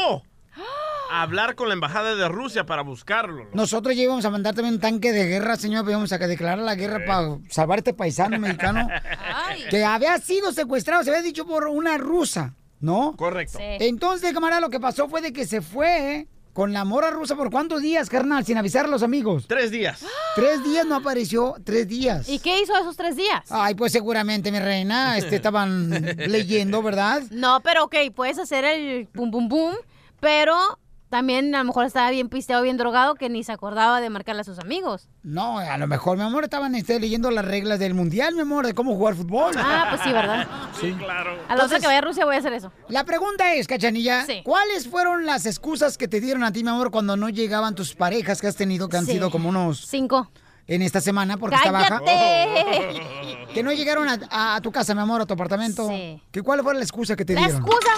a 1.12 1.20
hablar 1.22 1.55
con 1.57 1.68
la 1.68 1.75
embajada 1.75 2.14
de 2.14 2.27
Rusia 2.29 2.64
para 2.64 2.83
buscarlo. 2.83 3.46
Nosotros 3.53 3.94
ya 3.94 4.03
íbamos 4.03 4.25
a 4.25 4.31
mandar 4.31 4.55
también 4.55 4.77
un 4.77 4.81
tanque 4.81 5.12
de 5.12 5.27
guerra, 5.27 5.57
señor. 5.57 5.85
Íbamos 5.87 6.11
a 6.11 6.16
declarar 6.16 6.59
la 6.59 6.75
guerra 6.75 7.05
para 7.07 7.38
salvar 7.51 7.77
a 7.77 7.81
este 7.81 7.92
paisano 7.92 8.38
mexicano 8.38 8.88
que 9.70 9.85
había 9.85 10.16
sido 10.18 10.53
secuestrado, 10.53 11.05
se 11.05 11.11
había 11.11 11.22
dicho 11.22 11.44
por 11.44 11.66
una 11.68 11.98
rusa, 11.98 12.55
¿no? 12.81 13.14
Correcto. 13.16 13.59
Entonces, 13.61 14.33
camarada, 14.33 14.62
lo 14.62 14.70
que 14.70 14.81
pasó 14.81 15.07
fue 15.07 15.20
de 15.20 15.35
que 15.35 15.46
se 15.46 15.61
fue 15.61 16.29
con 16.55 16.72
la 16.72 16.87
mora 16.87 17.11
rusa 17.11 17.37
por 17.37 17.51
cuántos 17.51 17.83
días, 17.83 18.09
carnal, 18.09 18.46
sin 18.46 18.57
avisar 18.57 18.87
a 18.87 18.88
los 18.88 19.03
amigos. 19.03 19.44
Tres 19.46 19.70
días. 19.70 20.03
Tres 20.35 20.64
días 20.64 20.87
no 20.87 20.96
apareció, 20.96 21.57
tres 21.62 21.87
días. 21.88 22.27
¿Y 22.27 22.38
qué 22.38 22.62
hizo 22.62 22.75
esos 22.75 22.96
tres 22.96 23.16
días? 23.16 23.44
Ay, 23.51 23.75
pues 23.75 23.92
seguramente, 23.92 24.51
mi 24.51 24.61
reina, 24.61 25.18
este, 25.18 25.37
estaban 25.37 25.90
leyendo, 26.16 26.83
¿verdad? 26.83 27.22
No, 27.31 27.61
pero 27.61 27.85
ok, 27.85 27.96
puedes 28.14 28.38
hacer 28.38 28.64
el 28.64 29.09
pum 29.09 29.31
pum 29.31 29.51
pum, 29.51 29.75
pero 30.20 30.79
también 31.12 31.55
a 31.55 31.59
lo 31.59 31.64
mejor 31.64 31.85
estaba 31.85 32.09
bien 32.11 32.31
pisteado, 32.31 32.62
bien 32.62 32.79
drogado, 32.79 33.16
que 33.16 33.29
ni 33.29 33.44
se 33.44 33.53
acordaba 33.53 34.01
de 34.01 34.09
marcarle 34.09 34.40
a 34.40 34.44
sus 34.44 34.59
amigos. 34.59 35.11
No, 35.22 35.59
a 35.59 35.77
lo 35.77 35.87
mejor, 35.87 36.16
mi 36.16 36.22
amor, 36.25 36.44
estaban 36.44 36.75
este, 36.75 36.98
leyendo 36.98 37.31
las 37.31 37.44
reglas 37.44 37.79
del 37.79 37.92
mundial, 37.92 38.35
mi 38.35 38.40
amor, 38.40 38.64
de 38.66 38.72
cómo 38.72 38.94
jugar 38.96 39.14
fútbol. 39.14 39.53
Ah, 39.59 39.88
pues 39.90 40.01
sí, 40.03 40.11
¿verdad? 40.11 40.48
Sí, 40.81 40.90
claro. 40.94 41.37
A 41.48 41.55
la 41.55 41.64
otra 41.66 41.79
que 41.81 41.87
vaya 41.87 41.98
a 41.98 42.01
Rusia 42.01 42.25
voy 42.25 42.37
a 42.37 42.38
hacer 42.38 42.55
eso. 42.55 42.72
La 42.88 43.05
pregunta 43.05 43.53
es, 43.55 43.66
Cachanilla, 43.68 44.25
Sí. 44.25 44.40
¿cuáles 44.42 44.88
fueron 44.88 45.27
las 45.27 45.44
excusas 45.44 45.98
que 45.98 46.09
te 46.09 46.18
dieron 46.20 46.42
a 46.44 46.51
ti, 46.53 46.64
mi 46.64 46.70
amor, 46.70 46.90
cuando 46.90 47.14
no 47.18 47.29
llegaban 47.29 47.75
tus 47.75 47.94
parejas 47.94 48.40
que 48.40 48.46
has 48.46 48.57
tenido, 48.57 48.88
que 48.88 48.96
han 48.96 49.05
Sí. 49.05 49.12
sido 49.12 49.31
como 49.31 49.51
unos... 49.51 49.87
Cinco. 49.87 50.31
En 50.66 50.81
esta 50.81 51.03
semana, 51.03 51.37
porque 51.37 51.57
está 51.57 51.70
baja. 51.72 52.01
¡Cállate! 52.01 53.03
Que 53.53 53.62
no 53.62 53.70
llegaron 53.70 54.09
a, 54.09 54.18
a- 54.31 54.55
a 54.57 54.61
tu 54.62 54.72
casa, 54.72 54.94
mi 54.94 55.03
amor, 55.03 55.20
a 55.20 55.27
tu 55.27 55.35
apartamento. 55.35 55.87
Sí. 55.88 56.22
¿Que 56.33 56.40
¿Cuál 56.40 56.62
fue 56.62 56.72
la 56.75 56.81
excusa 56.81 57.16
que 57.16 57.25
te 57.27 57.35
La 57.35 57.40
dieron? 57.40 57.57
excusa... 57.59 57.90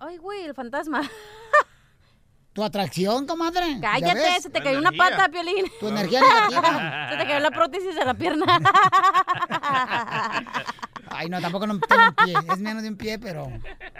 Ay, 0.00 0.16
güey, 0.16 0.42
el 0.44 0.54
fantasma. 0.54 1.02
¿Tu 2.52 2.62
atracción, 2.62 3.26
comadre? 3.26 3.76
¿Ya 3.80 3.92
Cállate, 3.92 4.42
se 4.42 4.50
te 4.50 4.62
cayó 4.62 4.78
una 4.78 4.92
pata, 4.92 5.28
Piolín. 5.30 5.64
Tu 5.80 5.88
energía 5.88 6.20
negativa. 6.20 7.08
Se 7.10 7.16
te 7.16 7.26
cayó 7.26 7.40
la 7.40 7.50
prótesis 7.50 7.94
de 7.94 8.04
la 8.04 8.12
pierna. 8.12 8.44
Ay, 11.08 11.28
no, 11.30 11.40
tampoco 11.40 11.66
no 11.66 11.78
tengo 11.80 12.02
un 12.08 12.14
pie. 12.14 12.34
Es 12.52 12.58
menos 12.58 12.82
de 12.82 12.90
un 12.90 12.96
pie, 12.96 13.18
pero 13.18 13.50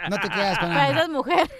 no 0.09 0.19
te 0.19 0.29
quedas 0.29 0.59
con 0.59 0.69
Para 0.69 0.83
esa 0.85 0.93
nada. 0.93 1.03
es 1.03 1.09
mujer. 1.09 1.51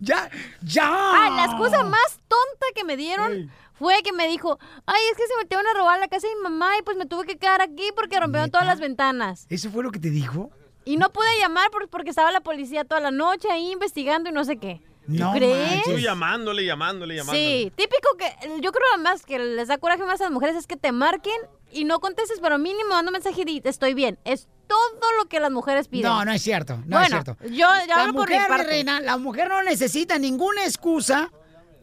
ya, 0.00 0.30
ya. 0.62 0.84
Ah, 0.86 1.30
la 1.36 1.44
excusa 1.46 1.82
más 1.84 2.20
tonta 2.28 2.66
que 2.74 2.84
me 2.84 2.96
dieron 2.96 3.50
fue 3.74 4.02
que 4.04 4.12
me 4.12 4.28
dijo, 4.28 4.58
ay, 4.86 5.02
es 5.10 5.16
que 5.16 5.26
se 5.26 5.36
metieron 5.38 5.66
a 5.66 5.74
robar 5.78 5.98
la 5.98 6.06
casa 6.08 6.28
de 6.28 6.34
mi 6.36 6.42
mamá 6.42 6.78
y 6.78 6.82
pues 6.82 6.96
me 6.96 7.06
tuve 7.06 7.26
que 7.26 7.36
quedar 7.36 7.60
aquí 7.62 7.90
porque 7.96 8.20
rompieron 8.20 8.50
todas 8.50 8.66
las 8.66 8.78
ventanas. 8.80 9.46
¿Eso 9.50 9.70
fue 9.70 9.82
lo 9.82 9.90
que 9.90 9.98
te 9.98 10.10
dijo? 10.10 10.50
Y 10.84 10.96
no 10.96 11.10
pude 11.10 11.26
llamar 11.40 11.70
por- 11.70 11.88
porque 11.88 12.10
estaba 12.10 12.30
la 12.32 12.40
policía 12.40 12.84
toda 12.84 13.00
la 13.00 13.10
noche 13.10 13.50
ahí 13.50 13.72
investigando 13.72 14.28
y 14.30 14.32
no 14.32 14.44
sé 14.44 14.56
qué. 14.58 14.80
¿Tú 15.06 15.22
crees? 15.34 15.82
Tú 15.84 15.98
llamándole, 15.98 16.64
llamándole, 16.64 17.16
llamándole. 17.16 17.38
Sí, 17.64 17.72
típico 17.76 18.16
que 18.18 18.60
yo 18.60 18.72
creo 18.72 18.86
más 19.02 19.22
que 19.26 19.38
les 19.38 19.68
da 19.68 19.76
coraje 19.76 20.02
más 20.04 20.20
a 20.22 20.24
las 20.24 20.32
mujeres 20.32 20.56
es 20.56 20.66
que 20.66 20.76
te 20.76 20.92
marquen 20.92 21.34
y 21.70 21.84
no 21.84 22.00
contestes, 22.00 22.38
pero 22.40 22.56
mínimo 22.58 22.88
manda 22.90 23.10
un 23.10 23.12
mensaje 23.12 23.44
y 23.46 23.60
estoy 23.64 23.92
bien. 23.92 24.18
Es 24.24 24.48
todo 24.66 25.12
lo 25.18 25.26
que 25.28 25.40
las 25.40 25.50
mujeres 25.50 25.88
piden. 25.88 26.10
No, 26.10 26.24
no 26.24 26.32
es 26.32 26.40
cierto. 26.42 26.76
No 26.86 26.98
bueno, 26.98 27.18
es 27.18 27.24
cierto. 27.24 27.36
yo, 27.44 27.50
yo 27.50 27.66
la 27.86 28.00
hablo 28.02 28.14
por 28.14 28.22
mujer, 28.30 28.40
mi 28.42 28.48
parte. 28.48 28.64
reina, 28.66 29.00
la 29.00 29.18
mujer 29.18 29.48
no 29.50 29.62
necesita 29.62 30.18
ninguna 30.18 30.64
excusa 30.64 31.30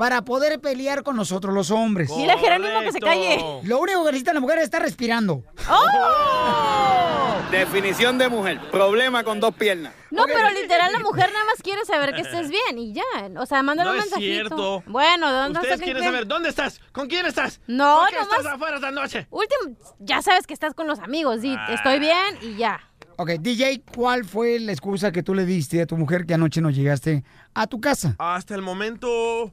para 0.01 0.23
poder 0.23 0.59
pelear 0.59 1.03
con 1.03 1.15
nosotros 1.15 1.53
los 1.53 1.69
hombres. 1.69 2.09
Dile 2.17 2.31
a 2.31 2.37
Jerónimo 2.39 2.79
que 2.81 2.91
se 2.91 2.99
calle. 2.99 3.37
Lo 3.61 3.79
único 3.79 3.99
que 4.03 4.07
necesita 4.11 4.33
la 4.33 4.39
mujer 4.39 4.57
es 4.57 4.63
estar 4.63 4.81
respirando. 4.81 5.43
¡Oh! 5.69 7.35
Definición 7.51 8.17
de 8.17 8.27
mujer. 8.27 8.59
Problema 8.71 9.23
con 9.23 9.39
dos 9.39 9.53
piernas. 9.53 9.93
No, 10.09 10.23
pero 10.25 10.49
literal 10.59 10.91
la 10.91 10.97
mujer 11.01 11.29
nada 11.31 11.45
más 11.45 11.61
quiere 11.61 11.85
saber 11.85 12.15
que 12.15 12.21
estés 12.21 12.49
bien 12.49 12.79
y 12.79 12.93
ya. 12.93 13.03
O 13.37 13.45
sea, 13.45 13.61
mándale 13.61 13.89
No 13.91 13.93
un 13.95 13.99
es 13.99 14.05
mensajito. 14.05 14.33
cierto. 14.47 14.83
Bueno, 14.87 15.27
¿de 15.31 15.37
dónde 15.37 15.59
Ustedes 15.59 15.75
saben 15.79 15.83
quieren 15.85 16.03
saber, 16.03 16.25
¿dónde 16.27 16.49
estás? 16.49 16.81
¿Con 16.91 17.07
quién 17.07 17.27
estás? 17.27 17.61
No, 17.67 17.99
¿Por 17.99 18.09
qué 18.09 18.15
nomás- 18.15 18.37
estás 18.39 18.53
afuera 18.55 18.75
esta 18.77 18.89
noche? 18.89 19.27
Último, 19.29 19.77
ya 19.99 20.23
sabes 20.23 20.47
que 20.47 20.55
estás 20.55 20.73
con 20.73 20.87
los 20.87 20.97
amigos, 20.97 21.41
di, 21.43 21.53
Ah. 21.55 21.67
estoy 21.75 21.99
bien 21.99 22.39
y 22.41 22.55
ya. 22.55 22.79
Ok, 23.17 23.33
DJ, 23.39 23.83
¿cuál 23.95 24.25
fue 24.25 24.59
la 24.59 24.71
excusa 24.71 25.11
que 25.11 25.21
tú 25.21 25.35
le 25.35 25.45
diste 25.45 25.79
a 25.79 25.85
tu 25.85 25.95
mujer 25.95 26.25
que 26.25 26.33
anoche 26.33 26.59
no 26.59 26.71
llegaste 26.71 27.23
a 27.53 27.67
tu 27.67 27.79
casa? 27.79 28.15
Hasta 28.17 28.55
el 28.55 28.63
momento 28.63 29.51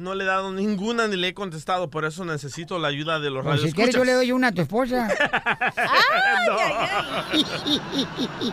no 0.00 0.14
le 0.14 0.24
he 0.24 0.26
dado 0.26 0.50
ninguna 0.52 1.06
ni 1.08 1.16
le 1.16 1.28
he 1.28 1.34
contestado, 1.34 1.90
por 1.90 2.04
eso 2.04 2.24
necesito 2.24 2.78
la 2.78 2.88
ayuda 2.88 3.20
de 3.20 3.30
los 3.30 3.42
Pues, 3.44 3.56
radios. 3.56 3.70
si 3.70 3.72
quieres 3.76 3.94
yo 3.94 4.04
le 4.04 4.12
doy 4.12 4.32
una 4.32 4.48
a 4.48 4.52
tu 4.52 4.62
esposa. 4.62 5.08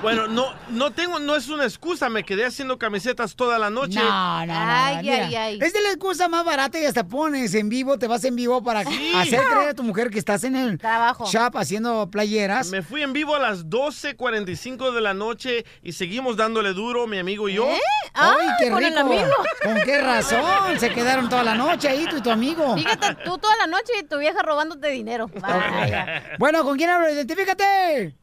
Bueno, 0.01 0.27
no, 0.27 0.53
no 0.69 0.91
tengo, 0.91 1.19
no 1.19 1.35
es 1.35 1.47
una 1.49 1.63
excusa, 1.63 2.09
me 2.09 2.23
quedé 2.23 2.45
haciendo 2.45 2.77
camisetas 2.77 3.35
toda 3.35 3.57
la 3.59 3.69
noche. 3.69 3.99
No, 3.99 4.45
no, 4.45 4.53
no, 4.53 4.95
no, 4.95 5.01
mira, 5.01 5.49
Es 5.49 5.73
de 5.73 5.81
la 5.81 5.89
excusa 5.89 6.27
más 6.27 6.45
barata 6.45 6.79
y 6.79 6.85
hasta 6.85 7.05
pones 7.07 7.53
en 7.55 7.69
vivo, 7.69 7.97
te 7.97 8.07
vas 8.07 8.23
en 8.25 8.35
vivo 8.35 8.63
para 8.63 8.83
Sí. 8.85 9.11
hacer 9.15 9.41
creer 9.51 9.69
a 9.69 9.73
tu 9.73 9.83
mujer 9.83 10.09
que 10.09 10.19
estás 10.19 10.43
en 10.43 10.55
el 10.55 10.77
shop 10.77 11.57
haciendo 11.57 12.09
playeras. 12.11 12.69
Me 12.69 12.81
fui 12.81 13.01
en 13.03 13.13
vivo 13.13 13.35
a 13.35 13.39
las 13.39 13.65
12.45 13.69 14.91
de 14.93 15.01
la 15.01 15.13
noche 15.13 15.65
y 15.81 15.93
seguimos 15.93 16.37
dándole 16.37 16.73
duro, 16.73 17.07
mi 17.07 17.17
amigo 17.19 17.49
y 17.49 17.53
yo. 17.55 17.65
¿Eh? 17.67 17.79
¡Ay, 18.13 18.47
qué 18.59 18.69
con 18.69 18.83
el 18.83 18.89
rico! 18.93 18.99
amigo. 18.99 19.31
¿Con 19.63 19.75
qué 19.81 20.01
razón? 20.01 20.79
Se 20.79 20.89
quedaron 20.91 21.29
toda 21.43 21.55
la 21.55 21.55
noche 21.55 21.87
ahí 21.89 22.05
tú 22.09 22.17
y 22.17 22.21
tu 22.21 22.31
amigo. 22.31 22.75
Fíjate, 22.75 23.15
tú 23.23 23.37
toda 23.37 23.55
la 23.57 23.67
noche 23.67 23.93
y 23.99 24.03
tu 24.03 24.17
vieja 24.17 24.41
robándote 24.41 24.89
dinero. 24.89 25.27
Vaya. 25.39 26.23
Bueno, 26.39 26.63
¿con 26.63 26.77
quién 26.77 26.89
hablo? 26.89 27.09
Identifícate. 27.09 28.15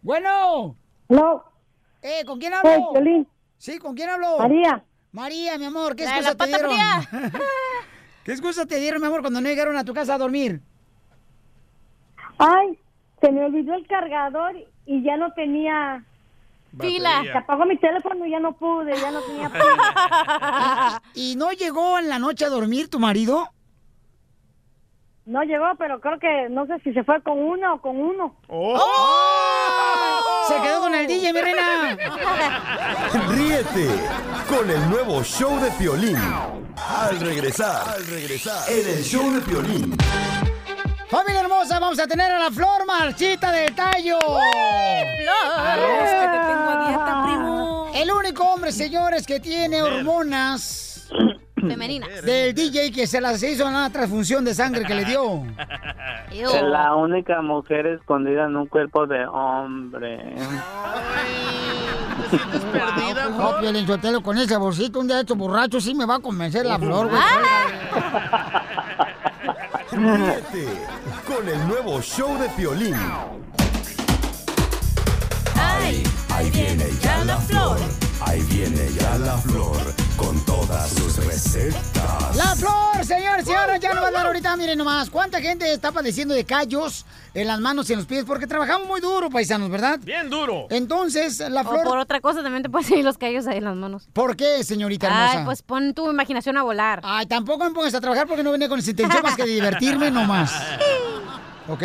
Bueno. 0.00 0.76
No. 1.08 1.44
Eh, 2.00 2.24
¿con 2.24 2.38
quién 2.38 2.54
hablo? 2.54 2.70
Hey, 2.70 2.82
Piolín. 2.92 3.28
Sí, 3.58 3.78
¿con 3.78 3.94
quién 3.94 4.10
hablo? 4.10 4.38
María. 4.38 4.84
María, 5.12 5.58
mi 5.58 5.66
amor, 5.66 5.94
¿qué 5.94 6.04
La 6.04 6.10
excusa 6.10 6.30
la 6.30 6.34
te 6.34 6.38
pata 6.38 6.56
dieron? 6.56 6.72
fría. 6.72 7.30
¿Qué 8.24 8.32
excusa 8.32 8.66
te 8.66 8.76
dieron, 8.76 9.00
mi 9.00 9.06
amor, 9.08 9.20
cuando 9.20 9.40
no 9.40 9.48
llegaron 9.48 9.76
a 9.76 9.84
tu 9.84 9.92
casa 9.92 10.14
a 10.14 10.18
dormir? 10.18 10.60
Ay, 12.38 12.78
se 13.20 13.30
me 13.30 13.44
olvidó 13.44 13.74
el 13.74 13.86
cargador 13.86 14.54
y 14.86 15.02
ya 15.04 15.16
no 15.16 15.32
tenía 15.34 16.04
Pila. 16.78 17.22
Se 17.22 17.38
apagó 17.38 17.64
mi 17.66 17.76
teléfono 17.78 18.24
y 18.26 18.30
ya 18.30 18.40
no 18.40 18.52
pude, 18.54 18.96
ya 18.98 19.10
no 19.10 19.20
tenía 19.20 19.48
pila. 19.52 21.02
¿Y 21.14 21.36
no 21.36 21.52
llegó 21.52 21.98
en 21.98 22.08
la 22.08 22.18
noche 22.18 22.44
a 22.44 22.48
dormir 22.48 22.88
tu 22.88 22.98
marido? 22.98 23.50
No 25.24 25.42
llegó, 25.44 25.66
pero 25.78 26.00
creo 26.00 26.18
que 26.18 26.48
no 26.50 26.66
sé 26.66 26.80
si 26.80 26.92
se 26.92 27.04
fue 27.04 27.22
con 27.22 27.38
una 27.38 27.74
o 27.74 27.80
con 27.80 27.96
uno. 27.96 28.34
¡Oh! 28.48 28.78
Se 30.48 30.60
quedó 30.60 30.80
con 30.80 30.94
el 30.94 31.06
DJ, 31.06 31.32
mi 31.32 31.40
reina. 31.40 31.96
Ríete 33.28 33.88
con 34.48 34.68
el 34.68 34.90
nuevo 34.90 35.22
show 35.22 35.60
de 35.60 35.70
Piolín. 35.72 36.16
Al 36.76 37.20
regresar, 37.20 37.88
al 37.88 38.04
regresar, 38.06 38.68
en 38.68 38.88
el 38.88 39.04
show 39.04 39.30
de 39.32 39.40
Piolín. 39.42 39.96
Familia 41.12 41.42
hermosa, 41.42 41.78
vamos 41.78 41.98
a 41.98 42.06
tener 42.06 42.32
a 42.32 42.38
la 42.38 42.50
Flor 42.50 42.86
Marchita 42.86 43.52
de 43.52 43.66
Tallo. 43.66 44.16
Arroz 45.58 46.08
que 46.08 46.26
te 46.26 46.38
tengo 46.48 46.70
a 46.70 46.88
dieta, 46.88 47.22
primo. 47.26 47.90
El 47.94 48.10
único 48.10 48.44
hombre, 48.44 48.72
señores, 48.72 49.26
que 49.26 49.38
tiene 49.38 49.82
hormonas 49.82 51.06
Femeninas. 51.54 52.08
del 52.24 52.54
DJ 52.54 52.92
que 52.92 53.06
se 53.06 53.20
las 53.20 53.42
hizo 53.42 53.64
en 53.64 53.74
una 53.74 53.90
transfusión 53.90 54.42
de 54.42 54.54
sangre 54.54 54.86
que 54.86 54.94
le 54.94 55.04
dio. 55.04 55.44
La 56.62 56.94
única 56.94 57.42
mujer 57.42 57.88
escondida 57.88 58.46
en 58.46 58.56
un 58.56 58.66
cuerpo 58.66 59.06
de 59.06 59.26
hombre. 59.26 60.34
No, 63.36 63.58
Piolín 63.60 63.86
Sotelo, 63.86 64.22
con 64.22 64.38
ese 64.38 64.56
bolsito 64.56 65.00
un 65.00 65.08
día 65.08 65.16
de 65.16 65.22
estos 65.22 65.36
borrachos 65.36 65.84
sí 65.84 65.94
me 65.94 66.06
va 66.06 66.14
a 66.14 66.20
convencer 66.20 66.64
la 66.64 66.78
Flor, 66.78 67.10
güey. 67.10 67.20
Ríete 69.92 70.66
con 71.26 71.46
el 71.46 71.68
nuevo 71.68 72.00
show 72.00 72.38
de 72.38 72.48
Piolín. 72.50 72.96
Ay, 75.54 76.02
ahí 76.30 76.50
viene 76.50 76.86
ya 77.02 77.22
la 77.24 77.36
flor. 77.36 77.76
Ahí 78.24 78.40
viene 78.44 78.88
ya 78.98 79.18
la 79.18 79.36
flor 79.36 80.01
con 80.16 80.38
todas 80.44 80.90
sus 80.90 81.24
recetas. 81.24 82.36
La 82.36 82.54
Flor, 82.56 83.04
señores, 83.04 83.44
señores, 83.44 83.80
ya 83.80 83.94
nos 83.94 84.04
va 84.04 84.08
a 84.08 84.10
dar 84.10 84.26
ahorita, 84.26 84.56
miren 84.56 84.78
nomás, 84.78 85.10
cuánta 85.10 85.40
gente 85.40 85.70
está 85.72 85.92
padeciendo 85.92 86.34
de 86.34 86.44
callos 86.44 87.04
en 87.34 87.46
las 87.46 87.60
manos 87.60 87.88
y 87.88 87.92
en 87.94 88.00
los 88.00 88.06
pies 88.06 88.24
porque 88.24 88.46
trabajamos 88.46 88.86
muy 88.86 89.00
duro, 89.00 89.30
paisanos, 89.30 89.70
¿verdad? 89.70 89.98
Bien 90.02 90.28
duro. 90.30 90.66
Entonces, 90.70 91.40
la 91.40 91.62
O 91.62 91.64
Flor... 91.64 91.84
por 91.84 91.98
otra 91.98 92.20
cosa 92.20 92.42
también 92.42 92.62
te 92.62 92.70
pueden 92.70 92.88
salir 92.88 93.04
los 93.04 93.18
callos 93.18 93.46
ahí 93.46 93.58
en 93.58 93.64
las 93.64 93.76
manos. 93.76 94.08
¿Por 94.12 94.36
qué, 94.36 94.62
señorita 94.64 95.06
hermosa? 95.06 95.38
Ay, 95.38 95.44
pues 95.44 95.62
pon 95.62 95.94
tu 95.94 96.10
imaginación 96.10 96.56
a 96.56 96.62
volar. 96.62 97.00
Ay, 97.04 97.26
tampoco 97.26 97.64
me 97.64 97.70
pongas 97.70 97.94
a 97.94 98.00
trabajar 98.00 98.26
porque 98.26 98.42
no 98.42 98.52
venía 98.52 98.68
con 98.68 98.78
esa 98.78 98.90
intención 98.90 99.22
más 99.22 99.36
que 99.36 99.44
de 99.44 99.52
divertirme 99.52 100.10
nomás. 100.10 100.52
¿Ok? 101.68 101.82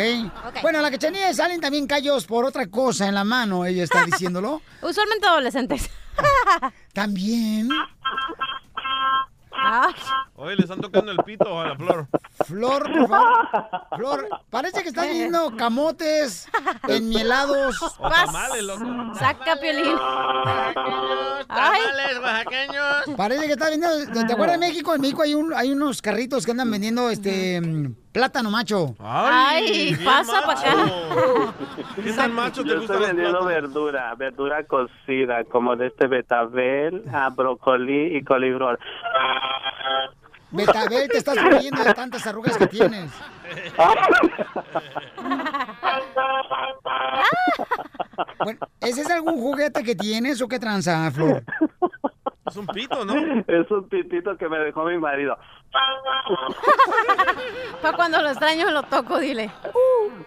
Bueno, 0.62 0.80
la 0.80 0.90
cachanilla 0.90 1.32
salen 1.32 1.60
también 1.60 1.86
callos 1.86 2.26
por 2.26 2.44
otra 2.44 2.66
cosa 2.68 3.06
en 3.06 3.14
la 3.14 3.24
mano, 3.24 3.64
ella 3.64 3.84
está 3.84 4.04
diciéndolo. 4.04 4.62
Usualmente 4.82 5.26
adolescentes. 5.26 5.90
También. 6.92 7.68
Hoy 10.34 10.56
le 10.56 10.62
están 10.62 10.80
tocando 10.80 11.12
el 11.12 11.18
pito 11.18 11.60
a 11.60 11.68
la 11.68 11.76
flor. 11.76 12.06
Flor, 12.46 12.82
por 12.92 13.08
favor. 13.08 13.48
Flor, 13.96 14.28
parece 14.50 14.82
que 14.82 14.88
estás 14.88 15.08
viendo 15.08 15.54
camotes 15.56 16.48
enmielados. 16.88 17.76
O 17.82 18.08
tamales, 18.08 18.62
loco. 18.62 18.84
Saca, 19.18 19.56
Piolín. 19.56 19.96
Tamales 21.48 22.18
oaxaqueños. 22.22 22.97
Parece 23.16 23.46
que 23.46 23.52
estás 23.52 23.68
viendo. 23.70 23.88
¿Te, 24.26 24.32
acuerdas 24.32 24.60
de 24.60 24.66
México? 24.66 24.94
En 24.94 25.00
México 25.00 25.22
hay, 25.22 25.34
un, 25.34 25.52
hay 25.54 25.70
unos 25.70 26.02
carritos 26.02 26.44
que 26.44 26.52
andan 26.52 26.70
vendiendo 26.70 27.10
este 27.10 27.60
plátano 28.12 28.50
macho. 28.50 28.94
Ay, 28.98 29.96
pasa 30.04 30.42
pa' 30.42 30.52
acá. 30.52 31.52
¿Qué 32.02 32.12
tan 32.12 32.32
macho 32.32 32.62
te 32.62 32.70
Yo 32.70 32.78
gusta 32.80 32.94
estoy 32.94 33.08
vendiendo 33.08 33.44
verdura, 33.44 34.14
verdura 34.14 34.64
cocida, 34.64 35.44
como 35.44 35.76
de 35.76 35.88
este 35.88 36.06
betabel, 36.06 37.04
a 37.12 37.30
brócoli 37.30 38.16
y 38.16 38.24
coliflor. 38.24 38.78
Betabel, 40.50 41.08
te 41.08 41.18
estás 41.18 41.36
muriendo 41.42 41.84
de 41.84 41.94
tantas 41.94 42.26
arrugas 42.26 42.56
que 42.56 42.66
tienes. 42.66 43.10
Bueno, 48.38 48.60
¿ese 48.80 49.02
es 49.02 49.10
algún 49.10 49.40
juguete 49.40 49.82
que 49.82 49.94
tienes 49.94 50.40
o 50.40 50.48
qué 50.48 50.58
tranza, 50.58 51.10
Flor? 51.10 51.42
Es 52.48 52.56
un 52.56 52.66
pito, 52.66 53.04
¿no? 53.04 53.14
Es 53.46 53.70
un 53.70 53.88
pitito 53.88 54.36
que 54.36 54.48
me 54.48 54.58
dejó 54.58 54.84
mi 54.84 54.98
marido. 54.98 55.38
Para 57.82 57.96
cuando 57.96 58.20
lo 58.22 58.28
extraño 58.30 58.70
lo 58.70 58.82
toco, 58.84 59.18
dile. 59.18 59.50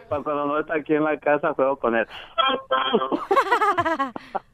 Para 0.09 0.23
Cuando 0.23 0.45
no 0.45 0.59
está 0.59 0.75
aquí 0.75 0.93
en 0.93 1.03
la 1.03 1.17
casa, 1.19 1.53
juego 1.53 1.77
con 1.77 1.95
él. 1.95 2.07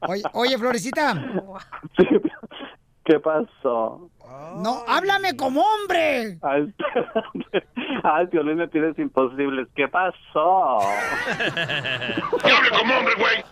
Oye, 0.00 0.22
oye, 0.32 0.58
Florecita. 0.58 1.14
¿Qué 3.04 3.20
pasó? 3.20 4.10
No, 4.56 4.82
háblame 4.86 5.36
como 5.36 5.62
hombre. 5.62 6.38
Ay, 6.42 6.72
Ay, 8.02 8.26
Piolín 8.28 8.56
me 8.56 8.68
pides 8.68 8.98
imposibles. 8.98 9.68
¿Qué 9.74 9.88
pasó? 9.88 10.78
hable 10.80 12.70
como 12.78 12.94
hombre, 12.98 13.14
güey! 13.18 13.44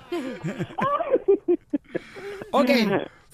Ok, 2.52 2.70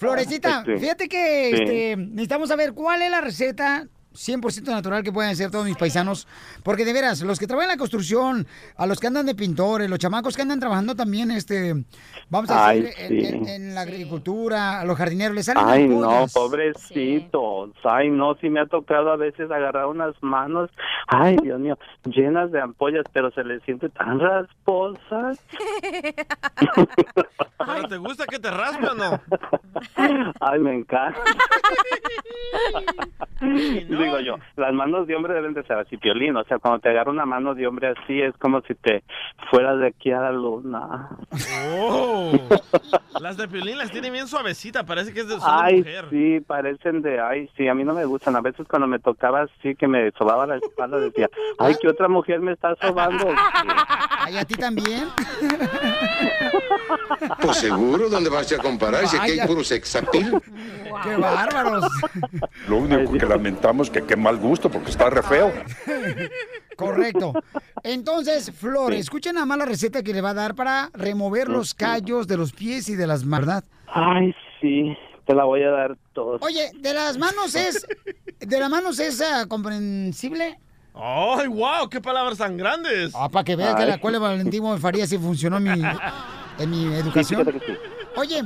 Florecita, 0.03 0.59
Este, 0.59 0.77
fíjate 0.77 1.09
que 1.09 1.51
sí. 1.55 1.63
este, 1.63 1.95
necesitamos 1.97 2.49
saber 2.49 2.73
cuál 2.73 3.01
es 3.01 3.11
la 3.11 3.21
receta 3.21 3.87
100% 4.13 4.63
natural 4.65 5.03
que 5.03 5.11
pueden 5.11 5.35
ser 5.35 5.51
todos 5.51 5.65
mis 5.65 5.75
paisanos. 5.77 6.27
Porque 6.63 6.85
de 6.85 6.93
veras, 6.93 7.21
los 7.21 7.39
que 7.39 7.47
trabajan 7.47 7.71
en 7.71 7.75
la 7.75 7.79
construcción, 7.79 8.47
a 8.77 8.85
los 8.85 8.99
que 8.99 9.07
andan 9.07 9.25
de 9.25 9.35
pintores, 9.35 9.89
los 9.89 9.99
chamacos 9.99 10.35
que 10.35 10.41
andan 10.43 10.59
trabajando 10.59 10.95
también, 10.95 11.31
este, 11.31 11.73
vamos 12.29 12.49
a 12.51 12.69
decir, 12.73 12.89
en, 12.97 13.09
sí. 13.09 13.25
en- 13.27 13.47
en 13.49 13.75
la 13.75 13.81
agricultura, 13.81 14.79
a 14.81 14.85
los 14.85 14.97
jardineros, 14.97 15.35
les 15.35 15.45
salen 15.45 15.63
Ay, 15.67 15.87
no, 15.87 16.25
pobrecitos. 16.33 17.71
Ay, 17.83 18.09
no, 18.09 18.35
sí 18.35 18.49
me 18.49 18.59
ha 18.61 18.65
tocado 18.65 19.11
a 19.11 19.15
veces 19.17 19.49
agarrar 19.51 19.87
unas 19.87 20.13
manos, 20.21 20.69
ay, 21.07 21.37
Dios 21.41 21.59
mío, 21.59 21.77
llenas 22.05 22.51
de 22.51 22.61
ampollas, 22.61 23.03
pero 23.13 23.31
se 23.31 23.43
les 23.43 23.61
siente 23.63 23.89
tan 23.89 24.19
rasposas. 24.19 25.39
¿Pero 27.65 27.87
te 27.87 27.97
gusta 27.97 28.25
que 28.25 28.39
te 28.39 28.51
raspe 28.51 28.87
o 28.87 28.93
no? 28.93 29.21
Ay, 30.41 30.59
me 30.59 30.75
encanta. 30.75 31.19
Digo 34.03 34.19
yo, 34.19 34.35
las 34.55 34.73
manos 34.73 35.07
de 35.07 35.15
hombre 35.15 35.33
deben 35.33 35.53
de 35.53 35.63
ser 35.63 35.77
así, 35.77 35.97
piolín. 35.97 36.35
O 36.37 36.43
sea, 36.43 36.59
cuando 36.59 36.79
te 36.79 36.89
agarra 36.89 37.11
una 37.11 37.25
mano 37.25 37.55
de 37.55 37.67
hombre 37.67 37.87
así, 37.97 38.21
es 38.21 38.35
como 38.37 38.61
si 38.61 38.75
te 38.75 39.03
fueras 39.49 39.79
de 39.79 39.87
aquí 39.87 40.11
a 40.11 40.19
la 40.19 40.31
luna. 40.31 41.09
Oh. 41.79 42.31
Las 43.19 43.37
de 43.37 43.47
Piolín 43.47 43.77
las 43.77 43.91
tiene 43.91 44.09
bien 44.09 44.27
suavecita, 44.27 44.83
parece 44.85 45.13
que 45.13 45.21
es 45.21 45.27
de, 45.27 45.37
Ay, 45.41 45.77
mujer. 45.77 46.05
sí, 46.09 46.39
parecen 46.41 47.01
de, 47.01 47.19
ay, 47.19 47.49
sí, 47.55 47.67
a 47.67 47.73
mí 47.73 47.83
no 47.83 47.93
me 47.93 48.05
gustan. 48.05 48.35
A 48.35 48.41
veces 48.41 48.67
cuando 48.67 48.87
me 48.87 48.99
tocaba 48.99 49.41
así, 49.43 49.75
que 49.75 49.87
me 49.87 50.11
sobaba 50.11 50.45
la 50.47 50.57
espalda, 50.57 50.99
decía, 50.99 51.29
ay, 51.59 51.75
que 51.81 51.87
otra 51.87 52.07
mujer 52.07 52.39
me 52.39 52.53
está 52.53 52.75
sobando. 52.75 53.27
Ay, 54.19 54.37
¿a 54.37 54.45
ti 54.45 54.55
también? 54.55 55.07
Pues 57.41 57.57
seguro, 57.57 58.09
¿dónde 58.09 58.29
vas 58.29 58.51
a 58.51 58.57
comparar? 58.57 59.07
Si 59.07 59.17
aquí 59.17 59.39
hay 59.39 59.47
puro 59.47 59.63
sexapil. 59.63 60.33
¡Qué 61.03 61.15
bárbaros! 61.17 61.85
Lo 62.67 62.77
único 62.77 63.13
que 63.13 63.25
lamentamos 63.25 63.89
que 63.93 64.03
qué 64.03 64.15
mal 64.17 64.37
gusto, 64.37 64.69
porque 64.69 64.89
está 64.89 65.09
re 65.09 65.21
feo. 65.21 65.53
Correcto. 66.75 67.33
Entonces, 67.83 68.51
Flor, 68.51 68.93
escuchen 68.93 69.35
nada 69.35 69.45
más 69.45 69.59
la 69.59 69.65
receta 69.65 70.03
que 70.03 70.11
le 70.11 70.21
va 70.21 70.31
a 70.31 70.33
dar 70.33 70.55
para 70.55 70.89
remover 70.93 71.47
los 71.47 71.73
callos 71.73 72.27
de 72.27 72.35
los 72.35 72.51
pies 72.51 72.89
y 72.89 72.95
de 72.95 73.07
las 73.07 73.23
manos, 73.23 73.47
¿verdad? 73.47 73.63
Ay, 73.87 74.33
sí, 74.59 74.97
te 75.25 75.35
la 75.35 75.43
voy 75.45 75.63
a 75.63 75.69
dar 75.69 75.97
todo. 76.13 76.37
Oye, 76.41 76.71
¿de 76.75 76.93
las 76.93 77.17
manos 77.17 77.55
es, 77.55 77.85
de 78.39 78.59
las 78.59 78.69
manos 78.69 78.99
es 78.99 79.21
ah, 79.21 79.45
comprensible? 79.47 80.59
¡Ay, 80.95 81.47
wow! 81.47 81.89
¡Qué 81.89 82.01
palabras 82.01 82.37
tan 82.37 82.57
grandes! 82.57 83.13
Ah, 83.15 83.29
para 83.29 83.43
que 83.43 83.55
veas 83.55 83.75
que 83.75 83.85
la 83.85 83.97
de 83.97 84.19
Valentín 84.19 84.77
Faría 84.79 85.05
sí 85.07 85.17
funcionó 85.17 85.57
en 85.57 85.63
mi, 85.63 85.69
en 86.59 86.69
mi 86.69 86.85
educación. 86.95 87.45
sí. 87.65 87.73
Oye, 88.15 88.43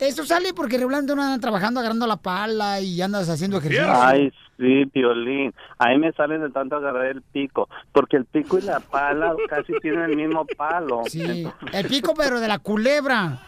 esto 0.00 0.24
sale 0.24 0.52
porque 0.54 0.76
regularmente 0.76 1.12
uno 1.12 1.22
anda 1.22 1.38
trabajando 1.40 1.80
agarrando 1.80 2.06
la 2.06 2.16
pala 2.16 2.80
y 2.80 3.00
andas 3.00 3.28
haciendo 3.28 3.58
ejercicio. 3.58 3.86
Ay, 3.88 4.32
sí, 4.56 4.84
violín. 4.92 5.54
A 5.78 5.88
mí 5.90 5.98
me 5.98 6.12
salen 6.12 6.42
de 6.42 6.50
tanto 6.50 6.76
agarrar 6.76 7.06
el 7.06 7.22
pico, 7.22 7.68
porque 7.92 8.16
el 8.16 8.24
pico 8.24 8.58
y 8.58 8.62
la 8.62 8.80
pala 8.80 9.34
casi 9.48 9.72
tienen 9.80 10.10
el 10.10 10.16
mismo 10.16 10.46
palo. 10.56 11.02
Sí, 11.06 11.46
el 11.72 11.86
pico 11.88 12.14
pero 12.16 12.40
de 12.40 12.48
la 12.48 12.58
culebra. 12.58 13.38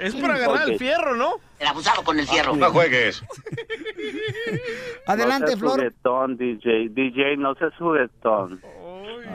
Es 0.00 0.14
para 0.14 0.34
agarrar 0.34 0.68
el 0.68 0.78
fierro, 0.78 1.16
¿no? 1.16 1.34
El 1.58 1.68
abusado 1.68 2.02
con 2.02 2.18
el 2.18 2.26
fierro. 2.26 2.56
No 2.56 2.70
juegues. 2.70 3.22
Adelante, 5.06 5.40
no 5.40 5.46
seas 5.46 5.58
Flor. 5.60 5.72
juguetón, 5.78 6.36
DJ. 6.36 6.88
DJ, 6.90 7.36
no 7.36 7.54
seas 7.54 7.72
juguetón. 7.78 8.60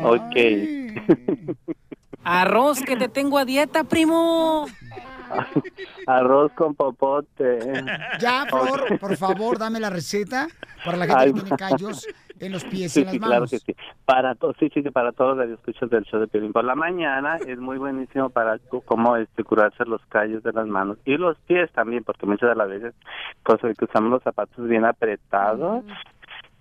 Ok. 0.04 0.36
Arroz 2.24 2.82
que 2.82 2.96
te 2.96 3.08
tengo 3.08 3.38
a 3.38 3.46
dieta, 3.46 3.84
primo. 3.86 4.68
Arroz 6.08 6.52
con 6.54 6.76
popote. 6.76 7.60
Ya, 8.20 8.46
Flor, 8.48 9.00
por 9.00 9.16
favor, 9.18 9.58
dame 9.58 9.80
la 9.80 9.90
receta 9.90 10.48
para 10.86 10.98
la 10.98 11.06
gente 11.06 11.22
Ay, 11.24 11.34
que 11.34 11.42
tiene 11.42 11.58
callos 11.58 12.08
en 12.40 12.52
los 12.54 12.64
pies 12.64 12.86
y 12.86 12.90
Sí, 12.90 13.00
en 13.02 13.06
las 13.06 13.14
sí, 13.14 13.20
claro 13.20 13.34
manos. 13.36 13.50
que 13.52 13.60
sí. 13.60 13.76
Para 14.06 14.36
to- 14.36 14.54
sí, 14.60 14.70
sí, 14.74 14.82
que 14.82 14.92
para 14.92 15.12
todos 15.12 15.38
los 15.38 15.50
escuchas 15.50 15.90
del 15.90 16.04
show 16.06 16.20
de 16.20 16.28
Piolín 16.28 16.54
por 16.54 16.64
la 16.64 16.76
mañana 16.76 17.38
es 17.38 17.60
muy 17.60 17.78
buenísimo 17.78 18.30
para 18.30 18.58
cómo 18.86 19.18
este, 19.18 19.44
curarse 19.44 19.86
los 19.86 20.02
callos 20.08 20.42
de 20.44 20.54
las 20.54 20.66
manos 20.68 20.98
y 21.06 21.18
los 21.18 21.38
pies 21.42 21.70
también, 21.74 22.04
porque 22.04 22.26
muchas 22.26 22.50
de 22.50 22.56
las 22.56 22.70
veces, 22.70 22.94
cosa 23.44 23.68
de 23.68 23.76
que 23.76 23.86
usamos 23.86 24.10
los 24.12 24.24
zapatos 24.24 24.68
bien 24.68 24.86
apretados, 24.86 25.84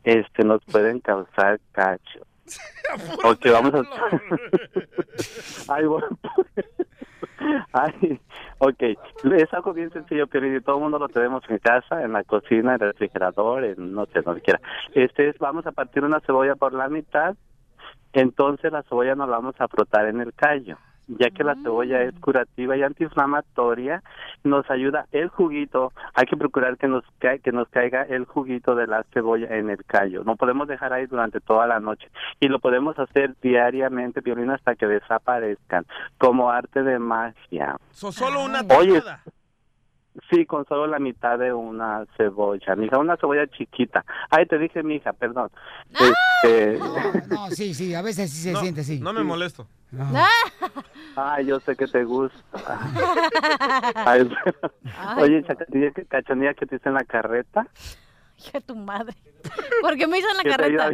este, 0.05 0.45
nos 0.45 0.63
pueden 0.65 1.01
causar 1.01 1.61
cachos. 1.73 2.23
Ok, 3.25 3.47
vamos 3.53 3.75
a... 3.75 3.83
Ay, 5.75 5.85
bueno. 5.87 6.07
Ay, 7.73 8.21
ok. 8.59 8.83
Es 9.37 9.53
algo 9.53 9.73
bien 9.73 9.91
sencillo, 9.93 10.27
pero 10.27 10.47
y 10.47 10.61
todo 10.61 10.77
el 10.77 10.83
mundo 10.83 10.99
lo 10.99 11.09
tenemos 11.09 11.43
en 11.49 11.59
casa, 11.59 12.03
en 12.03 12.13
la 12.13 12.25
cocina, 12.25 12.75
en 12.75 12.83
el 12.83 12.93
refrigerador, 12.93 13.65
en 13.65 13.93
no 13.93 14.07
sé, 14.07 14.23
donde 14.23 14.41
quiera. 14.41 14.61
Este 14.95 15.29
es, 15.29 15.39
vamos 15.39 15.67
a 15.67 15.73
partir 15.73 16.05
una 16.05 16.21
cebolla 16.21 16.57
por 16.57 16.73
la 16.73 16.89
mitad, 16.89 17.37
entonces 18.13 18.73
la 18.73 18.83
cebolla 18.83 19.15
nos 19.15 19.29
la 19.29 19.37
vamos 19.37 19.61
a 19.61 19.69
frotar 19.69 20.07
en 20.09 20.21
el 20.21 20.33
callo. 20.35 20.79
Ya 21.09 21.31
que 21.31 21.43
la 21.43 21.55
cebolla 21.57 22.03
es 22.03 22.15
curativa 22.21 22.77
y 22.77 22.83
antiinflamatoria, 22.83 24.03
nos 24.45 24.71
ayuda 24.71 25.07
el 25.13 25.29
juguito. 25.29 25.93
Hay 26.15 26.27
que 26.27 26.37
procurar 26.37 26.77
que 26.77 26.87
nos 26.87 27.03
ca- 27.19 27.39
que 27.39 27.51
nos 27.51 27.67
caiga 27.69 28.03
el 28.03 28.25
juguito 28.27 28.75
de 28.75 28.87
la 28.87 29.05
cebolla 29.15 29.57
en 29.57 29.71
el 29.71 29.85
callo. 29.87 30.23
No 30.25 30.37
podemos 30.37 30.69
dejar 30.69 30.93
ahí 30.93 31.07
durante 31.07 31.41
toda 31.41 31.67
la 31.67 31.81
noche 31.81 32.09
y 32.41 32.49
lo 32.49 32.59
podemos 32.59 32.99
hacer 32.99 33.35
diariamente, 33.43 34.21
violín, 34.21 34.51
hasta 34.51 34.75
que 34.75 34.87
desaparezcan, 34.87 35.87
como 36.19 36.51
arte 36.51 36.83
de 36.83 36.99
magia. 36.99 37.77
So, 37.91 38.13
solo 38.13 38.45
una 38.45 38.61
Oye, 38.77 39.01
tajada. 39.01 39.23
Sí, 40.31 40.47
con 40.47 40.67
solo 40.67 40.87
la 40.87 40.99
mitad 40.99 41.39
de 41.39 41.53
una 41.53 42.05
cebolla, 42.17 42.75
mija, 42.75 42.99
una 42.99 43.17
cebolla 43.17 43.47
chiquita. 43.47 44.05
Ay, 44.31 44.47
te 44.47 44.59
dije, 44.59 44.83
mija, 44.83 45.13
perdón. 45.13 45.51
Este, 45.93 46.79
No, 47.29 47.49
sí, 47.51 47.73
sí, 47.73 47.95
a 47.95 48.03
veces 48.03 48.31
sí 48.33 48.43
se 48.43 48.53
No, 48.53 48.61
siente 48.61 48.81
así. 48.81 48.99
No 49.01 49.13
me 49.13 49.23
molesto. 49.23 49.69
Ay, 51.17 51.47
yo 51.47 51.61
sé 51.61 51.77
que 51.77 51.87
te 51.87 52.05
gusta. 52.05 52.41
Ay, 53.95 54.29
Oye, 55.19 55.43
Chacatilla, 55.45 55.91
¿qué 55.93 56.05
cachanilla 56.05 56.55
que 56.55 56.67
te 56.67 56.77
hice 56.77 56.89
en 56.89 56.95
la 56.97 57.05
carreta? 57.05 57.67
Hija 58.39 58.61
tu 58.61 58.77
madre. 58.77 59.17
¿Por 59.81 59.97
qué 59.97 60.07
me 60.07 60.19
hizo 60.19 60.29
en 60.31 60.37
la 60.37 60.43
Que 60.43 60.51
carreta? 60.51 60.91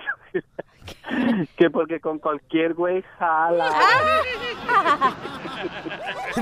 que 1.56 1.70
porque 1.70 2.00
con 2.00 2.18
cualquier 2.18 2.74
güey 2.74 3.02
jala. 3.18 3.70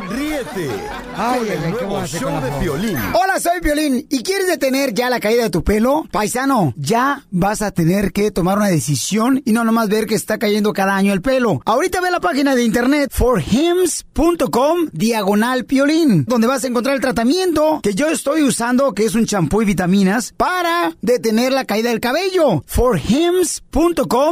Ríete 0.09 0.71
Ay, 1.17 1.41
el 1.43 1.65
ay, 1.65 1.75
¿qué 1.79 1.85
voy 1.85 1.93
nuevo 1.93 2.07
show 2.07 2.41
de 2.41 2.49
Flor? 2.49 2.61
Piolín. 2.61 2.97
Hola, 3.13 3.39
soy 3.41 3.61
Violín. 3.63 4.07
¿Y 4.09 4.23
quieres 4.23 4.47
detener 4.47 4.95
ya 4.95 5.11
la 5.11 5.21
caída 5.21 5.43
de 5.45 5.51
tu 5.51 5.63
pelo? 5.63 6.05
Paisano, 6.11 6.73
ya 6.77 7.25
vas 7.31 7.61
a 7.63 7.71
tener 7.73 8.13
que 8.13 8.31
tomar 8.31 8.57
una 8.59 8.69
decisión 8.69 9.43
y 9.45 9.53
no 9.53 9.65
nomás 9.65 9.89
ver 9.89 10.07
que 10.07 10.15
está 10.15 10.39
cayendo 10.39 10.73
cada 10.73 10.97
año 10.97 11.13
el 11.13 11.21
pelo. 11.21 11.61
Ahorita 11.67 12.01
ve 12.01 12.11
la 12.11 12.21
página 12.21 12.55
de 12.55 12.65
internet 12.65 13.11
forhims.com 13.13 14.89
diagonal 14.93 15.65
piolín, 15.67 16.25
donde 16.27 16.47
vas 16.47 16.65
a 16.65 16.69
encontrar 16.69 16.95
el 16.95 17.03
tratamiento 17.03 17.81
que 17.83 17.95
yo 17.95 18.09
estoy 18.09 18.43
usando, 18.43 18.93
que 18.95 19.05
es 19.05 19.15
un 19.15 19.27
champú 19.27 19.63
y 19.63 19.67
vitaminas, 19.67 20.33
para 20.37 20.93
detener 21.03 21.53
la 21.53 21.65
caída 21.65 21.91
del 21.91 22.01
cabello. 22.01 22.63
forhims.com 22.67 24.32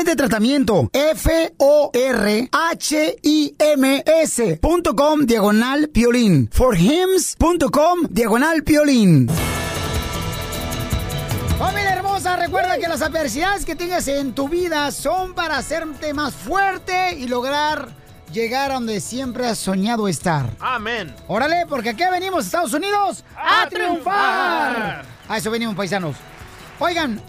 de 0.05 0.15
tratamiento. 0.15 0.89
F-O-R-H-I-M-S.com 0.93 2.45
diagonal 5.25 5.89
piolín. 5.89 6.49
forhims.com 6.51 7.99
diagonal 8.09 8.63
piolín. 8.63 9.27
Familia 11.57 11.93
hermosa, 11.93 12.35
recuerda 12.37 12.77
que 12.79 12.87
las 12.87 13.01
adversidades 13.01 13.65
que 13.65 13.75
tengas 13.75 14.07
en 14.07 14.33
tu 14.33 14.49
vida 14.49 14.89
son 14.91 15.33
para 15.35 15.57
hacerte 15.57 16.13
más 16.13 16.33
fuerte 16.33 17.15
y 17.17 17.27
lograr 17.27 17.89
llegar 18.33 18.71
a 18.71 18.75
donde 18.75 18.99
siempre 18.99 19.45
has 19.47 19.59
soñado 19.59 20.07
estar. 20.07 20.49
Amén. 20.59 21.13
Órale, 21.27 21.65
porque 21.67 21.89
aquí 21.89 22.03
venimos, 22.11 22.45
Estados 22.45 22.73
Unidos, 22.73 23.23
a, 23.35 23.67
triunfar. 23.69 25.03
A 25.27 25.37
eso 25.37 25.51
venimos, 25.51 25.75
paisanos. 25.75 26.15
Oigan, 26.79 27.21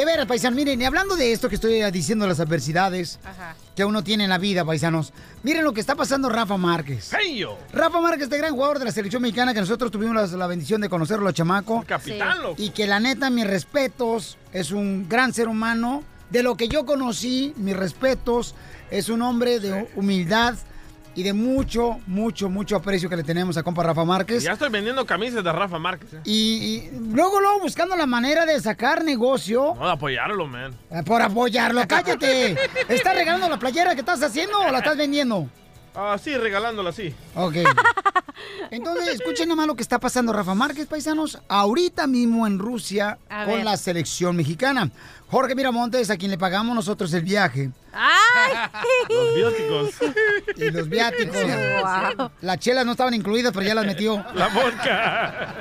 De 0.00 0.06
veras, 0.06 0.24
paisanos, 0.24 0.56
miren, 0.56 0.80
y 0.80 0.86
hablando 0.86 1.14
de 1.14 1.30
esto 1.30 1.50
que 1.50 1.56
estoy 1.56 1.82
diciendo, 1.90 2.26
las 2.26 2.40
adversidades 2.40 3.18
Ajá. 3.22 3.54
que 3.76 3.84
uno 3.84 4.02
tiene 4.02 4.24
en 4.24 4.30
la 4.30 4.38
vida, 4.38 4.64
paisanos. 4.64 5.12
Miren 5.42 5.62
lo 5.62 5.74
que 5.74 5.80
está 5.82 5.94
pasando 5.94 6.30
Rafa 6.30 6.56
Márquez. 6.56 7.12
¡Heyo! 7.12 7.58
Rafa 7.74 8.00
Márquez, 8.00 8.22
este 8.22 8.38
gran 8.38 8.54
jugador 8.54 8.78
de 8.78 8.86
la 8.86 8.92
selección 8.92 9.20
mexicana 9.20 9.52
que 9.52 9.60
nosotros 9.60 9.90
tuvimos 9.90 10.14
la, 10.32 10.38
la 10.38 10.46
bendición 10.46 10.80
de 10.80 10.88
conocerlo, 10.88 11.30
chamaco. 11.32 11.84
Capitán, 11.86 12.36
Sí. 12.38 12.42
loco. 12.42 12.54
Y 12.62 12.70
que 12.70 12.86
la 12.86 12.98
neta, 12.98 13.28
mis 13.28 13.46
respetos, 13.46 14.38
es 14.54 14.70
un 14.70 15.06
gran 15.06 15.34
ser 15.34 15.48
humano. 15.48 16.02
De 16.30 16.42
lo 16.42 16.56
que 16.56 16.68
yo 16.68 16.86
conocí, 16.86 17.52
mis 17.58 17.76
respetos, 17.76 18.54
es 18.90 19.10
un 19.10 19.20
hombre 19.20 19.60
de 19.60 19.86
humildad 19.96 20.54
y 21.14 21.22
de 21.22 21.32
mucho, 21.32 21.98
mucho, 22.06 22.48
mucho 22.48 22.76
aprecio 22.76 23.08
que 23.10 23.16
le 23.16 23.24
tenemos 23.24 23.56
a 23.56 23.62
compa 23.62 23.82
Rafa 23.82 24.04
Márquez. 24.04 24.42
Ya 24.44 24.52
estoy 24.52 24.68
vendiendo 24.70 25.04
camisas 25.04 25.42
de 25.42 25.52
Rafa 25.52 25.78
Márquez. 25.78 26.12
¿eh? 26.14 26.20
Y, 26.24 26.32
y 26.32 26.90
luego, 27.12 27.40
luego 27.40 27.60
buscando 27.60 27.96
la 27.96 28.06
manera 28.06 28.46
de 28.46 28.58
sacar 28.60 29.02
negocio 29.04 29.74
No, 29.78 29.86
de 29.86 29.92
apoyarlo, 29.92 30.46
man. 30.46 30.74
eh, 30.90 31.02
por 31.04 31.20
apoyarlo. 31.22 31.82
¡Cállate! 31.88 32.56
¿Estás 32.88 33.14
regalando 33.14 33.48
la 33.48 33.58
playera 33.58 33.94
que 33.94 34.00
estás 34.00 34.22
haciendo 34.22 34.58
o 34.60 34.70
la 34.70 34.78
estás 34.78 34.96
vendiendo? 34.96 35.48
Ah, 35.94 36.16
sí, 36.22 36.36
regalándola, 36.36 36.92
sí. 36.92 37.12
Ok. 37.34 37.56
Entonces, 38.70 39.08
escuchen 39.20 39.48
nomás 39.48 39.66
lo 39.66 39.74
que 39.74 39.82
está 39.82 39.98
pasando, 39.98 40.32
Rafa 40.32 40.54
Márquez, 40.54 40.86
paisanos, 40.86 41.38
ahorita 41.48 42.06
mismo 42.06 42.46
en 42.46 42.58
Rusia 42.58 43.18
A 43.28 43.44
con 43.44 43.54
ver. 43.56 43.64
la 43.64 43.76
selección 43.76 44.36
mexicana. 44.36 44.90
Jorge 45.28 45.54
Miramontes, 45.54 46.08
a 46.10 46.16
quien 46.16 46.30
le 46.30 46.38
pagamos 46.38 46.74
nosotros 46.74 47.12
el 47.12 47.22
viaje. 47.22 47.70
¡Ay! 47.92 48.19
Los 49.08 49.34
bióticos. 49.34 49.94
Y 50.56 50.70
los 50.70 50.88
viáticos. 50.88 51.36
Wow. 51.36 52.30
Las 52.42 52.58
chelas 52.58 52.84
no 52.84 52.92
estaban 52.92 53.14
incluidas, 53.14 53.52
pero 53.52 53.66
ya 53.66 53.74
las 53.74 53.86
metió. 53.86 54.24
La 54.34 54.48
vodka. 54.48 55.54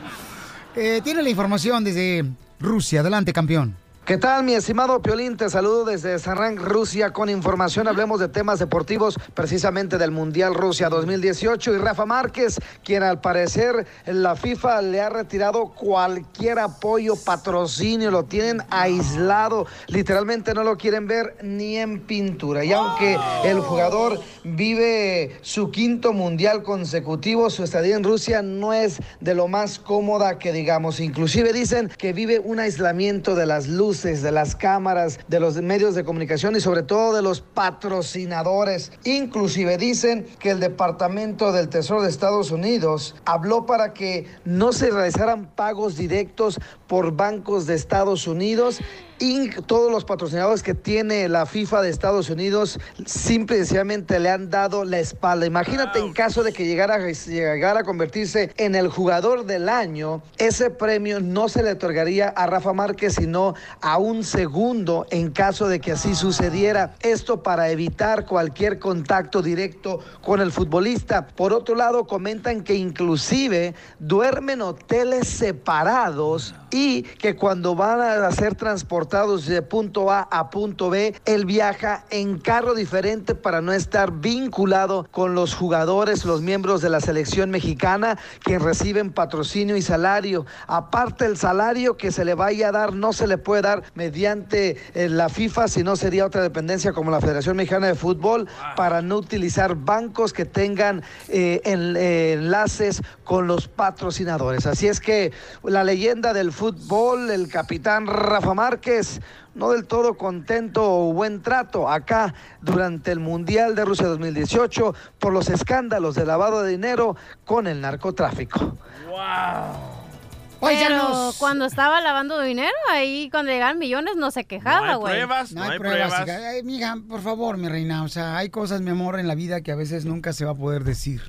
Eh, 0.76 1.02
tiene 1.04 1.24
la 1.24 1.30
información 1.30 1.84
desde 1.84 2.26
Rusia. 2.60 3.02
Adelante, 3.02 3.34
campeón. 3.34 3.76
¿Qué 4.10 4.18
tal, 4.18 4.43
mi 4.43 4.55
estimado 4.55 5.03
Piolín? 5.03 5.38
Te 5.38 5.51
saludo 5.51 5.86
desde 5.86 6.18
Saransk, 6.18 6.64
Rusia, 6.64 7.14
con 7.14 7.30
información. 7.30 7.88
Hablemos 7.88 8.20
de 8.20 8.28
temas 8.28 8.57
deportivos, 8.57 9.20
precisamente 9.36 9.99
del 9.99 10.10
Mundial 10.10 10.55
Rusia 10.55 10.89
2018. 10.89 11.76
Y 11.76 11.78
Rafa 11.78 12.07
Márquez, 12.07 12.57
quien 12.84 13.03
al 13.03 13.22
parecer 13.22 13.86
la 14.07 14.36
FIFA 14.36 14.82
le 14.82 14.99
ha 14.99 15.10
retirado 15.10 15.76
cualquier 15.76 16.57
apoyo, 16.57 17.18
patrocinio, 17.24 18.10
lo 18.10 18.24
tienen 18.24 18.64
aislado. 18.72 19.68
Literalmente 19.86 20.55
no 20.55 20.64
lo 20.64 20.76
quieren 20.76 21.05
ver 21.05 21.38
ni 21.43 21.78
en 21.78 21.99
pintura. 21.99 22.66
Y 22.66 22.74
aunque 22.74 23.16
el 23.43 23.60
jugador 23.60 24.20
vive 24.43 25.38
su 25.43 25.70
quinto 25.70 26.14
Mundial 26.14 26.64
consecutivo, 26.64 27.51
su 27.51 27.64
estadía 27.64 27.95
en 27.95 28.03
Rusia 28.03 28.41
no 28.41 28.74
es 28.74 28.97
de 29.20 29.36
lo 29.36 29.47
más 29.47 29.78
cómoda 29.78 30.39
que 30.39 30.51
digamos. 30.51 30.99
Inclusive 30.99 31.53
dicen 31.53 31.91
que 31.95 32.12
vive 32.12 32.39
un 32.39 32.60
aislamiento 32.60 33.36
de 33.36 33.45
las 33.45 33.68
luces, 33.68 33.99
de 34.04 34.32
las 34.32 34.56
cámaras, 34.56 35.20
de 35.28 35.41
los 35.41 35.62
medios 35.62 35.93
de 35.93 36.06
comunicación 36.06 36.56
y 36.56 36.62
sobre 36.62 36.84
todo 36.84 37.14
de 37.14 37.22
los 37.22 37.41
patrocinadores. 37.41 38.93
Inclusive 39.04 39.78
dicen 39.78 40.26
que 40.39 40.52
el 40.52 40.62
Departamento 40.62 41.52
del 41.52 41.68
Tesoro 41.68 42.02
de 42.02 42.10
Estados 42.10 42.52
Unidos 42.52 43.16
habló 43.26 43.66
para 43.66 43.93
que 43.93 44.26
no 44.45 44.72
se 44.72 44.89
realizaran 44.89 45.54
pagos 45.54 45.97
directos 45.97 46.62
por 46.88 47.12
bancos 47.12 47.66
de 47.66 47.76
Estados 47.76 48.26
Unidos 48.26 48.80
y 49.20 49.50
todos 49.68 49.92
los 49.92 50.06
patrocinadores 50.06 50.64
que 50.64 50.74
tiene 50.74 51.28
la 51.30 51.46
FIFA 51.46 51.82
de 51.82 51.90
Estados 51.90 52.30
Unidos 52.30 52.80
simple 53.06 53.58
y 53.58 53.60
sencillamente 53.60 54.20
le 54.20 54.30
han 54.30 54.50
dado 54.50 54.86
la 54.86 55.00
espalda. 55.00 55.46
Imagínate 55.46 56.00
en 56.00 56.14
caso 56.14 56.44
de 56.44 56.54
que 56.54 56.66
llegara, 56.66 56.96
a- 56.96 57.12
llegara 57.12 57.82
a 57.82 57.84
convertirse 57.84 58.52
en 58.58 58.76
el 58.76 58.88
jugador 58.88 59.46
del 59.46 59.70
año, 59.70 60.22
ese 60.38 60.70
premio 60.70 61.20
no 61.20 61.50
se 61.50 61.64
le 61.64 61.72
otorgaría 61.72 62.30
a 62.30 62.48
Rafa 62.48 62.74
Márquez, 62.74 63.16
sino 63.16 63.56
a 63.82 63.98
un 63.98 64.24
segundo 64.24 65.06
en 65.10 65.32
caso 65.32 65.68
de 65.68 65.80
que 65.80 65.92
así 65.92 66.16
sucediera. 66.16 66.96
Esto 67.02 67.44
para 67.44 67.70
evitar 67.70 68.26
cualquier 68.26 68.80
contacto 68.80 69.42
directo 69.42 70.00
con 70.22 70.40
el 70.42 70.52
futbolista. 70.52 71.28
Por 71.28 71.54
otro 71.54 71.76
lado, 71.76 72.08
comentan 72.08 72.64
que 72.64 72.76
inclusive 72.76 73.76
duermen 74.00 74.62
hoteles 74.62 75.28
separados 75.28 76.56
y 76.72 77.04
que 77.04 77.36
cuando 77.36 77.76
van 77.76 78.02
a 78.02 78.32
ser 78.32 78.56
transportados 78.56 79.46
de 79.46 79.62
punto 79.62 80.12
A 80.12 80.22
a 80.22 80.50
punto 80.50 80.90
B, 80.90 81.16
él 81.26 81.46
viaja 81.46 82.06
en 82.10 82.38
carro 82.38 82.74
diferente 82.74 83.36
para 83.36 83.62
no 83.62 83.74
estar 83.74 84.12
vinculado 84.12 85.08
con 85.12 85.36
los 85.36 85.54
jugadores, 85.54 86.26
los 86.26 86.42
miembros 86.42 86.82
de 86.82 86.90
la 86.90 87.00
selección 87.00 87.50
mexicana 87.50 88.18
que 88.44 88.60
reciben 88.60 89.12
patrocinio 89.12 89.78
y 89.78 89.82
salario. 89.82 90.46
Aparte 90.68 91.26
el 91.26 91.38
salario 91.38 91.98
que 91.98 92.12
se 92.12 92.26
le 92.26 92.34
vaya 92.34 92.70
a 92.70 92.72
dar 92.72 92.94
no 92.94 93.14
se 93.14 93.28
le 93.28 93.38
puede 93.38 93.62
dar 93.62 93.84
mediante 93.96 94.78
eh, 94.94 95.10
la 95.10 95.30
FIFA, 95.30 95.68
sino 95.68 95.96
sería 95.96 96.26
otra 96.26 96.42
dependencia 96.42 96.94
como 96.94 97.12
la 97.12 97.22
Federación 97.22 97.58
Mexicana 97.58 97.88
de 97.88 97.96
Fútbol 97.96 98.48
para 98.76 99.02
no 99.02 99.18
utilizar 99.18 99.76
bancos 99.76 100.34
que 100.34 100.46
tengan 100.46 101.04
eh, 101.28 101.62
eh, 101.64 102.34
enlaces 102.34 103.02
con 103.24 103.48
los 103.48 103.68
patrocinadores. 103.68 104.66
Así 104.66 104.88
es 104.88 105.00
que 105.00 105.32
la 105.64 105.84
leyenda 105.84 106.34
del 106.34 106.52
fútbol, 106.60 107.32
el 107.32 107.47
capitán 107.47 108.05
Rafa 108.05 108.53
Márquez, 108.53 109.22
no 109.55 109.70
del 109.70 109.88
todo 109.88 110.18
contento 110.18 110.84
o 110.84 111.14
buen 111.14 111.41
trato 111.41 111.89
acá 111.89 112.34
durante 112.62 113.14
el 113.14 113.22
Mundial 113.22 113.76
de 113.76 113.86
Rusia 113.86 114.07
2018 114.07 114.93
por 115.20 115.32
los 115.32 115.47
escándalos 115.47 116.16
de 116.16 116.26
lavado 116.26 116.62
de 116.62 116.72
dinero 116.72 117.16
con 117.45 117.66
el 117.66 117.80
narcotráfico. 117.80 118.78
Pero 118.99 120.60
Paisanos. 120.60 121.38
cuando 121.38 121.64
estaba 121.64 122.01
lavando 122.01 122.41
dinero, 122.41 122.76
ahí 122.91 123.30
cuando 123.32 123.53
llegaban 123.53 123.80
millones 123.80 124.18
no 124.18 124.30
se 124.30 124.43
quejaba, 124.43 124.95
güey. 124.95 125.26
No 125.53 125.64
hay, 125.64 125.80
pruebas. 125.80 126.12
hija. 126.12 126.49
Ay, 126.49 126.64
mija, 126.64 126.97
por 127.07 127.22
favor, 127.22 127.55
mi 127.55 127.70
reina. 127.70 128.03
O 128.03 128.10
sea, 128.10 128.36
hay 128.36 128.49
cosas, 128.49 128.82
mi 128.82 128.89
amor, 128.89 129.18
en 129.18 129.30
la 129.30 129.36
vida 129.36 129.62
que 129.62 129.72
a 129.72 129.76
veces 129.76 130.03
nunca 130.03 130.34
se 130.34 130.43
va 130.43 130.51
a 130.51 130.55
poder 130.55 130.84
decir. 130.84 131.22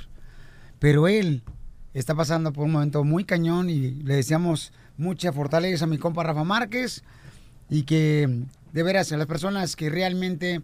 Pero 0.81 1.07
él 1.07 1.45
está 1.95 2.17
pasando 2.17 2.53
por 2.53 2.65
un 2.65 2.73
momento 2.73 3.05
muy 3.05 3.25
cañón 3.25 3.71
y 3.71 3.93
le 4.03 4.17
deseamos 4.17 4.73
mucha 5.01 5.33
fortaleza 5.33 5.85
a 5.85 5.89
mi 5.89 5.99
compa 5.99 6.23
Rafa 6.23 6.45
Márquez 6.45 7.03
y 7.69 7.83
que, 7.85 8.29
de 8.73 8.83
veras, 8.83 9.11
a 9.13 9.17
las 9.17 9.27
personas 9.27 9.75
que 9.77 9.89
realmente 9.91 10.61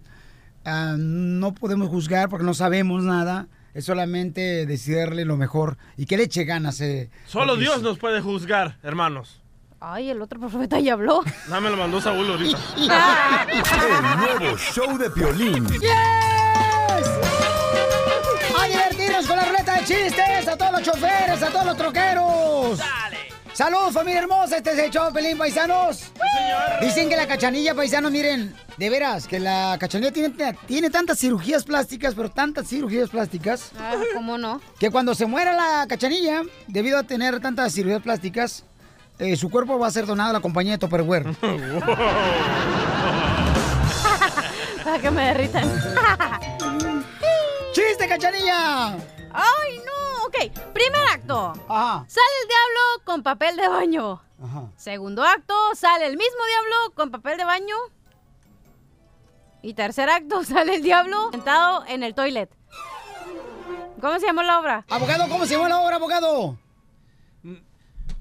ah, 0.64 0.94
no 0.98 1.54
podemos 1.54 1.88
juzgar 1.88 2.28
porque 2.28 2.44
no 2.44 2.54
sabemos 2.54 3.02
nada, 3.02 3.48
es 3.74 3.84
solamente 3.86 4.66
decirle 4.66 5.24
lo 5.24 5.36
mejor 5.36 5.76
y 5.96 6.06
que 6.06 6.16
le 6.16 6.24
eche 6.24 6.44
ganas. 6.44 6.80
eh, 6.80 7.10
Solo 7.26 7.56
Dios 7.56 7.76
sí. 7.76 7.82
nos 7.82 7.98
puede 7.98 8.20
juzgar, 8.20 8.76
hermanos. 8.82 9.40
Ay, 9.80 10.08
el 10.10 10.22
otro 10.22 10.40
profeta 10.40 10.80
ya 10.80 10.94
habló. 10.94 11.22
No 11.50 11.60
me 11.60 11.68
lo 11.70 11.76
mandó 11.76 12.00
Saúl 12.00 12.26
ahorita. 12.30 12.58
El 12.78 14.18
nuevo 14.40 14.56
show 14.56 14.96
de 14.98 15.10
Piolín. 15.10 15.66
¡A 18.58 18.66
divertirnos 18.68 19.26
con 19.26 19.36
la 19.36 19.44
ruleta 19.44 19.74
de 19.74 19.84
chistes! 19.84 20.48
¡A 20.48 20.56
todos 20.56 20.72
los 20.72 20.82
choferes, 20.82 21.42
a 21.42 21.50
todos 21.50 21.66
los 21.66 21.76
troqueros! 21.76 22.80
¡Saludos, 23.56 23.94
familia 23.94 24.18
hermosa! 24.20 24.58
Este 24.58 24.72
es 24.72 24.78
el 24.78 24.90
show 24.90 25.10
Pelín, 25.14 25.38
paisanos. 25.38 26.12
Dicen 26.82 27.08
que 27.08 27.16
la 27.16 27.26
cachanilla, 27.26 27.74
paisanos, 27.74 28.12
miren, 28.12 28.54
de 28.76 28.90
veras, 28.90 29.26
que 29.26 29.40
la 29.40 29.78
cachanilla 29.80 30.12
tiene, 30.12 30.28
tiene 30.66 30.90
tantas 30.90 31.18
cirugías 31.18 31.64
plásticas, 31.64 32.14
pero 32.14 32.30
tantas 32.30 32.68
cirugías 32.68 33.08
plásticas, 33.08 33.70
Ah, 33.80 33.94
¿Cómo 34.12 34.36
no? 34.36 34.60
que 34.78 34.90
cuando 34.90 35.14
se 35.14 35.24
muera 35.24 35.54
la 35.54 35.86
cachanilla, 35.88 36.42
debido 36.66 36.98
a 36.98 37.04
tener 37.04 37.40
tantas 37.40 37.72
cirugías 37.72 38.02
plásticas, 38.02 38.64
eh, 39.18 39.36
su 39.36 39.48
cuerpo 39.48 39.78
va 39.78 39.86
a 39.86 39.90
ser 39.90 40.04
donado 40.04 40.28
a 40.30 40.32
la 40.34 40.40
compañía 40.40 40.72
de 40.72 40.78
Tupperware. 40.78 41.24
Para 44.84 44.98
que 45.00 45.10
me 45.10 45.28
derritan. 45.28 45.64
¡Chiste, 47.72 48.06
cachanilla! 48.06 48.88
¡Ay, 49.32 49.78
no! 49.78 50.05
Ok, 50.26 50.34
primer 50.72 51.00
acto. 51.12 51.52
Sale 51.66 52.36
el 52.42 52.48
diablo 52.48 53.04
con 53.04 53.22
papel 53.22 53.56
de 53.56 53.68
baño. 53.68 54.20
Segundo 54.76 55.22
acto, 55.22 55.54
sale 55.74 56.06
el 56.06 56.16
mismo 56.16 56.40
diablo 56.48 56.94
con 56.94 57.10
papel 57.10 57.38
de 57.38 57.44
baño. 57.44 57.76
Y 59.62 59.74
tercer 59.74 60.08
acto, 60.10 60.42
sale 60.44 60.76
el 60.76 60.82
diablo 60.82 61.30
sentado 61.30 61.84
en 61.86 62.02
el 62.02 62.14
toilet. 62.14 62.50
¿Cómo 64.00 64.18
se 64.18 64.26
llama 64.26 64.42
la 64.42 64.58
obra? 64.58 64.84
Abogado, 64.90 65.28
¿cómo 65.28 65.46
se 65.46 65.54
llama 65.54 65.68
la 65.68 65.78
obra, 65.78 65.96
abogado? 65.96 66.58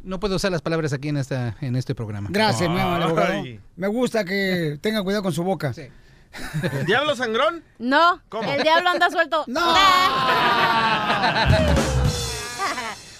No 0.02 0.20
puedo 0.20 0.36
usar 0.36 0.52
las 0.52 0.62
palabras 0.62 0.94
aquí 0.94 1.10
en, 1.10 1.18
esta, 1.18 1.58
en 1.62 1.76
este 1.76 1.96
programa. 1.96 2.30
Gracias, 2.32 2.70
mi 2.70 2.80
amor, 2.80 3.02
abogado. 3.02 3.44
Me 3.76 3.88
gusta 3.88 4.24
que 4.24 4.78
tenga 4.80 5.04
cuidado 5.04 5.24
con 5.24 5.34
su 5.34 5.44
boca. 5.44 5.74
¿El 6.72 6.86
diablo 6.86 7.16
sangrón? 7.16 7.64
No, 7.80 8.22
¿Cómo? 8.30 8.52
el 8.52 8.62
diablo 8.62 8.90
anda 8.90 9.10
suelto. 9.10 9.44
¡No! 9.48 9.62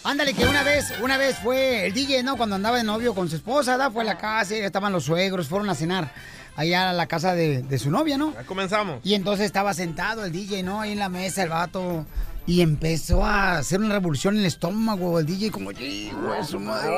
Ándale, 0.04 0.34
que 0.36 0.46
una 0.46 0.62
vez, 0.62 0.94
una 1.02 1.18
vez 1.18 1.38
fue 1.40 1.88
el 1.88 1.94
DJ, 1.94 2.22
¿no? 2.22 2.38
Cuando 2.38 2.56
andaba 2.56 2.78
de 2.78 2.84
novio 2.84 3.16
con 3.16 3.28
su 3.28 3.38
esposa, 3.38 3.76
¿da? 3.76 3.90
Fue 3.90 4.04
a 4.04 4.06
la 4.06 4.18
casa, 4.20 4.56
y 4.56 4.60
estaban 4.60 4.94
los 4.94 5.06
suegros, 5.06 5.48
fueron 5.48 5.68
a 5.70 5.74
cenar 5.76 6.12
allá 6.56 6.92
a 6.92 6.94
la 6.94 7.08
casa 7.08 7.34
de, 7.34 7.64
de 7.64 7.80
su 7.80 7.90
novia, 7.90 8.16
¿no? 8.18 8.32
Ya 8.34 8.44
comenzamos. 8.44 9.00
Y 9.04 9.16
entonces 9.16 9.48
estaba 9.48 9.74
sentado 9.74 10.24
el 10.24 10.32
DJ, 10.32 10.62
¿no? 10.62 10.82
Ahí 10.82 10.92
en 10.92 11.00
la 11.00 11.10
mesa, 11.10 11.42
el 11.42 11.50
vato. 11.50 12.06
Y 12.48 12.62
empezó 12.62 13.26
a 13.26 13.58
hacer 13.58 13.80
una 13.80 13.96
revolución 13.96 14.36
en 14.36 14.42
el 14.42 14.46
estómago, 14.46 15.20
el 15.20 15.26
DJ 15.26 15.50
como, 15.50 15.72
"Sí, 15.72 16.12
güey, 16.22 16.44
su 16.46 16.60
madre". 16.60 16.92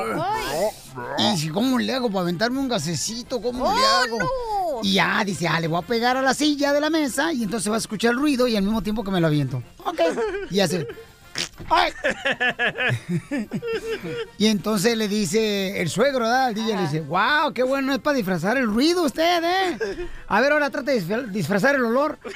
Y 1.18 1.30
dice, 1.32 1.48
¿cómo 1.50 1.78
le 1.78 1.94
hago 1.94 2.08
para 2.10 2.22
aventarme 2.22 2.58
un 2.58 2.68
gasecito? 2.68 3.40
¿Cómo 3.40 3.64
le 3.64 3.70
¡Oh, 3.80 4.02
hago? 4.04 4.18
no! 4.18 4.80
Y 4.82 4.94
ya, 4.94 5.22
dice, 5.24 5.48
ah, 5.48 5.58
le 5.58 5.68
voy 5.68 5.78
a 5.82 5.86
pegar 5.86 6.16
a 6.18 6.22
la 6.22 6.34
silla 6.34 6.72
de 6.74 6.80
la 6.82 6.90
mesa 6.90 7.32
y 7.32 7.44
entonces 7.44 7.70
va 7.72 7.76
a 7.76 7.78
escuchar 7.78 8.10
el 8.12 8.18
ruido 8.18 8.46
y 8.46 8.56
al 8.56 8.62
mismo 8.62 8.82
tiempo 8.82 9.02
que 9.02 9.10
me 9.10 9.20
lo 9.20 9.26
aviento. 9.26 9.62
Ok. 9.86 10.00
Y 10.50 10.60
hace... 10.60 10.86
¡Ay! 11.70 11.92
y 14.38 14.46
entonces 14.48 14.96
le 14.96 15.06
dice 15.08 15.80
el 15.80 15.88
suegro, 15.88 16.20
¿verdad? 16.24 16.46
Al 16.46 16.54
DJ 16.54 16.74
le 16.74 16.82
dice, 16.82 17.00
wow, 17.00 17.52
qué 17.54 17.62
bueno 17.62 17.92
es 17.92 18.00
para 18.00 18.16
disfrazar 18.16 18.56
el 18.56 18.66
ruido 18.66 19.04
usted, 19.04 19.42
¿eh? 19.44 20.08
A 20.26 20.40
ver, 20.40 20.50
ahora 20.52 20.68
trata 20.70 20.90
de 20.90 21.00
disfra- 21.00 21.26
disfrazar 21.28 21.76
el 21.76 21.84
olor. 21.84 22.18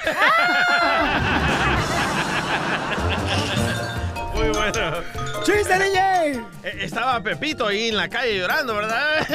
Bueno. 4.70 5.02
¡Chiste, 5.42 5.76
DJ! 5.76 6.34
Eh, 6.62 6.78
Estaba 6.82 7.20
Pepito 7.20 7.66
ahí 7.66 7.88
en 7.88 7.96
la 7.96 8.08
calle 8.08 8.38
llorando, 8.38 8.76
¿verdad? 8.76 9.26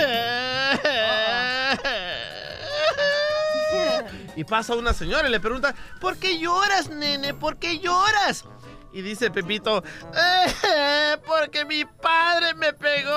Y 4.38 4.43
pasa 4.45 4.75
una 4.75 4.93
señora 4.93 5.28
y 5.28 5.32
le 5.32 5.39
pregunta, 5.39 5.73
¿por 5.99 6.17
qué 6.17 6.38
lloras, 6.39 6.89
nene? 6.89 7.34
¿Por 7.34 7.57
qué 7.57 7.80
lloras? 7.80 8.45
Y 8.93 9.01
dice 9.01 9.30
Pepito, 9.32 9.84
"Eh, 10.15 11.17
porque 11.25 11.65
mi 11.65 11.84
padre 11.86 12.53
me 12.53 12.71
pegó. 12.73 13.13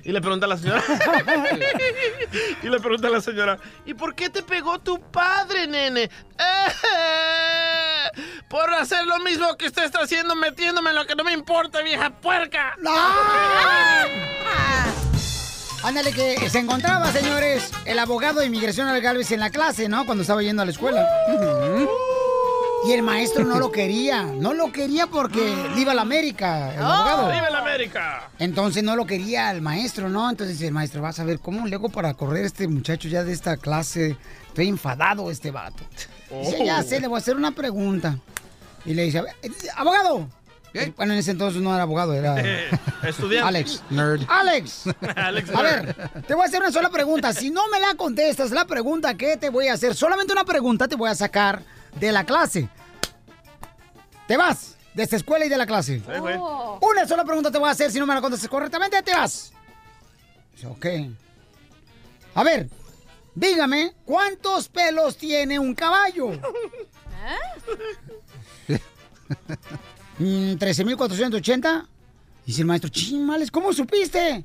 Y 0.04 0.12
le 0.12 0.20
pregunta 0.20 0.46
a 0.46 0.48
la 0.48 0.56
señora. 0.56 0.82
y 2.62 2.68
le 2.68 2.80
pregunta 2.80 3.08
a 3.08 3.10
la 3.10 3.20
señora, 3.20 3.58
¿y 3.84 3.94
por 3.94 4.14
qué 4.14 4.30
te 4.30 4.42
pegó 4.42 4.78
tu 4.78 5.00
padre, 5.00 5.66
nene? 5.66 6.04
"Eh, 6.04 6.10
por 8.48 8.72
hacer 8.74 9.04
lo 9.06 9.18
mismo 9.20 9.56
que 9.56 9.66
usted 9.66 9.84
está 9.84 10.00
haciendo, 10.00 10.34
metiéndome 10.34 10.90
en 10.90 10.96
lo 10.96 11.06
que 11.06 11.14
no 11.14 11.24
me 11.24 11.32
importa, 11.32 11.82
vieja 11.82 12.10
puerca. 12.10 12.74
Ándale, 15.82 16.12
que 16.12 16.50
se 16.50 16.58
encontraba, 16.58 17.10
señores, 17.10 17.70
el 17.86 17.98
abogado 17.98 18.40
de 18.40 18.46
inmigración 18.46 18.86
al 18.88 19.00
Galvez 19.00 19.30
en 19.32 19.40
la 19.40 19.50
clase, 19.50 19.88
¿no? 19.88 20.04
Cuando 20.04 20.22
estaba 20.22 20.42
yendo 20.42 20.60
a 20.62 20.66
la 20.66 20.72
escuela. 20.72 21.06
Y 22.86 22.92
el 22.92 23.02
maestro 23.02 23.44
no 23.44 23.58
lo 23.58 23.70
quería. 23.70 24.22
No 24.24 24.54
lo 24.54 24.72
quería 24.72 25.06
porque 25.06 25.54
viva 25.76 25.92
la 25.92 26.02
América, 26.02 26.74
el 26.74 26.82
abogado. 26.82 27.26
¡Oh! 27.28 27.32
¡Viva 27.32 27.50
la 27.50 27.58
América! 27.58 28.30
Entonces 28.38 28.82
no 28.82 28.96
lo 28.96 29.06
quería 29.06 29.50
el 29.50 29.60
maestro, 29.60 30.08
¿no? 30.08 30.30
Entonces 30.30 30.56
dice 30.56 30.68
el 30.68 30.72
maestro, 30.74 31.02
vas 31.02 31.20
a 31.20 31.24
ver 31.24 31.40
cómo 31.40 31.66
le 31.66 31.76
hago 31.76 31.90
para 31.90 32.14
correr 32.14 32.44
a 32.44 32.46
este 32.46 32.66
muchacho 32.68 33.08
ya 33.08 33.22
de 33.22 33.32
esta 33.32 33.58
clase. 33.58 34.16
Estoy 34.48 34.68
enfadado 34.68 35.30
este 35.30 35.50
vato. 35.50 35.82
Dice, 36.30 36.58
Oh. 36.60 36.64
ya 36.64 36.82
sé, 36.82 37.00
le 37.00 37.08
voy 37.08 37.16
a 37.16 37.18
hacer 37.18 37.36
una 37.36 37.50
pregunta. 37.50 38.18
Y 38.86 38.94
le 38.94 39.02
dice, 39.02 39.18
"A 39.18 39.22
ver, 39.22 39.34
eh, 39.42 39.50
abogado. 39.76 40.28
Bueno, 40.96 41.12
en 41.14 41.18
ese 41.18 41.32
entonces 41.32 41.60
no 41.60 41.74
era 41.74 41.82
abogado, 41.82 42.14
era 42.14 42.36
Estudiante. 43.02 43.46
Alex. 43.48 43.82
Nerd. 43.90 44.22
Alex. 44.28 44.84
Alex 45.16 45.50
A 45.54 45.62
ver, 45.62 45.96
te 46.26 46.34
voy 46.34 46.44
a 46.44 46.46
hacer 46.46 46.60
una 46.60 46.70
sola 46.72 46.88
pregunta. 46.90 47.32
Si 47.34 47.50
no 47.50 47.68
me 47.68 47.80
la 47.80 47.94
contestas, 47.96 48.52
la 48.52 48.64
pregunta 48.64 49.14
que 49.16 49.36
te 49.36 49.50
voy 49.50 49.66
a 49.66 49.74
hacer, 49.74 49.94
solamente 49.96 50.32
una 50.32 50.44
pregunta 50.44 50.86
te 50.88 50.94
voy 50.94 51.10
a 51.10 51.14
sacar 51.16 51.62
de 51.98 52.12
la 52.12 52.24
clase. 52.24 52.68
Te 54.26 54.36
vas 54.36 54.76
de 54.94 55.02
esta 55.02 55.16
escuela 55.16 55.44
y 55.44 55.48
de 55.48 55.58
la 55.58 55.66
clase. 55.66 55.98
güey. 55.98 56.36
Una 56.36 57.06
sola 57.06 57.24
pregunta 57.24 57.50
te 57.50 57.58
voy 57.58 57.68
a 57.68 57.72
hacer. 57.72 57.90
Si 57.90 57.98
no 57.98 58.06
me 58.06 58.14
la 58.14 58.20
contestas 58.20 58.48
correctamente, 58.48 59.02
te 59.02 59.14
vas. 59.14 59.52
Dice, 60.54 60.66
Ok. 60.66 60.86
A 62.34 62.44
ver, 62.44 62.68
dígame, 63.34 63.92
¿cuántos 64.04 64.68
pelos 64.68 65.16
tiene 65.16 65.58
un 65.58 65.74
caballo? 65.74 66.30
Mm, 70.18 70.54
13.480. 70.58 71.86
Dice 72.44 72.60
el 72.60 72.66
maestro, 72.66 72.90
chimales, 72.90 73.50
¿cómo 73.50 73.72
supiste? 73.72 74.44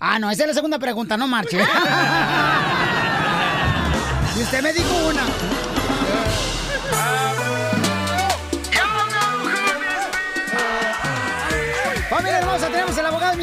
Ah, 0.00 0.18
no, 0.18 0.28
esa 0.30 0.42
es 0.42 0.48
la 0.48 0.54
segunda 0.54 0.78
pregunta, 0.80 1.16
no 1.16 1.28
marche. 1.28 1.58
y 4.36 4.42
usted 4.42 4.62
me 4.62 4.72
dijo 4.72 5.08
una. 5.08 5.22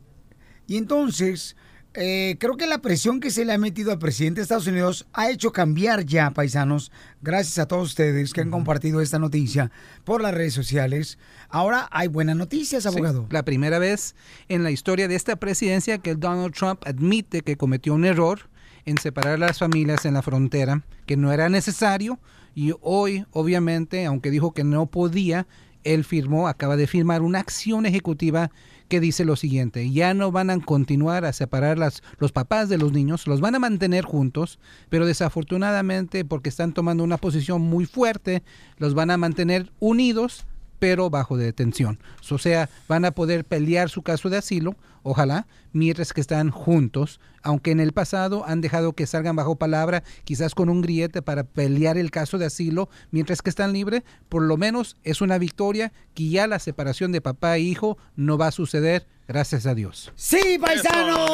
y 0.65 0.77
entonces 0.77 1.55
eh, 1.95 2.37
creo 2.39 2.57
que 2.57 2.65
la 2.65 2.79
presión 2.79 3.19
que 3.19 3.29
se 3.29 3.45
le 3.45 3.53
ha 3.53 3.57
metido 3.59 3.91
al 3.91 3.99
presidente 3.99 4.39
de 4.39 4.43
Estados 4.43 4.65
Unidos 4.65 5.05
ha 5.13 5.29
hecho 5.29 5.51
cambiar 5.51 6.05
ya, 6.05 6.31
paisanos, 6.31 6.91
gracias 7.21 7.59
a 7.59 7.67
todos 7.67 7.89
ustedes 7.89 8.33
que 8.33 8.41
han 8.41 8.49
compartido 8.49 8.99
esta 9.01 9.19
noticia 9.19 9.69
por 10.03 10.21
las 10.21 10.33
redes 10.33 10.53
sociales. 10.55 11.19
Ahora 11.49 11.87
hay 11.91 12.07
buenas 12.07 12.35
noticias, 12.35 12.83
Sí, 12.83 12.89
abogado. 12.89 13.27
la 13.29 13.43
primera 13.43 13.77
vez 13.77 14.15
en 14.47 14.63
la 14.63 14.71
historia 14.71 15.07
de 15.07 15.15
esta 15.15 15.35
presidencia 15.35 15.99
que 15.99 16.15
Donald 16.15 16.55
Trump 16.55 16.81
admite 16.87 17.41
que 17.41 17.57
cometió 17.57 17.93
un 17.93 18.05
error 18.05 18.49
en 18.85 18.97
separar 18.97 19.39
las 19.39 19.59
familias 19.59 20.05
en 20.05 20.13
la 20.15 20.21
frontera, 20.21 20.83
que 21.05 21.17
no 21.17 21.31
era 21.31 21.49
necesario 21.49 22.19
y 22.55 22.73
hoy, 22.81 23.25
obviamente, 23.31 24.05
aunque 24.05 24.31
dijo 24.31 24.53
que 24.53 24.63
no 24.63 24.85
podía, 24.85 25.47
él 25.83 26.03
firmó, 26.03 26.47
acaba 26.47 26.77
de 26.77 26.87
firmar 26.87 27.21
una 27.21 27.39
acción 27.39 27.85
ejecutiva 27.85 28.51
que 28.89 28.99
dice 28.99 29.25
lo 29.25 29.35
siguiente, 29.35 29.91
ya 29.91 30.13
no 30.13 30.31
van 30.31 30.49
a 30.49 30.59
continuar 30.59 31.25
a 31.25 31.33
separar 31.33 31.79
las, 31.79 32.03
los 32.19 32.31
papás 32.31 32.69
de 32.69 32.77
los 32.77 32.91
niños, 32.91 33.25
los 33.25 33.41
van 33.41 33.55
a 33.55 33.59
mantener 33.59 34.05
juntos, 34.05 34.59
pero 34.89 35.05
desafortunadamente 35.05 36.25
porque 36.25 36.49
están 36.49 36.73
tomando 36.73 37.03
una 37.03 37.17
posición 37.17 37.61
muy 37.61 37.85
fuerte, 37.85 38.43
los 38.77 38.93
van 38.93 39.09
a 39.09 39.17
mantener 39.17 39.71
unidos 39.79 40.45
pero 40.83 41.09
bajo 41.09 41.37
detención. 41.37 41.97
O 42.29 42.37
sea, 42.37 42.69
van 42.89 43.05
a 43.05 43.11
poder 43.11 43.45
pelear 43.45 43.89
su 43.89 44.01
caso 44.01 44.29
de 44.29 44.35
asilo, 44.35 44.75
ojalá, 45.01 45.47
mientras 45.71 46.11
que 46.11 46.19
están 46.19 46.51
juntos, 46.51 47.21
aunque 47.41 47.71
en 47.71 47.79
el 47.79 47.93
pasado 47.93 48.43
han 48.45 48.59
dejado 48.59 48.91
que 48.91 49.07
salgan 49.07 49.37
bajo 49.37 49.55
palabra, 49.55 50.03
quizás 50.25 50.53
con 50.53 50.67
un 50.67 50.81
grillete 50.81 51.21
para 51.21 51.45
pelear 51.45 51.97
el 51.97 52.11
caso 52.11 52.37
de 52.37 52.47
asilo, 52.47 52.89
mientras 53.11 53.41
que 53.41 53.49
están 53.49 53.71
libres, 53.71 54.03
por 54.27 54.43
lo 54.43 54.57
menos 54.57 54.97
es 55.05 55.21
una 55.21 55.37
victoria 55.37 55.93
que 56.15 56.27
ya 56.27 56.47
la 56.47 56.59
separación 56.59 57.13
de 57.13 57.21
papá 57.21 57.55
e 57.55 57.61
hijo 57.61 57.97
no 58.17 58.37
va 58.37 58.47
a 58.47 58.51
suceder, 58.51 59.07
gracias 59.25 59.65
a 59.65 59.75
Dios. 59.75 60.11
Sí, 60.17 60.57
paisanos. 60.59 61.31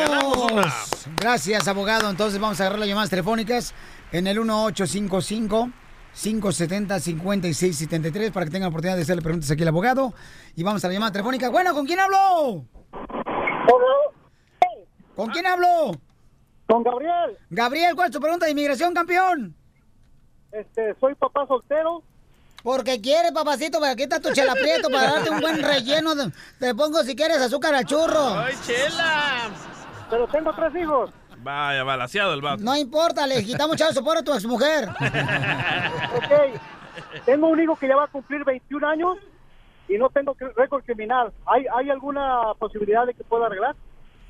Gracias, 1.20 1.68
abogado. 1.68 2.08
Entonces 2.08 2.39
vamos 2.39 2.60
a 2.60 2.66
agarrar 2.66 2.82
las 2.82 2.88
llamadas 2.88 3.10
telefónicas 3.10 3.74
en 4.12 4.28
el 4.28 4.38
1855 4.38 5.72
570-5673 6.20 8.32
para 8.32 8.46
que 8.46 8.52
tengan 8.52 8.64
la 8.64 8.70
oportunidad 8.70 8.96
de 8.98 9.04
hacerle 9.04 9.22
preguntas 9.22 9.50
aquí 9.52 9.62
al 9.64 9.70
abogado. 9.70 10.14
Y 10.56 10.64
vamos 10.64 10.84
a 10.84 10.88
la 10.88 10.94
llamada 10.94 11.12
telefónica. 11.12 11.50
Bueno, 11.50 11.74
¿con 11.74 11.86
quién 11.86 12.00
hablo? 12.00 12.66
¿Con 15.16 15.30
quién 15.32 15.46
hablo? 15.48 15.92
Con 16.68 16.84
Gabriel. 16.84 17.38
Gabriel, 17.50 17.96
¿cuál 17.96 18.08
es 18.08 18.14
tu 18.14 18.20
pregunta 18.20 18.46
de 18.46 18.52
inmigración, 18.52 18.94
campeón? 18.94 19.56
Este, 20.52 20.96
soy 21.00 21.16
papá 21.16 21.46
soltero. 21.48 22.04
Porque 22.64 23.00
quiere, 23.00 23.32
papacito, 23.32 23.80
para 23.80 23.94
aquí 23.94 24.04
está 24.04 24.20
tu 24.20 24.34
chela 24.34 24.54
prieto, 24.54 24.90
para 24.90 25.14
darte 25.14 25.30
un 25.30 25.40
buen 25.40 25.62
relleno. 25.64 26.14
de- 26.16 26.32
Te 26.60 26.76
pongo, 26.76 27.02
si 27.04 27.16
quieres, 27.16 27.38
azúcar 27.38 27.74
al 27.74 27.86
churro. 27.86 28.38
¡Ay, 28.38 28.54
chela! 28.66 29.50
Pero 30.10 30.28
tengo 30.28 30.54
tres 30.54 30.76
hijos. 30.82 31.10
Vaya, 31.42 31.84
balaseado 31.84 32.34
el 32.34 32.42
vato. 32.42 32.64
No 32.64 32.76
importa, 32.76 33.26
le 33.28 33.44
quitamos 33.44 33.76
chavo 33.78 33.94
soporte 33.94 34.20
a 34.20 34.24
tu 34.24 34.34
exmujer. 34.34 34.90
Ok. 34.90 36.60
Tengo 37.26 37.48
un 37.48 37.60
hijo 37.62 37.76
que 37.76 37.88
ya 37.88 37.96
va 37.96 38.06
a 38.06 38.08
cumplir 38.08 38.44
21 38.44 38.88
años 38.88 39.18
y 39.88 39.98
no 39.98 40.10
tengo 40.10 40.36
récord 40.56 40.84
criminal. 40.84 41.32
¿Hay, 41.46 41.66
¿Hay 41.76 41.90
alguna 41.90 42.54
posibilidad 42.60 43.06
de 43.06 43.14
que 43.14 43.24
pueda 43.24 43.48
arreglar? 43.48 43.76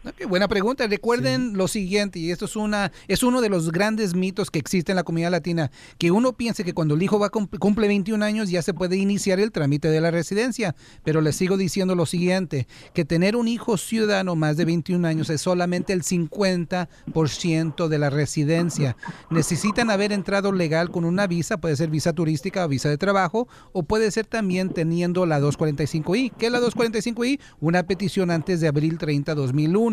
Ok, 0.05 0.29
buena 0.29 0.47
pregunta. 0.47 0.87
Recuerden 0.87 1.57
lo 1.57 1.67
siguiente, 1.67 2.19
y 2.19 2.31
esto 2.31 2.45
es 2.45 2.55
una 2.55 2.93
es 3.09 3.21
uno 3.21 3.41
de 3.41 3.49
los 3.49 3.69
grandes 3.69 4.15
mitos 4.15 4.49
que 4.49 4.57
existe 4.57 4.93
en 4.93 4.95
la 4.95 5.03
comunidad 5.03 5.31
latina, 5.31 5.71
que 5.97 6.09
uno 6.09 6.31
piense 6.31 6.63
que 6.63 6.73
cuando 6.73 6.95
el 6.95 7.03
hijo 7.03 7.19
va 7.19 7.29
cumple 7.29 7.89
21 7.89 8.23
años 8.23 8.49
ya 8.49 8.61
se 8.61 8.73
puede 8.73 8.95
iniciar 8.95 9.41
el 9.41 9.51
trámite 9.51 9.89
de 9.89 9.99
la 9.99 10.09
residencia. 10.09 10.73
Pero 11.03 11.19
les 11.19 11.35
sigo 11.35 11.57
diciendo 11.57 11.95
lo 11.95 12.05
siguiente, 12.05 12.65
que 12.93 13.03
tener 13.03 13.35
un 13.35 13.49
hijo 13.49 13.75
ciudadano 13.75 14.37
más 14.37 14.55
de 14.55 14.63
21 14.63 15.05
años 15.05 15.29
es 15.29 15.41
solamente 15.41 15.91
el 15.91 16.03
50% 16.03 17.87
de 17.89 17.99
la 17.99 18.09
residencia. 18.09 18.95
Necesitan 19.29 19.89
haber 19.89 20.13
entrado 20.13 20.53
legal 20.53 20.91
con 20.91 21.03
una 21.03 21.27
visa, 21.27 21.57
puede 21.57 21.75
ser 21.75 21.89
visa 21.89 22.13
turística 22.13 22.63
o 22.63 22.69
visa 22.69 22.87
de 22.87 22.97
trabajo, 22.97 23.49
o 23.73 23.83
puede 23.83 24.11
ser 24.11 24.27
también 24.27 24.69
teniendo 24.69 25.25
la 25.25 25.41
245I. 25.41 26.31
¿Qué 26.37 26.45
es 26.45 26.51
la 26.53 26.61
245I? 26.61 27.37
Una 27.59 27.83
petición 27.83 28.31
antes 28.31 28.61
de 28.61 28.69
abril 28.69 28.97
30, 28.97 29.35
2001. 29.35 29.88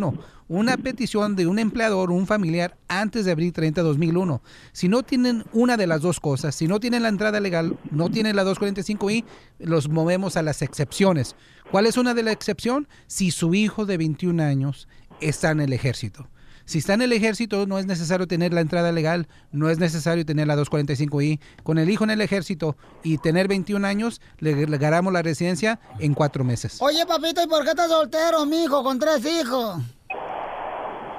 Una 0.48 0.76
petición 0.76 1.34
de 1.34 1.46
un 1.46 1.58
empleador 1.58 2.10
o 2.10 2.14
un 2.14 2.26
familiar 2.26 2.76
antes 2.88 3.24
de 3.24 3.32
abril 3.32 3.52
30, 3.52 3.82
2001. 3.82 4.42
Si 4.72 4.88
no 4.88 5.02
tienen 5.02 5.44
una 5.52 5.76
de 5.76 5.86
las 5.86 6.02
dos 6.02 6.20
cosas, 6.20 6.54
si 6.54 6.68
no 6.68 6.78
tienen 6.78 7.02
la 7.02 7.08
entrada 7.08 7.40
legal, 7.40 7.76
no 7.90 8.10
tienen 8.10 8.36
la 8.36 8.44
245I, 8.44 9.24
los 9.58 9.88
movemos 9.88 10.36
a 10.36 10.42
las 10.42 10.62
excepciones. 10.62 11.34
¿Cuál 11.70 11.86
es 11.86 11.96
una 11.96 12.14
de 12.14 12.22
la 12.22 12.32
excepción? 12.32 12.86
Si 13.06 13.30
su 13.30 13.54
hijo 13.54 13.86
de 13.86 13.96
21 13.96 14.42
años 14.42 14.88
está 15.20 15.50
en 15.50 15.60
el 15.60 15.72
ejército. 15.72 16.28
Si 16.66 16.78
está 16.78 16.94
en 16.94 17.02
el 17.02 17.12
ejército, 17.12 17.64
no 17.66 17.78
es 17.78 17.86
necesario 17.86 18.26
tener 18.26 18.52
la 18.52 18.60
entrada 18.60 18.90
legal, 18.90 19.28
no 19.52 19.70
es 19.70 19.78
necesario 19.78 20.26
tener 20.26 20.48
la 20.48 20.56
245I. 20.56 21.38
Con 21.62 21.78
el 21.78 21.88
hijo 21.88 22.02
en 22.02 22.10
el 22.10 22.20
ejército 22.20 22.76
y 23.04 23.18
tener 23.18 23.46
21 23.46 23.86
años, 23.86 24.20
le, 24.40 24.66
ganamos 24.66 25.12
la 25.12 25.22
residencia 25.22 25.78
en 26.00 26.12
cuatro 26.12 26.42
meses. 26.42 26.78
Oye, 26.80 27.06
papito, 27.06 27.40
¿y 27.40 27.46
por 27.46 27.62
qué 27.62 27.70
estás 27.70 27.88
soltero, 27.88 28.44
mijo, 28.46 28.82
con 28.82 28.98
tres 28.98 29.24
hijos? 29.24 29.76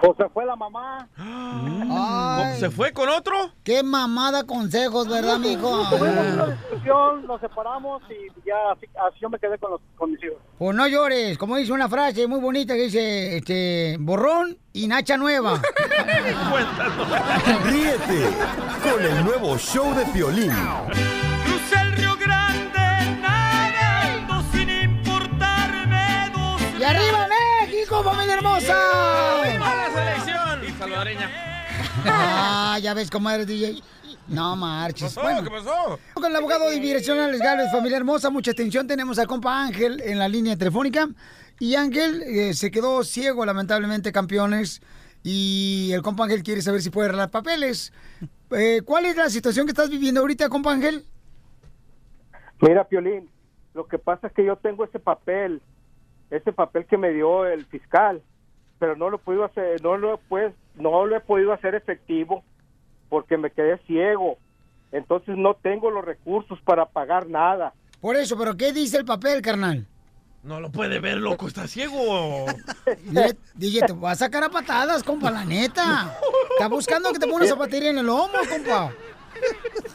Pues 0.02 0.16
se 0.18 0.30
fue 0.30 0.46
la 0.46 0.56
mamá. 0.56 1.08
Ay. 1.18 2.60
¿Se 2.60 2.70
fue 2.70 2.94
con 2.94 3.10
otro? 3.10 3.36
Qué 3.64 3.82
mamada 3.82 4.46
consejos, 4.46 5.08
¿verdad, 5.08 5.40
mijo? 5.40 5.90
Tuvimos 5.90 6.34
una 6.34 6.46
discusión, 6.48 7.26
nos 7.26 7.42
separamos 7.42 8.04
y 8.10 8.28
ya 8.48 8.56
así, 8.74 8.86
así 9.08 9.20
yo 9.20 9.30
me 9.30 9.40
quedé 9.40 9.58
con, 9.58 9.72
los, 9.72 9.82
con 9.96 10.12
mis 10.12 10.24
hijos. 10.24 10.38
Pues 10.60 10.76
no 10.76 10.88
llores, 10.88 11.38
como 11.38 11.56
dice 11.56 11.72
una 11.72 11.90
frase 11.90 12.28
muy 12.28 12.40
bonita 12.40 12.76
que 12.76 12.84
dice, 12.84 13.38
este, 13.38 13.98
borrón 14.00 14.58
y 14.72 14.88
nacha 14.88 15.18
nueva. 15.18 15.60
Ríete 17.66 18.30
con 18.84 19.04
el 19.04 19.26
nuevo 19.26 19.58
show 19.58 19.96
de 19.96 20.06
Piolín. 20.06 20.52
Crucé 21.46 21.82
el 21.82 21.92
Río 21.94 22.16
Grande 22.18 23.20
nadando 23.20 24.44
sin 24.52 24.70
importarme 24.70 26.32
¡Y 26.80 26.84
arriba 26.84 27.28
México, 27.62 28.04
familia 28.04 28.36
hermosa! 28.36 28.76
¡Viva 29.44 29.76
la 29.76 29.90
selección 29.94 30.78
salvadoreña! 30.78 31.32
Ah, 32.06 32.80
ya 32.82 32.94
ves 32.94 33.10
cómo 33.10 33.30
eres, 33.30 33.48
DJ. 33.48 33.82
No 34.28 34.56
marches. 34.56 35.16
¿Qué 35.16 35.22
pasó? 35.22 35.44
¿Qué 35.44 35.50
pasó? 35.50 36.00
Con 36.14 36.26
el 36.26 36.36
abogado 36.36 36.70
de 36.70 36.76
inmigración 36.76 37.20
Alex 37.20 37.40
Galvez, 37.40 37.72
familia 37.72 37.98
hermosa, 37.98 38.30
mucha 38.30 38.52
atención. 38.52 38.88
Tenemos 38.88 39.18
al 39.20 39.28
compa 39.28 39.64
Ángel 39.64 40.02
en 40.02 40.20
la 40.20 40.28
línea 40.28 40.58
telefónica. 40.58 41.08
Y 41.60 41.76
Ángel 41.76 42.22
eh, 42.24 42.54
se 42.54 42.70
quedó 42.70 43.04
ciego, 43.04 43.46
lamentablemente, 43.46 44.12
campeones. 44.12 44.82
Y 45.24 45.92
el 45.94 46.02
compa 46.02 46.26
Ángel 46.26 46.44
quiere 46.44 46.62
saber 46.62 46.82
si 46.82 46.90
puede 46.90 47.08
arreglar 47.10 47.32
papeles. 47.32 47.94
Eh, 48.52 48.82
¿Cuál 48.86 49.06
es 49.06 49.16
la 49.16 49.30
situación 49.30 49.66
que 49.66 49.72
estás 49.72 49.90
viviendo 49.90 50.22
ahorita, 50.22 50.50
compa 50.50 50.72
Ángel? 50.72 51.06
Mira, 52.62 52.88
Piolín, 52.88 53.30
lo 53.74 53.88
que 53.88 53.98
pasa 53.98 54.28
es 54.28 54.34
que 54.34 54.46
yo 54.46 54.56
tengo 54.56 54.84
ese 54.84 55.00
papel, 55.00 55.62
ese 56.30 56.52
papel 56.52 56.86
que 56.86 56.98
me 56.98 57.12
dio 57.12 57.46
el 57.46 57.66
fiscal, 57.66 58.22
pero 58.80 58.96
no 58.96 59.10
lo 59.10 59.18
he 59.18 59.20
podido 59.20 59.46
hacer, 59.46 59.82
no 59.82 59.98
lo 59.98 60.16
he, 60.16 60.18
pues, 60.30 60.54
no 60.76 61.06
lo 61.06 61.16
he 61.16 61.20
podido 61.20 61.54
hacer 61.54 61.76
efectivo 61.76 62.44
porque 63.10 63.38
me 63.38 63.52
quedé 63.52 63.78
ciego. 63.80 64.38
Entonces 64.92 65.36
no 65.38 65.56
tengo 65.56 65.92
los 65.92 66.06
recursos 66.06 66.60
para 66.62 66.86
pagar 66.86 67.28
nada. 67.28 67.74
Por 68.00 68.16
eso, 68.16 68.38
¿pero 68.38 68.56
qué 68.56 68.72
dice 68.72 68.98
el 68.98 69.06
papel, 69.06 69.42
carnal? 69.42 69.86
No 70.44 70.62
lo 70.62 70.72
puede 70.72 71.00
ver, 71.00 71.18
loco, 71.18 71.48
está 71.48 71.68
ciego. 71.68 72.46
DJ, 73.56 73.88
te 73.88 73.94
va 73.94 74.12
a 74.12 74.16
sacar 74.16 74.44
a 74.44 74.50
patadas, 74.50 75.04
compa, 75.04 75.32
la 75.32 75.44
neta. 75.44 76.18
Está 76.52 76.68
buscando 76.68 77.12
que 77.12 77.20
te 77.20 77.26
ponga 77.26 77.38
una 77.38 77.48
zapatería 77.48 77.90
en 77.90 77.98
el 77.98 78.06
lomo, 78.06 78.34
compa. 78.50 78.94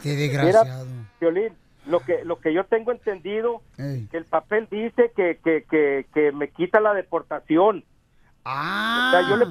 Qué 0.03 0.09
desgraciado. 0.09 0.85
Mira, 0.85 1.07
Piolín, 1.19 1.53
lo 1.85 1.99
que 1.99 2.23
lo 2.23 2.39
que 2.39 2.53
yo 2.53 2.63
tengo 2.65 2.91
entendido 2.91 3.61
que 4.09 4.17
el 4.17 4.25
papel 4.25 4.67
dice 4.71 5.11
que, 5.15 5.39
que, 5.43 5.63
que, 5.69 6.05
que 6.13 6.31
me 6.31 6.49
quita 6.49 6.79
la 6.79 6.93
deportación. 6.93 7.83
Ah. 8.45 9.07
O 9.07 9.11
sea, 9.11 9.29
yo 9.29 9.35
le 9.37 9.45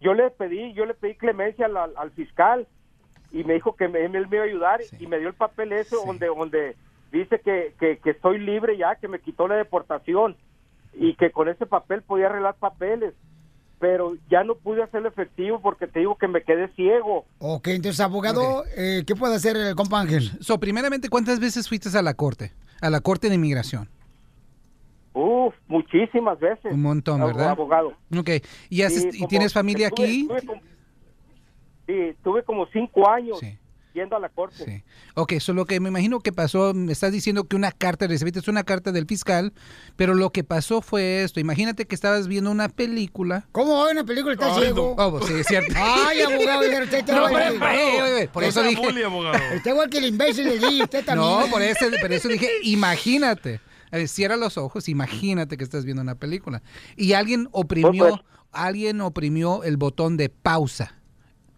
yo 0.00 0.14
le 0.14 0.30
pedí 0.30 0.72
yo 0.72 0.86
le 0.86 0.94
pedí 0.94 1.14
clemencia 1.16 1.66
al, 1.66 1.76
al- 1.76 1.96
al 1.96 2.10
fiscal 2.12 2.66
y 3.32 3.44
me 3.44 3.54
dijo 3.54 3.76
que 3.76 3.88
me, 3.88 4.04
él 4.04 4.10
me 4.28 4.36
iba 4.36 4.42
a 4.44 4.46
ayudar 4.48 4.80
y 4.98 5.06
me 5.06 5.18
dio 5.18 5.28
el 5.28 5.34
papel 5.34 5.72
ese 5.72 5.96
donde 5.96 6.26
donde 6.26 6.76
dice 7.12 7.40
que, 7.40 7.74
que, 7.78 7.98
que 7.98 8.10
estoy 8.10 8.38
libre 8.38 8.76
ya, 8.76 8.94
que 8.96 9.08
me 9.08 9.20
quitó 9.20 9.46
la 9.48 9.56
deportación 9.56 10.36
y 10.94 11.14
que 11.14 11.30
con 11.30 11.48
ese 11.48 11.66
papel 11.66 12.02
podía 12.02 12.26
arreglar 12.26 12.54
papeles. 12.54 13.14
Pero 13.80 14.12
ya 14.30 14.44
no 14.44 14.54
pude 14.56 14.82
hacerlo 14.82 15.08
efectivo 15.08 15.60
porque 15.60 15.86
te 15.86 16.00
digo 16.00 16.16
que 16.18 16.28
me 16.28 16.42
quedé 16.42 16.68
ciego. 16.74 17.24
Ok, 17.38 17.68
entonces, 17.68 17.98
abogado, 18.00 18.62
eh, 18.76 19.04
¿qué 19.06 19.16
puede 19.16 19.34
hacer 19.34 19.56
el 19.56 19.74
compa 19.74 20.00
Ángel? 20.00 20.30
So, 20.40 20.60
primeramente, 20.60 21.08
¿cuántas 21.08 21.40
veces 21.40 21.66
fuiste 21.68 21.88
a 21.96 22.02
la 22.02 22.12
corte? 22.14 22.52
A 22.82 22.90
la 22.90 23.00
corte 23.00 23.28
de 23.30 23.36
inmigración. 23.36 23.88
Uf, 25.14 25.54
muchísimas 25.66 26.38
veces. 26.38 26.72
Un 26.72 26.82
montón, 26.82 27.20
¿verdad? 27.24 27.50
Abogado. 27.50 27.94
Ok. 28.16 28.30
¿Y, 28.68 28.82
haces- 28.82 29.08
Sí, 29.12 29.24
y 29.24 29.26
tienes 29.26 29.52
familia 29.52 29.88
estuve- 29.88 30.06
aquí? 30.06 30.20
estuve 30.20 30.42
como- 30.46 30.62
sí, 31.86 32.16
tuve 32.22 32.42
como 32.44 32.66
cinco 32.66 33.08
años 33.10 33.40
yendo 33.94 34.16
a 34.16 34.20
la 34.20 34.28
corte. 34.28 34.84
Ok, 35.14 35.32
eso 35.32 35.52
lo 35.52 35.64
que 35.66 35.80
me 35.80 35.88
imagino 35.88 36.20
que 36.20 36.32
pasó, 36.32 36.72
me 36.74 36.92
estás 36.92 37.12
diciendo 37.12 37.44
que 37.44 37.56
una 37.56 37.72
carta, 37.72 38.06
recibiste 38.06 38.48
una 38.50 38.64
carta 38.64 38.92
del 38.92 39.06
fiscal, 39.06 39.52
pero 39.96 40.14
lo 40.14 40.30
que 40.30 40.44
pasó 40.44 40.80
fue 40.82 41.22
esto. 41.22 41.40
Imagínate 41.40 41.86
que 41.86 41.94
estabas 41.94 42.28
viendo 42.28 42.50
una 42.50 42.68
película. 42.68 43.46
¿Cómo 43.52 43.78
va 43.84 43.90
una 43.90 44.04
película? 44.04 44.34
¿Está 44.34 44.54
Ay, 44.54 44.62
ciego? 44.62 44.94
no. 44.96 45.04
Oh, 45.06 45.26
sí, 45.26 45.34
es 45.34 45.46
cierto. 45.46 45.74
Ay, 45.76 46.20
abogado, 46.20 46.62
ya 46.70 46.82
usted 46.82 46.98
está 46.98 47.14
No, 47.16 47.26
pero- 47.32 47.58
que- 47.58 47.66
eh, 47.66 47.98
eh, 47.98 48.22
eh, 48.22 48.28
por 48.32 48.44
eso 48.44 48.62
dije- 48.62 48.80
Está 49.54 49.70
igual 49.70 49.90
que 49.90 49.98
el 49.98 50.06
imbécil 50.06 50.44
de 50.44 50.58
DJ, 50.58 50.84
usted 50.84 51.04
también. 51.04 51.28
No, 51.28 51.46
por 51.50 51.62
eso, 51.62 51.86
por 52.00 52.12
eso 52.12 52.28
dije, 52.28 52.48
imagínate. 52.62 53.60
Cierra 54.06 54.36
los 54.36 54.56
ojos, 54.56 54.88
imagínate 54.88 55.56
que 55.56 55.64
estás 55.64 55.84
viendo 55.84 56.00
una 56.02 56.14
película. 56.14 56.62
Y 56.96 57.14
alguien 57.14 57.48
oprimió, 57.50 58.08
Pues, 58.10 58.20
alguien 58.52 59.00
oprimió 59.00 59.64
el 59.64 59.76
botón 59.76 60.16
de 60.16 60.28
pausa. 60.28 60.94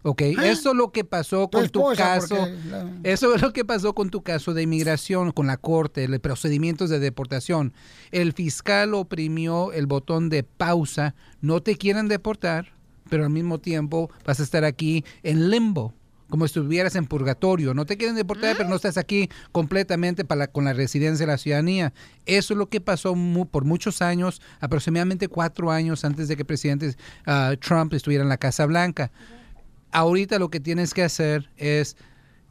¿Ok? 0.05 0.21
Eso 0.51 0.71
es 0.71 0.75
lo 0.75 0.91
que 0.91 1.03
pasó 1.05 1.49
con 1.49 1.61
tu 1.69 1.79
caso. 2.03 2.35
la- 2.69 2.91
Eso 3.03 3.33
es 3.35 3.41
lo 3.41 3.53
que 3.53 3.63
pasó 3.63 3.93
con 3.95 4.09
tu 4.09 4.21
caso 4.21 4.53
de 4.53 4.61
inmigración, 4.63 5.31
con 5.31 5.47
la 5.47 5.55
corte, 5.57 6.07
los 6.09 6.19
procedimientos 6.19 6.89
de 6.89 6.99
deportación. 6.99 7.73
El 8.11 8.33
fiscal 8.33 8.93
oprimió 8.93 9.71
el 9.71 9.87
botón 9.87 10.29
de 10.29 10.43
pausa. 10.43 11.15
No 11.41 11.61
te 11.61 11.77
quieren 11.77 12.09
deportar, 12.09 12.73
pero 13.09 13.23
al 13.23 13.29
mismo 13.29 13.59
tiempo 13.59 14.09
vas 14.25 14.39
a 14.39 14.43
estar 14.43 14.65
aquí 14.65 15.05
en 15.23 15.49
limbo, 15.49 15.93
como 16.29 16.45
si 16.47 16.59
estuvieras 16.59 16.95
en 16.95 17.05
purgatorio. 17.05 17.73
No 17.73 17.85
te 17.85 17.95
quieren 17.95 18.15
deportar, 18.17 18.57
pero 18.57 18.67
no 18.67 18.75
estás 18.75 18.97
aquí 18.97 19.29
completamente 19.53 20.25
para 20.25 20.39
la- 20.39 20.47
con 20.47 20.65
la 20.65 20.73
residencia 20.73 21.25
de 21.25 21.31
la 21.31 21.37
ciudadanía. 21.37 21.93
Eso 22.25 22.53
es 22.53 22.57
lo 22.57 22.67
que 22.67 22.81
pasó 22.81 23.15
mu- 23.15 23.45
por 23.45 23.63
muchos 23.63 24.01
años, 24.01 24.41
aproximadamente 24.59 25.29
cuatro 25.29 25.71
años 25.71 26.03
antes 26.03 26.27
de 26.27 26.35
que 26.35 26.41
el 26.41 26.45
presidente 26.47 26.93
ah, 27.25 27.53
Trump 27.61 27.93
estuviera 27.93 28.23
en 28.23 28.29
la 28.29 28.37
Casa 28.37 28.65
Blanca 28.65 29.11
ahorita 29.93 30.39
lo 30.39 30.49
que 30.49 30.59
tienes 30.59 30.93
que 30.93 31.03
hacer 31.03 31.49
es 31.57 31.95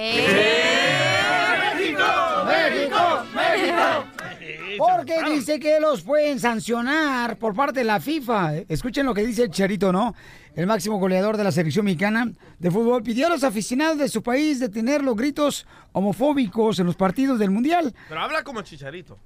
¡México! 2.47 3.24
¡México! 3.35 4.05
Porque 4.79 5.22
dice 5.31 5.59
que 5.61 5.79
los 5.81 6.03
pueden 6.03 6.39
sancionar 6.41 7.37
por 7.39 7.55
parte 7.55 7.81
de 7.81 7.85
la 7.85 8.01
FIFA. 8.01 8.57
Escuchen 8.68 9.07
lo 9.07 9.14
que 9.14 9.27
dice 9.27 9.45
el 9.45 9.51
Charito, 9.51 9.93
¿no? 9.93 10.14
El 10.55 10.66
máximo 10.66 10.99
goleador 10.99 11.37
de 11.37 11.45
la 11.45 11.53
selección 11.53 11.85
mexicana 11.85 12.31
de 12.59 12.70
fútbol 12.70 13.03
pidió 13.03 13.27
a 13.27 13.31
los 13.31 13.45
aficionados 13.45 13.99
de 13.99 14.09
su 14.09 14.22
país 14.22 14.59
detener 14.61 15.03
los 15.03 15.14
gritos 15.16 15.66
homofóbicos 15.93 16.79
en 16.79 16.87
los 16.87 16.97
partidos 16.97 17.39
del 17.39 17.51
Mundial, 17.51 17.95
Pero 18.09 18.20
habla 18.20 18.43
como 18.43 18.62
chicharito. 18.62 19.18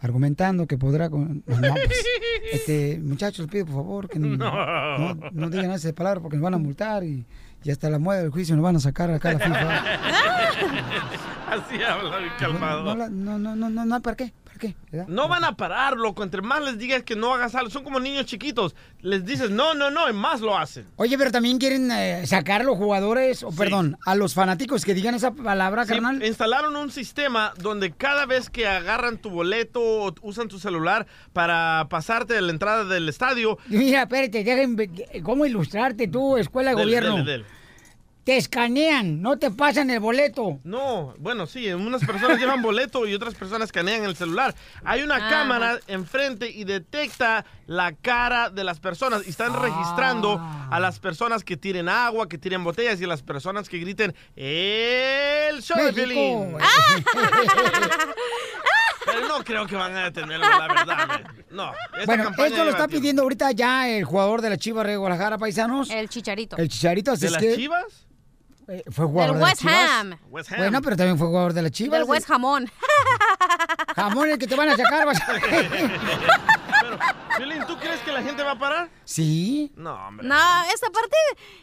argumentando 0.00 0.66
que 0.66 0.78
podrá... 0.78 1.10
con- 1.10 1.42
No, 1.46 1.60
pues, 1.74 2.04
este, 2.52 2.98
muchachos, 3.02 3.40
les 3.40 3.48
pido 3.50 3.66
por 3.66 3.74
favor 3.74 4.08
que 4.08 4.18
no, 4.18 4.36
No. 4.36 5.14
no, 5.14 5.30
no 5.32 5.50
digan 5.50 5.70
esas 5.72 5.92
palabras 5.92 6.22
porque 6.22 6.36
nos 6.36 6.44
van 6.44 6.54
a 6.54 6.58
multar 6.58 7.04
y, 7.04 7.24
y 7.62 7.70
hasta 7.70 7.88
la 7.90 7.98
muela 7.98 8.22
del 8.22 8.30
juicio 8.30 8.54
nos 8.56 8.62
van 8.64 8.76
a 8.76 8.80
sacar 8.80 9.10
acá 9.10 9.30
a 9.30 9.32
la 9.34 9.38
FIFA. 9.40 9.84
Así 11.54 11.82
habla, 11.82 12.18
bien 12.18 12.32
calmado. 12.38 12.94
No, 12.94 13.08
no, 13.08 13.38
no, 13.38 13.54
no, 13.56 13.68
no, 13.70 13.84
no, 13.84 14.02
¿para 14.02 14.16
qué? 14.16 14.32
¿Para 14.44 14.56
qué? 14.58 14.74
¿Verdad? 14.90 15.08
No 15.08 15.28
van 15.28 15.44
a 15.44 15.56
parar, 15.56 15.96
loco. 15.96 16.22
Entre 16.22 16.42
más 16.42 16.62
les 16.62 16.78
digas 16.78 17.02
que 17.02 17.16
no 17.16 17.32
hagas 17.34 17.54
algo, 17.54 17.70
son 17.70 17.82
como 17.84 17.98
niños 18.00 18.26
chiquitos. 18.26 18.74
Les 19.00 19.24
dices 19.24 19.50
no, 19.50 19.74
no, 19.74 19.90
no, 19.90 20.08
y 20.08 20.12
más 20.12 20.40
lo 20.40 20.56
hacen. 20.56 20.86
Oye, 20.96 21.18
pero 21.18 21.30
también 21.30 21.58
quieren 21.58 21.90
eh, 21.90 22.26
sacar 22.26 22.60
a 22.60 22.64
los 22.64 22.76
jugadores, 22.76 23.42
o 23.42 23.50
perdón, 23.50 23.96
a 24.06 24.14
los 24.14 24.34
fanáticos 24.34 24.84
que 24.84 24.94
digan 24.94 25.14
esa 25.14 25.32
palabra, 25.32 25.84
Sí, 25.84 25.92
carnal. 25.92 26.24
instalaron 26.24 26.76
un 26.76 26.90
sistema 26.90 27.52
donde 27.58 27.92
cada 27.92 28.26
vez 28.26 28.48
que 28.50 28.66
agarran 28.66 29.18
tu 29.18 29.30
boleto 29.30 29.80
o 29.82 30.14
usan 30.22 30.48
tu 30.48 30.58
celular 30.58 31.06
para 31.32 31.86
pasarte 31.90 32.34
de 32.34 32.42
la 32.42 32.50
entrada 32.52 32.84
del 32.84 33.08
estadio, 33.08 33.58
Mira, 33.68 34.02
espérate, 34.02 34.42
déjenme, 34.44 34.88
¿cómo 35.22 35.46
ilustrarte 35.46 36.08
tú, 36.08 36.36
escuela 36.36 36.70
de 36.74 36.82
gobierno? 36.82 37.24
Te 38.24 38.38
escanean, 38.38 39.20
no 39.20 39.38
te 39.38 39.50
pasan 39.50 39.90
el 39.90 40.00
boleto. 40.00 40.58
No, 40.64 41.14
bueno, 41.18 41.46
sí, 41.46 41.70
unas 41.72 42.02
personas 42.04 42.38
llevan 42.38 42.62
boleto 42.62 43.06
y 43.06 43.12
otras 43.14 43.34
personas 43.34 43.66
escanean 43.66 44.02
el 44.04 44.16
celular. 44.16 44.54
Hay 44.82 45.02
una 45.02 45.16
Ajá. 45.16 45.28
cámara 45.28 45.78
enfrente 45.88 46.48
y 46.50 46.64
detecta 46.64 47.44
la 47.66 47.92
cara 47.92 48.48
de 48.48 48.64
las 48.64 48.80
personas 48.80 49.26
y 49.26 49.30
están 49.30 49.52
registrando 49.60 50.40
a 50.40 50.80
las 50.80 50.98
personas 51.00 51.44
que 51.44 51.58
tiren 51.58 51.88
agua, 51.90 52.26
que 52.28 52.38
tiren 52.38 52.64
botellas 52.64 52.98
y 53.00 53.04
a 53.04 53.08
las 53.08 53.22
personas 53.22 53.68
que 53.68 53.78
griten 53.78 54.14
el 54.36 55.60
show 55.62 55.76
de. 55.92 55.92
Pero 59.04 59.28
no 59.28 59.44
creo 59.44 59.66
que 59.66 59.76
van 59.76 59.94
a 59.96 60.04
detenerlo, 60.04 60.48
la 60.48 60.66
verdad. 60.66 61.06
man. 61.06 61.24
No, 61.50 61.72
esta 61.98 62.06
Bueno, 62.06 62.30
esto 62.30 62.64
lo 62.64 62.70
está 62.70 62.86
tiempo. 62.86 62.88
pidiendo 62.88 63.22
ahorita 63.22 63.52
ya 63.52 63.88
el 63.88 64.04
jugador 64.04 64.40
de 64.40 64.50
la 64.50 64.56
Chivas 64.56 64.86
de 64.86 64.96
Guadalajara, 64.96 65.36
paisanos. 65.38 65.90
El 65.90 66.08
chicharito. 66.08 66.56
El 66.56 66.68
Chicharito, 66.68 67.12
así 67.12 67.20
¿De 67.22 67.26
es 67.26 67.32
las 67.32 67.42
que- 67.42 67.54
chivas? 67.54 68.06
Eh, 68.68 68.82
fue 68.90 69.06
jugador 69.06 69.34
Del 69.34 69.34
de 69.34 69.40
las 69.40 69.50
West 69.50 69.60
Chivas. 69.62 69.90
Ham. 69.90 70.18
West 70.30 70.52
Ham. 70.52 70.58
Bueno, 70.58 70.82
pero 70.82 70.96
también 70.96 71.18
fue 71.18 71.26
jugador 71.26 71.52
de 71.52 71.62
las 71.62 71.72
Chivas. 71.72 71.98
Del 72.00 72.08
West 72.08 72.26
Jamón. 72.26 72.70
Jamón 73.96 74.30
el 74.30 74.38
que 74.38 74.46
te 74.46 74.56
van 74.56 74.68
a 74.70 74.76
sacar. 74.76 75.04
vas 75.06 75.20
a- 75.20 75.34
Piolín, 77.36 77.66
¿tú 77.66 77.76
crees 77.78 78.00
que 78.02 78.12
la 78.12 78.22
gente 78.22 78.42
va 78.42 78.52
a 78.52 78.58
parar? 78.58 78.88
sí. 79.04 79.72
No, 79.76 79.94
hombre. 79.94 80.26
No, 80.26 80.36
esta 80.72 80.88
parte 80.90 81.16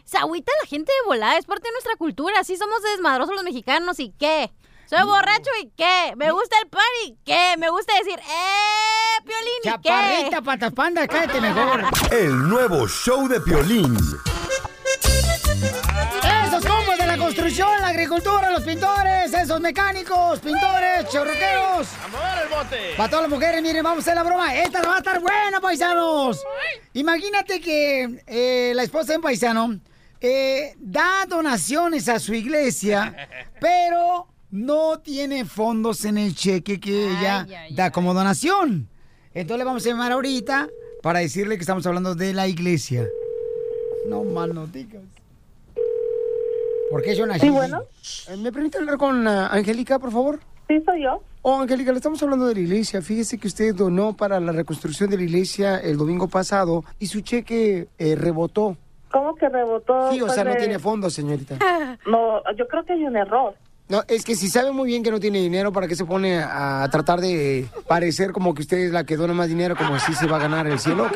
se 0.04 0.18
agüita 0.18 0.52
la 0.62 0.68
gente 0.68 0.91
de 0.91 1.08
volada, 1.08 1.38
es 1.38 1.45
parte 1.45 1.68
de 1.68 1.72
nuestra 1.72 1.95
cultura. 1.95 2.39
Así 2.39 2.58
somos 2.58 2.82
desmadrosos 2.84 3.34
los 3.36 3.43
mexicanos 3.43 3.99
y 3.99 4.12
qué. 4.12 4.52
Soy 4.89 5.04
borracho 5.04 5.49
y 5.64 5.70
qué. 5.78 6.14
Me 6.18 6.32
gusta 6.32 6.58
el 6.62 6.68
pan 6.68 6.82
y 7.08 7.16
qué. 7.24 7.56
Me 7.58 7.70
gusta 7.70 7.93
decir, 7.97 8.20
¡eh, 8.20 9.24
Piolín 9.24 9.62
y 9.64 9.82
qué. 9.82 9.89
Chaparrita, 9.89 10.41
patas 10.41 10.74
pandas, 10.74 11.08
cállate 11.08 11.39
mejor. 11.39 11.86
El 12.12 12.49
nuevo 12.49 12.86
show 12.89 13.28
de 13.30 13.39
Piolín. 13.39 13.95
De 17.52 17.82
la 17.82 17.88
agricultura, 17.89 18.49
los 18.49 18.64
pintores, 18.64 19.34
esos 19.34 19.60
mecánicos, 19.60 20.39
pintores, 20.39 21.10
chorroqueros. 21.10 21.88
¡A 22.02 22.08
mover 22.08 22.43
el 22.43 22.49
bote! 22.49 22.78
Para 22.95 23.10
todas 23.10 23.24
las 23.24 23.30
mujeres, 23.30 23.62
miren, 23.62 23.84
vamos 23.84 23.97
a 23.97 24.02
hacer 24.02 24.16
la 24.16 24.24
broma. 24.24 24.56
Esta 24.56 24.82
va 24.82 24.95
a 24.95 24.97
estar 24.99 25.20
buena, 25.20 25.60
paisanos. 25.60 26.41
Imagínate 26.93 27.60
que 27.60 28.24
eh, 28.26 28.72
la 28.74 28.84
esposa 28.84 29.12
de 29.12 29.18
un 29.18 29.24
paisano 29.24 29.80
eh, 30.22 30.76
da 30.78 31.26
donaciones 31.28 32.08
a 32.08 32.20
su 32.20 32.34
iglesia, 32.34 33.14
pero 33.60 34.28
no 34.49 34.99
tiene 34.99 35.43
fondos 35.43 36.06
en 36.06 36.20
el 36.20 36.34
cheque 36.34 36.80
que 36.80 37.08
ella 37.08 37.45
da 37.72 37.91
como 37.91 38.14
donación. 38.14 38.88
Entonces 39.34 39.58
le 39.58 39.66
vamos 39.66 39.86
a 39.86 39.89
llamar 39.89 40.14
ahorita 40.14 40.70
para 41.04 41.20
decirle 41.20 41.58
que 41.58 41.64
estamos 41.64 41.86
hablando 41.86 42.16
de 42.16 42.34
la 42.34 42.47
iglesia. 42.47 43.10
No 44.08 44.24
mal 44.24 44.56
no 44.56 44.68
digas. 44.68 45.04
¿Por 46.91 47.01
qué 47.01 47.15
yo 47.15 47.25
nací? 47.25 47.39
Sí, 47.39 47.49
bueno. 47.49 47.83
Eh, 48.29 48.37
¿Me 48.37 48.51
permite 48.51 48.77
hablar 48.77 48.97
con 48.97 49.25
ah, 49.25 49.47
Angélica, 49.47 49.97
por 49.97 50.11
favor? 50.11 50.39
Sí, 50.67 50.81
soy 50.85 51.03
yo. 51.03 51.23
Oh, 51.41 51.61
Angélica, 51.61 51.91
le 51.91 51.97
estamos 51.97 52.21
hablando 52.21 52.45
de 52.45 52.55
la 52.55 52.59
iglesia. 52.59 53.01
Fíjese 53.01 53.37
que 53.37 53.47
usted 53.47 53.73
donó 53.73 54.13
para 54.13 54.39
la 54.39 54.51
reconstrucción 54.51 55.09
de 55.09 55.17
la 55.17 55.23
iglesia 55.23 55.77
el 55.77 55.97
domingo 55.97 56.27
pasado 56.27 56.83
y 56.99 57.07
su 57.07 57.21
cheque 57.21 57.87
eh, 57.97 58.15
rebotó. 58.15 58.75
¿Cómo 59.09 59.35
que 59.35 59.47
rebotó? 59.47 60.11
Sí, 60.11 60.21
o 60.21 60.29
sea, 60.29 60.43
no 60.43 60.55
tiene 60.55 60.79
fondos, 60.79 61.13
señorita. 61.13 61.57
No, 62.05 62.41
yo 62.55 62.67
creo 62.67 62.83
que 62.83 62.93
hay 62.93 63.05
un 63.05 63.15
error. 63.15 63.55
No, 63.91 64.05
es 64.07 64.23
que 64.23 64.35
si 64.35 64.47
sabe 64.47 64.71
muy 64.71 64.87
bien 64.87 65.03
que 65.03 65.11
no 65.11 65.19
tiene 65.19 65.39
dinero, 65.39 65.73
¿para 65.73 65.85
qué 65.85 65.97
se 65.97 66.05
pone 66.05 66.39
a 66.39 66.87
tratar 66.89 67.19
de 67.19 67.67
parecer 67.89 68.31
como 68.31 68.53
que 68.53 68.61
usted 68.61 68.77
es 68.77 68.93
la 68.93 69.03
que 69.03 69.17
dona 69.17 69.33
más 69.33 69.49
dinero, 69.49 69.75
como 69.75 69.95
así 69.95 70.13
se 70.13 70.27
va 70.27 70.37
a 70.37 70.39
ganar 70.39 70.65
el 70.65 70.79
cielo? 70.79 71.09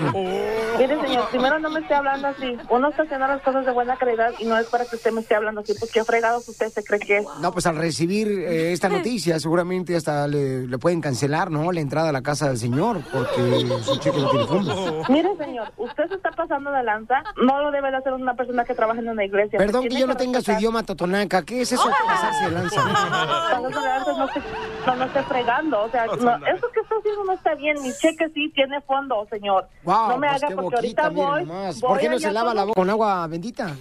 Mire, 0.77 0.99
señor, 0.99 1.29
primero 1.29 1.57
no 1.59 1.69
me 1.69 1.79
esté 1.79 1.93
hablando 1.93 2.27
así. 2.27 2.57
Uno 2.69 2.89
está 2.89 3.03
haciendo 3.03 3.27
las 3.27 3.41
cosas 3.43 3.65
de 3.65 3.71
buena 3.71 3.95
calidad 3.95 4.33
y 4.39 4.43
no 4.43 4.57
es 4.57 4.67
para 4.67 4.83
que 4.83 4.97
usted 4.97 5.13
me 5.13 5.21
esté 5.21 5.35
hablando 5.35 5.61
así. 5.61 5.73
Pues 5.79 5.89
qué 5.89 6.03
fregados 6.03 6.49
usted 6.49 6.67
se 6.67 6.83
cree 6.83 6.99
que 6.99 7.17
es. 7.19 7.25
No, 7.39 7.53
pues 7.53 7.65
al 7.65 7.77
recibir 7.77 8.27
eh, 8.27 8.73
esta 8.73 8.89
noticia, 8.89 9.39
seguramente 9.39 9.95
hasta 9.95 10.27
le, 10.27 10.67
le 10.67 10.77
pueden 10.77 10.99
cancelar, 10.99 11.49
¿no? 11.49 11.71
La 11.71 11.79
entrada 11.79 12.09
a 12.09 12.11
la 12.11 12.23
casa 12.23 12.49
del 12.49 12.57
señor, 12.57 12.99
porque 13.09 13.65
su 13.83 13.97
cheque 13.99 14.19
no 14.19 14.29
tiene 14.31 14.47
fondos. 14.47 15.09
Mire, 15.09 15.29
señor, 15.37 15.71
usted 15.77 16.09
se 16.09 16.15
está 16.15 16.31
pasando 16.31 16.71
de 16.71 16.83
lanza. 16.83 17.23
No 17.41 17.61
lo 17.61 17.71
debe 17.71 17.89
de 17.89 17.95
hacer 17.95 18.11
una 18.11 18.33
persona 18.33 18.65
que 18.65 18.73
trabaja 18.73 18.99
en 18.99 19.07
una 19.07 19.23
iglesia. 19.23 19.57
Perdón 19.57 19.87
que 19.87 19.97
yo 19.97 20.07
no 20.07 20.17
tenga 20.17 20.41
su 20.41 20.51
idioma 20.51 20.83
totonaca. 20.83 21.41
¿Qué 21.43 21.61
es 21.61 21.71
eso 21.71 21.87
de 21.87 21.93
pasarse 22.05 22.43
de 22.43 22.51
lanza? 22.51 22.64
De 22.69 23.81
lanza 23.81 24.13
no, 24.17 24.27
se- 24.27 24.41
no, 24.85 24.95
no 24.95 25.03
esté 25.05 25.23
fregando. 25.23 25.81
O 25.83 25.89
sea, 25.89 26.05
no, 26.05 26.13
eso 26.47 26.67
que 26.73 26.79
está 26.81 26.95
haciendo 26.99 27.23
no 27.25 27.33
está 27.33 27.55
bien. 27.55 27.81
Mi 27.81 27.91
cheque 27.93 28.29
sí 28.33 28.51
tiene 28.53 28.81
fondo, 28.81 29.25
señor. 29.29 29.67
Wow, 29.83 30.09
no 30.09 30.17
me 30.17 30.27
pues 30.29 30.43
haga 30.43 30.55
porque 30.55 30.75
boquita, 30.77 31.05
ahorita 31.07 31.09
voy. 31.09 31.45
voy 31.45 31.79
¿Por 31.81 31.99
qué 31.99 32.09
no 32.09 32.19
se 32.19 32.31
lava 32.31 32.47
con- 32.49 32.55
la 32.57 32.63
boca 32.63 32.75
con 32.81 32.89
agua 32.89 33.27
bendita? 33.27 33.75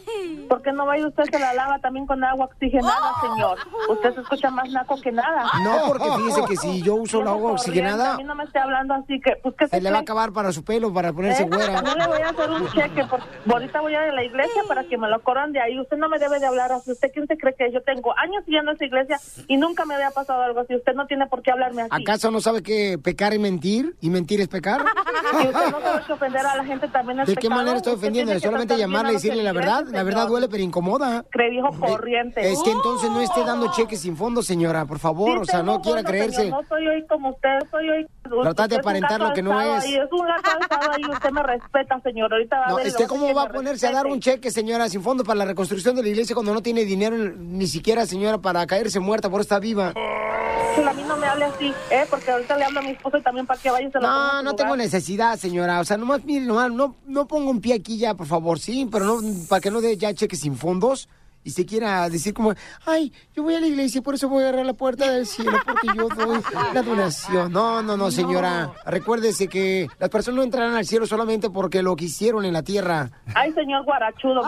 ¿Por 0.49 0.61
qué 0.63 0.73
no 0.73 0.85
vaya 0.87 1.07
usted 1.07 1.25
se 1.25 1.39
la 1.39 1.55
lava 1.55 1.79
también 1.79 2.07
con 2.07 2.23
agua 2.23 2.47
oxigenada, 2.47 3.13
señor? 3.23 3.59
Usted 3.89 4.15
se 4.15 4.21
escucha 4.21 4.51
más 4.51 4.69
naco 4.71 5.01
que 5.01 5.11
nada. 5.11 5.45
No, 5.63 5.89
porque 5.89 6.05
fíjese 6.19 6.45
que 6.45 6.57
si 6.57 6.83
yo 6.83 6.97
uso 6.97 7.21
el 7.23 7.29
agua 7.29 7.53
oxigenada, 7.53 8.15
A 8.15 8.17
mí 8.19 8.25
no 8.25 8.35
me 8.35 8.45
esté 8.45 8.59
hablando 8.59 8.95
así 8.95 9.21
que, 9.21 9.37
pues, 9.43 9.55
¿qué 9.59 9.69
se 9.69 9.81
le 9.81 9.91
va 9.91 9.99
a 9.99 10.01
acabar 10.01 10.33
para 10.33 10.53
su 10.53 10.63
pelo, 10.65 10.93
para 10.93 11.13
ponerse 11.13 11.43
¿Eh? 11.45 11.47
güera. 11.49 11.75
También 11.75 11.99
le 11.99 12.07
voy 12.07 12.21
a 12.23 12.29
hacer 12.29 12.51
un 12.51 12.69
cheque, 12.73 13.05
porque 13.09 13.27
ahorita 13.51 13.81
voy 13.81 13.95
a 13.95 14.05
ir 14.07 14.11
a 14.11 14.15
la 14.15 14.25
iglesia 14.25 14.63
para 14.69 14.85
que 14.85 14.99
me 14.99 15.09
lo 15.09 15.21
corran 15.23 15.53
de 15.53 15.61
ahí. 15.61 15.81
Usted 15.81 15.97
no 15.97 16.09
me 16.09 16.19
debe 16.19 16.39
de 16.39 16.47
hablar 16.47 16.73
así. 16.73 16.93
¿Usted 16.93 17.11
quién 17.13 17.27
se 17.27 17.37
cree 17.39 17.55
que 17.55 17.73
yo 17.73 17.83
tengo 17.83 18.17
años 18.19 18.45
yendo 18.47 18.71
a 18.71 18.74
esa 18.75 18.85
iglesia 18.85 19.19
y 19.49 19.57
nunca 19.57 19.85
me 19.85 19.95
había 19.95 20.11
pasado 20.11 20.43
algo 20.43 20.61
así? 20.61 20.75
Usted 20.75 20.95
no 20.95 21.07
tiene 21.07 21.27
por 21.27 21.43
qué 21.43 21.51
hablarme 21.53 21.83
así. 21.83 21.91
¿Acaso 21.91 22.31
no 22.31 22.41
sabe 22.41 22.63
que 22.63 22.99
pecar 23.03 23.33
es 23.33 23.41
mentir 23.41 23.97
y 24.01 24.11
mentir 24.11 24.41
es 24.41 24.49
pecar? 24.49 24.85
Y 25.35 25.47
usted 25.49 25.71
no 25.73 25.81
sabe 25.81 26.05
que 26.07 26.13
ofender 26.13 26.47
a 26.47 26.57
la 26.57 26.65
gente 26.65 26.87
también 26.89 27.19
es 27.21 27.27
¿De 27.27 27.35
qué 27.35 27.41
pecado. 27.43 27.57
manera 27.61 27.77
estoy 27.79 27.95
Usted 27.95 28.05
ofendiendo? 28.09 28.39
Solamente 28.39 28.77
llamarle 28.77 29.09
a 29.09 29.13
y 29.13 29.15
decirle 29.15 29.43
la 29.43 29.53
verdad. 29.53 29.77
feligreses, 29.79 29.93
La 29.97 30.03
verdad 30.05 30.19
señor. 30.21 30.31
duele, 30.31 30.49
pero 30.49 30.63
incomoda. 30.63 31.25
Cree 31.31 31.51
viejo 31.51 31.71
corriente. 31.81 32.53
Es 32.53 32.63
que 32.63 32.71
entonces 32.71 33.11
no 33.11 33.21
esté 33.21 33.43
dando 33.45 33.73
cheques 33.73 34.01
sin 34.01 34.17
fondo, 34.17 34.43
señora, 34.43 34.85
por 34.85 34.99
favor. 34.99 35.33
Sí 35.39 35.39
o 35.41 35.45
sea, 35.47 35.63
no 35.63 35.81
quiera 35.81 35.99
fondo, 35.99 36.11
creerse. 36.11 36.43
señor, 36.43 36.63
No 36.63 36.69
soy 36.69 36.87
hoy 36.87 37.07
como 37.09 37.31
usted, 37.31 37.59
soy 37.71 37.89
hoy. 37.91 38.07
Tratar 38.23 38.69
de 38.69 38.77
usted 38.77 38.79
aparentar 38.81 39.21
lo 39.21 39.33
que 39.33 39.43
no 39.43 39.61
es. 39.61 39.85
ahí, 39.85 39.95
es 39.95 40.13
un 40.13 40.27
gato 40.27 40.91
ahí, 40.93 41.03
usted 41.11 41.31
me 41.31 41.43
respeta, 41.43 42.01
señor. 42.01 42.33
Ahorita 42.33 42.57
va 42.59 42.65
a 42.67 42.69
No, 42.69 42.77
ver. 42.77 42.87
y 42.87 42.91
le 42.91 42.97
que 42.97 43.07
voy 43.07 43.19
cómo 43.19 43.35
va 43.35 43.43
a 43.43 43.49
ponerse 43.49 43.87
a 43.89 43.93
dar 43.93 44.07
un 44.07 44.21
cheque, 44.21 44.51
señora, 44.51 44.89
sin 44.89 45.03
fondo 45.03 45.25
para 45.25 45.39
la 45.39 45.45
reconstrucción 45.47 45.97
de 45.97 46.03
la 46.03 46.09
iglesia 46.11 46.35
cuando 46.35 46.53
no 46.55 46.63
tiene 46.63 46.85
dinero 46.85 47.17
ni 47.17 47.67
siquiera, 47.67 48.07
señora, 48.07 48.39
para 48.39 48.54
caerse 48.67 49.01
muerta 49.01 49.29
por 49.29 49.41
estar 49.41 49.61
viva. 49.61 49.93
A 49.95 50.93
mí 50.93 51.03
no 51.07 51.17
me 51.17 51.27
hable 51.27 51.45
así, 51.45 51.73
¿eh? 51.91 52.05
Porque 52.11 52.31
ahorita 52.31 52.57
le 52.57 52.65
hablo 52.65 52.81
a 52.81 52.83
mi 52.83 52.91
esposo 52.91 53.19
y 53.19 53.23
también 53.23 53.47
para 53.47 53.61
que 53.61 53.71
vaya 53.71 53.89
se 53.91 53.99
No, 54.01 54.43
no 54.43 54.55
tengo 54.55 54.77
necesidad, 54.77 55.39
señora. 55.39 55.81
O 55.81 55.85
sea, 55.85 55.97
nomás, 55.97 56.25
mire, 56.25 56.45
nomás, 56.45 56.73
no, 56.73 56.97
no 57.07 57.27
pongo 57.27 57.51
un 57.51 57.61
pie 57.61 57.75
aquí 57.75 57.97
ya, 57.99 58.15
por 58.15 58.27
favor, 58.27 58.59
sí, 58.59 58.89
pero 58.91 59.05
no, 59.05 59.21
para 59.49 59.61
que 59.61 59.71
no 59.71 59.81
dé 59.81 59.97
ya 59.97 60.13
cheques 60.13 60.41
sin 60.41 60.57
fondos 60.57 61.09
y 61.45 61.51
se 61.51 61.67
quiera 61.67 62.09
decir 62.09 62.35
como, 62.35 62.55
ay, 62.87 63.13
yo 63.35 63.43
voy 63.43 63.55
a 63.55 63.61
la 63.61 63.67
iglesia 63.67 63.99
y 63.99 64.03
por 64.03 64.15
eso 64.15 64.29
voy 64.29 64.43
a 64.43 64.49
agarrar 64.49 64.67
la 64.67 64.73
puerta 64.73 65.11
del 65.11 65.27
cielo 65.27 65.59
porque 65.65 65.89
yo 65.95 66.09
doy 66.09 66.43
la 66.73 66.83
donación. 66.83 67.53
No, 67.53 67.83
no, 67.83 67.97
no, 67.97 68.11
señora. 68.11 68.73
Recuérdese 68.87 69.49
que 69.49 69.89
las 69.99 70.09
personas 70.09 70.39
no 70.39 70.43
entrarán 70.43 70.75
al 70.75 70.87
cielo 70.87 71.07
solamente 71.07 71.51
porque 71.51 71.83
lo 71.83 71.95
que 71.97 72.07
hicieron 72.07 72.45
en 72.45 72.55
la 72.55 72.63
tierra. 72.63 73.11
Ay, 73.35 73.53
señor 73.53 73.85
guarachudo, 73.85 74.43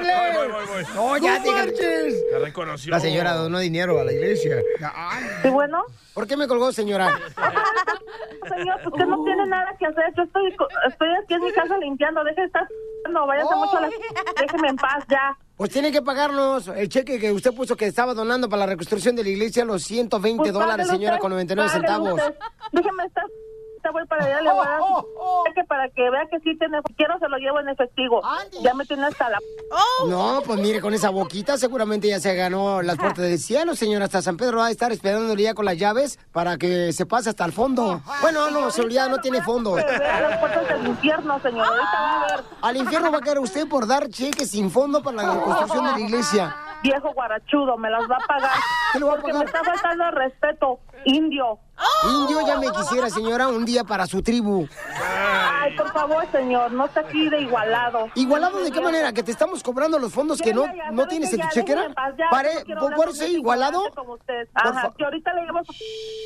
pestoso. 0.00 0.48
¡Márcale, 0.48 0.66
córrele! 0.66 0.88
No, 0.94 1.16
ya, 1.18 1.38
No. 1.38 1.72
Te 1.72 2.38
reconoció. 2.40 2.90
La 2.90 3.00
señora 3.00 3.34
donó 3.34 3.58
dinero 3.58 3.98
a 4.00 4.04
la 4.04 4.12
iglesia. 4.12 4.56
¿Sí, 5.42 5.48
bueno? 5.48 5.82
¿Por 6.14 6.26
qué 6.26 6.36
me 6.36 6.46
colgó, 6.48 6.72
señora? 6.72 7.08
Señor, 8.48 8.80
usted 8.86 9.04
no 9.06 9.22
tiene 9.24 9.46
nada 9.46 9.74
que 9.78 9.86
hacer. 9.86 10.04
Yo 10.16 10.22
estoy, 10.24 10.54
co- 10.56 10.66
estoy 10.88 11.08
aquí 11.22 11.34
en 11.34 11.42
mi 11.44 11.52
casa 11.52 11.76
limpiando. 11.78 12.24
Deje 12.24 12.40
de 12.40 12.46
estar... 12.46 12.66
No, 13.10 13.26
váyase 13.26 13.54
mucho 13.54 13.76
a 13.76 13.80
la... 13.82 13.88
Déjeme 14.40 14.68
en 14.68 14.76
paz 14.76 15.04
ya. 15.08 15.36
Pues 15.56 15.70
tiene 15.70 15.92
que 15.92 16.02
pagarnos 16.02 16.68
el 16.68 16.88
cheque 16.88 17.18
que 17.18 17.32
usted 17.32 17.52
puso 17.54 17.76
que 17.76 17.86
estaba 17.86 18.14
donando 18.14 18.48
para 18.48 18.60
la 18.60 18.66
reconstrucción 18.66 19.14
de 19.14 19.22
la 19.24 19.28
iglesia, 19.30 19.64
los 19.64 19.82
120 19.84 20.38
Pues 20.42 20.52
dólares, 20.52 20.86
señora, 20.88 21.14
usted, 21.14 21.20
con 21.22 21.30
99 21.32 21.70
páguelo 21.70 21.88
centavos. 21.88 22.20
usted. 22.20 22.34
Déjeme 22.72 23.04
estar. 23.04 23.24
Te 23.82 23.88
voy 23.90 24.04
para 24.06 24.24
allá, 24.24 24.40
le 24.42 24.50
voy 24.52 24.66
a 24.66 24.70
dar 24.70 24.80
su 24.80 25.44
cheque 25.46 25.64
para 25.66 25.88
que 25.88 26.10
vea 26.10 26.26
que 26.30 26.38
sí 26.40 26.56
tiene. 26.58 26.80
Quiero, 26.96 27.18
se 27.18 27.28
lo 27.28 27.38
llevo 27.38 27.60
en 27.60 27.68
efectivo. 27.70 28.20
Ya 28.62 28.74
me 28.74 28.84
tiene 28.84 29.06
hasta 29.06 29.30
la. 29.30 29.38
No, 30.08 30.42
pues 30.44 30.60
mire, 30.60 30.80
con 30.80 30.92
esa 30.92 31.10
boquita 31.10 31.56
seguramente 31.56 32.08
ya 32.08 32.20
se 32.20 32.34
ganó 32.34 32.82
las 32.82 32.96
puertas 32.96 33.24
del 33.24 33.38
cielo, 33.38 33.74
señora. 33.74 34.04
Hasta 34.04 34.20
San 34.22 34.36
Pedro 34.36 34.58
va 34.58 34.66
a 34.66 34.70
estar 34.70 34.92
esperándole 34.92 35.42
ya 35.42 35.54
con 35.54 35.64
las 35.64 35.78
llaves 35.78 36.18
para 36.32 36.58
que 36.58 36.92
se 36.92 37.06
pase 37.06 37.30
hasta 37.30 37.44
el 37.44 37.52
fondo. 37.52 38.02
Bueno, 38.20 38.50
no, 38.50 38.70
seguridad 38.70 39.08
no 39.08 39.18
tiene 39.18 39.42
fondo. 39.42 39.76
Que 39.76 39.82
vea 39.98 40.20
las 40.20 40.38
puertas 40.38 40.68
del 40.68 40.86
infierno, 40.86 41.40
señor. 41.40 41.66
Ahorita 41.66 42.00
va 42.00 42.20
a 42.22 42.26
ver. 42.36 42.44
Al 42.60 42.76
infierno 42.76 43.10
va 43.12 43.18
a 43.18 43.22
caer 43.22 43.38
usted 43.38 43.66
por 43.68 43.86
dar 43.86 44.08
cheques 44.08 44.50
sin 44.50 44.70
fondo 44.70 45.02
para 45.02 45.16
la 45.22 45.34
reconstrucción 45.34 45.84
de 45.86 45.92
la 45.92 46.00
iglesia. 46.00 46.56
Viejo 46.82 47.12
guarachudo, 47.12 47.76
me 47.76 47.90
las 47.90 48.02
va 48.10 48.16
a 48.16 48.26
pagar. 48.26 48.50
¿Qué 48.92 48.98
le 48.98 49.04
va 49.04 49.12
a 49.12 49.16
Porque 49.16 49.32
pagar? 49.32 49.44
me 49.44 49.50
está 49.58 49.64
faltando 49.64 50.04
el 50.04 50.12
respeto, 50.12 50.78
indio. 51.04 51.58
Indio 52.08 52.40
ya 52.46 52.56
me 52.58 52.70
quisiera, 52.70 53.10
señora, 53.10 53.48
un 53.48 53.64
día 53.64 53.84
para 53.84 54.06
su 54.06 54.22
tribu. 54.22 54.66
Ay, 55.02 55.76
por 55.76 55.92
favor, 55.92 56.24
señor, 56.32 56.72
no 56.72 56.86
está 56.86 57.00
aquí 57.00 57.28
de 57.28 57.40
igualado. 57.42 58.08
¿Igualado 58.14 58.60
de 58.60 58.70
qué 58.70 58.80
manera? 58.80 59.12
¿Que 59.12 59.22
te 59.22 59.30
estamos 59.32 59.62
cobrando 59.62 59.98
los 59.98 60.12
fondos 60.12 60.40
que 60.40 60.52
no, 60.54 60.64
Ya, 60.66 60.72
ya, 60.74 60.84
ya, 60.84 60.90
no 60.90 60.96
¿sabe 61.02 61.08
tienes 61.10 61.32
en 61.32 61.40
tu 61.40 61.48
chequera? 61.48 61.88
Pare- 62.30 62.64
¿Por 62.96 63.14
ser 63.14 63.30
igualado? 63.30 63.82
como 63.94 64.14
usted. 64.14 64.48
Ajá, 64.54 64.92
que 64.96 65.04
ahorita 65.04 65.32
le 65.34 65.42
llevo 65.42 65.60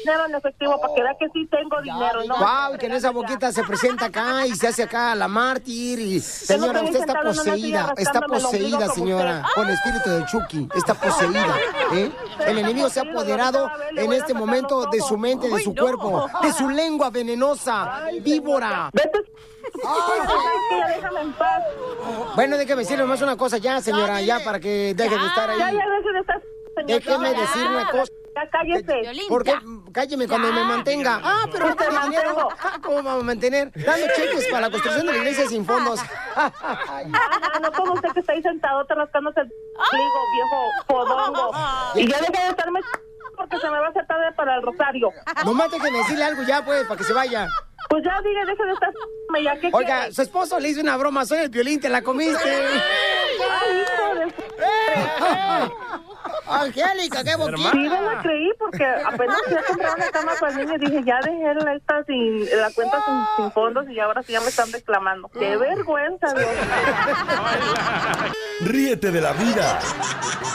dinero 0.04 0.26
en 0.26 0.34
efectivo 0.34 0.80
para 0.80 0.94
que 0.94 1.02
vea 1.02 1.14
que 1.18 1.26
sí 1.32 1.46
tengo 1.50 1.80
dinero. 1.82 2.24
¿no? 2.26 2.36
Wow, 2.36 2.78
que 2.78 2.86
en 2.86 2.92
esa 2.92 3.10
boquita 3.10 3.52
se 3.52 3.62
presenta 3.64 4.06
acá 4.06 4.46
y 4.46 4.54
se 4.54 4.68
hace 4.68 4.82
acá 4.84 5.14
la 5.14 5.28
mártir 5.28 5.98
y 6.00 6.20
señora, 6.20 6.82
usted 6.82 7.00
está 7.00 7.20
poseída, 7.20 7.94
está 7.96 8.20
poseída, 8.22 8.88
señora, 8.88 9.42
con 9.54 9.66
el 9.68 9.74
espíritu 9.74 10.10
de 10.10 10.24
Chucky, 10.26 10.68
está 10.76 10.94
poseída, 10.94 11.54
¿eh? 11.92 12.10
El 12.46 12.58
enemigo 12.58 12.88
se 12.90 13.00
ha 13.00 13.02
apoderado 13.02 13.68
en 13.96 14.12
este 14.12 14.34
momento 14.34 14.86
de 14.86 15.00
su 15.00 15.16
mente, 15.18 15.43
de 15.48 15.54
Ay, 15.56 15.64
su 15.64 15.74
no. 15.74 15.82
cuerpo, 15.82 16.26
de 16.42 16.52
su 16.52 16.68
lengua 16.68 17.10
venenosa, 17.10 18.06
víbora. 18.22 18.90
Ya 18.94 20.88
déjame 20.88 21.20
en 21.20 21.32
paz. 21.32 21.62
Bueno, 22.34 22.56
déjeme 22.56 22.82
decirle 22.82 23.04
más 23.04 23.20
una 23.22 23.36
cosa 23.36 23.58
ya, 23.58 23.80
señora, 23.80 24.20
ya 24.20 24.40
para 24.44 24.60
que 24.60 24.94
deje 24.94 25.18
de 25.18 25.26
estar 25.26 25.50
ahí. 25.50 25.58
Ya, 25.58 25.70
ya, 25.72 25.88
deje 25.88 26.12
de 26.12 26.20
estar. 26.20 26.42
señor. 26.74 26.86
Déjeme 26.86 27.32
Ya. 27.32 27.40
decir 27.40 27.66
una 27.66 27.90
cosa. 27.90 28.12
Ya 28.34 28.50
cállese. 28.50 29.02
Porque 29.28 29.54
cálleme 29.92 30.26
cuando 30.26 30.52
me 30.52 30.64
mantenga. 30.64 31.20
Ah, 31.22 31.44
pero 31.52 31.68
no 31.68 31.76
tiene 31.76 32.00
dinero. 32.02 32.48
Ah, 32.60 32.78
¿Cómo 32.82 32.96
vamos 32.96 33.22
a 33.22 33.24
mantener? 33.26 33.70
Dando 33.74 34.06
cheques 34.16 34.46
para 34.48 34.62
la 34.62 34.70
construcción 34.70 35.06
de 35.06 35.12
la 35.12 35.18
iglesia 35.18 35.48
sin 35.48 35.64
fondos. 35.64 36.00
Ajá, 36.34 37.02
no 37.62 37.72
como 37.72 37.92
usted 37.94 38.08
que 38.10 38.20
está 38.20 38.32
ahí 38.32 38.42
sentado 38.42 38.84
te 38.86 38.94
rascándose 38.94 39.40
el 39.40 39.46
pliego, 39.48 40.20
viejo 40.34 40.70
podongo. 40.88 41.50
Y 41.94 42.08
ya 42.10 42.18
deje 42.18 42.42
de 42.42 42.48
estarme 42.50 42.80
porque 43.36 43.58
se 43.58 43.70
me 43.70 43.78
va 43.78 43.86
a 43.86 43.90
hacer 43.90 44.06
tarde 44.06 44.32
para 44.32 44.56
el 44.56 44.62
rosario. 44.62 45.10
Nomás 45.44 45.70
déjeme 45.70 45.98
decirle 45.98 46.24
algo 46.24 46.42
ya, 46.42 46.64
pues, 46.64 46.84
para 46.84 46.98
que 46.98 47.04
se 47.04 47.12
vaya. 47.12 47.48
Pues 47.88 48.02
ya 48.04 48.20
diga, 48.22 48.44
deje 48.44 48.64
de 48.64 48.72
estar 48.72 48.92
ya 49.42 49.60
que 49.60 49.70
Oiga, 49.72 50.12
su 50.12 50.22
esposo 50.22 50.58
le 50.58 50.70
hizo 50.70 50.80
una 50.80 50.96
broma, 50.96 51.24
soy 51.24 51.38
el 51.40 51.48
violín, 51.48 51.80
te 51.80 51.88
la 51.88 52.02
comiste. 52.02 52.48
Ay, 52.48 53.82
hijo 53.82 54.14
de... 54.14 54.34
Angélica, 56.46 57.24
qué 57.24 57.36
boquita. 57.36 57.72
Sí, 57.72 57.82
no 57.84 58.02
la 58.02 58.22
creí 58.22 58.50
porque 58.58 58.84
apenas 58.84 59.38
fui 59.46 59.56
a 59.56 59.62
comprar 59.62 59.94
una 59.96 60.10
cama 60.10 60.32
para 60.38 60.52
el 60.52 60.58
niño 60.58 60.74
y 60.76 60.78
dije, 60.78 61.02
ya 61.04 61.20
dejé 61.20 61.54
la, 61.54 61.74
esta 61.74 62.04
sin, 62.04 62.44
la 62.58 62.70
cuenta 62.70 63.02
sin, 63.04 63.44
sin 63.44 63.52
fondos 63.52 63.88
y 63.88 63.98
ahora 63.98 64.22
sí 64.22 64.32
ya 64.32 64.40
me 64.40 64.48
están 64.48 64.70
reclamando. 64.70 65.28
¡Qué 65.28 65.56
vergüenza, 65.56 66.34
Dios! 66.34 66.48
Ríete 68.60 69.10
de 69.10 69.20
la 69.20 69.32
vida 69.32 69.78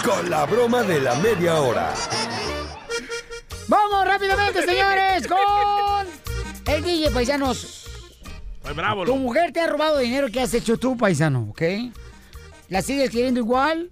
con 0.06 0.30
la 0.30 0.46
broma 0.46 0.84
de 0.84 1.02
la 1.02 1.16
media 1.16 1.56
hora. 1.56 1.94
Vamos 3.68 4.06
rápidamente, 4.06 4.64
señores, 4.64 5.28
con 5.28 6.08
el 6.66 6.84
DJ 6.84 7.12
Paisanos. 7.12 7.88
Ay, 8.64 8.74
bravo, 8.74 9.06
Tu 9.06 9.16
mujer 9.16 9.52
te 9.52 9.62
ha 9.62 9.68
robado 9.68 9.98
dinero, 10.00 10.28
¿qué 10.32 10.42
has 10.42 10.54
hecho 10.54 10.78
tú, 10.78 10.98
paisano? 10.98 11.48
¿Ok? 11.52 11.62
¿La 12.68 12.82
sigues 12.82 13.10
queriendo 13.10 13.40
igual? 13.40 13.90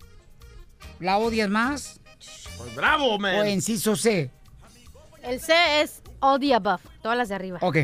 ¿La 0.99 1.17
odias 1.17 1.49
más? 1.49 1.99
Ay, 2.63 2.75
bravo, 2.75 3.17
man. 3.19 3.35
O 3.41 3.45
inciso 3.45 3.95
C. 3.95 4.31
El 5.23 5.39
C 5.39 5.81
es 5.81 6.01
all 6.19 6.39
the 6.39 6.53
above, 6.53 6.81
todas 7.01 7.17
las 7.17 7.29
de 7.29 7.35
arriba. 7.35 7.59
Ok. 7.61 7.77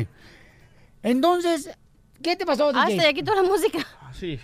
Entonces, 1.02 1.70
¿qué 2.22 2.36
te 2.36 2.46
pasó, 2.46 2.70
Ah, 2.74 2.86
DJ? 2.86 2.98
hasta 2.98 3.10
ya 3.10 3.12
quitó 3.14 3.34
la 3.34 3.42
música. 3.42 3.86
Sí. 4.12 4.38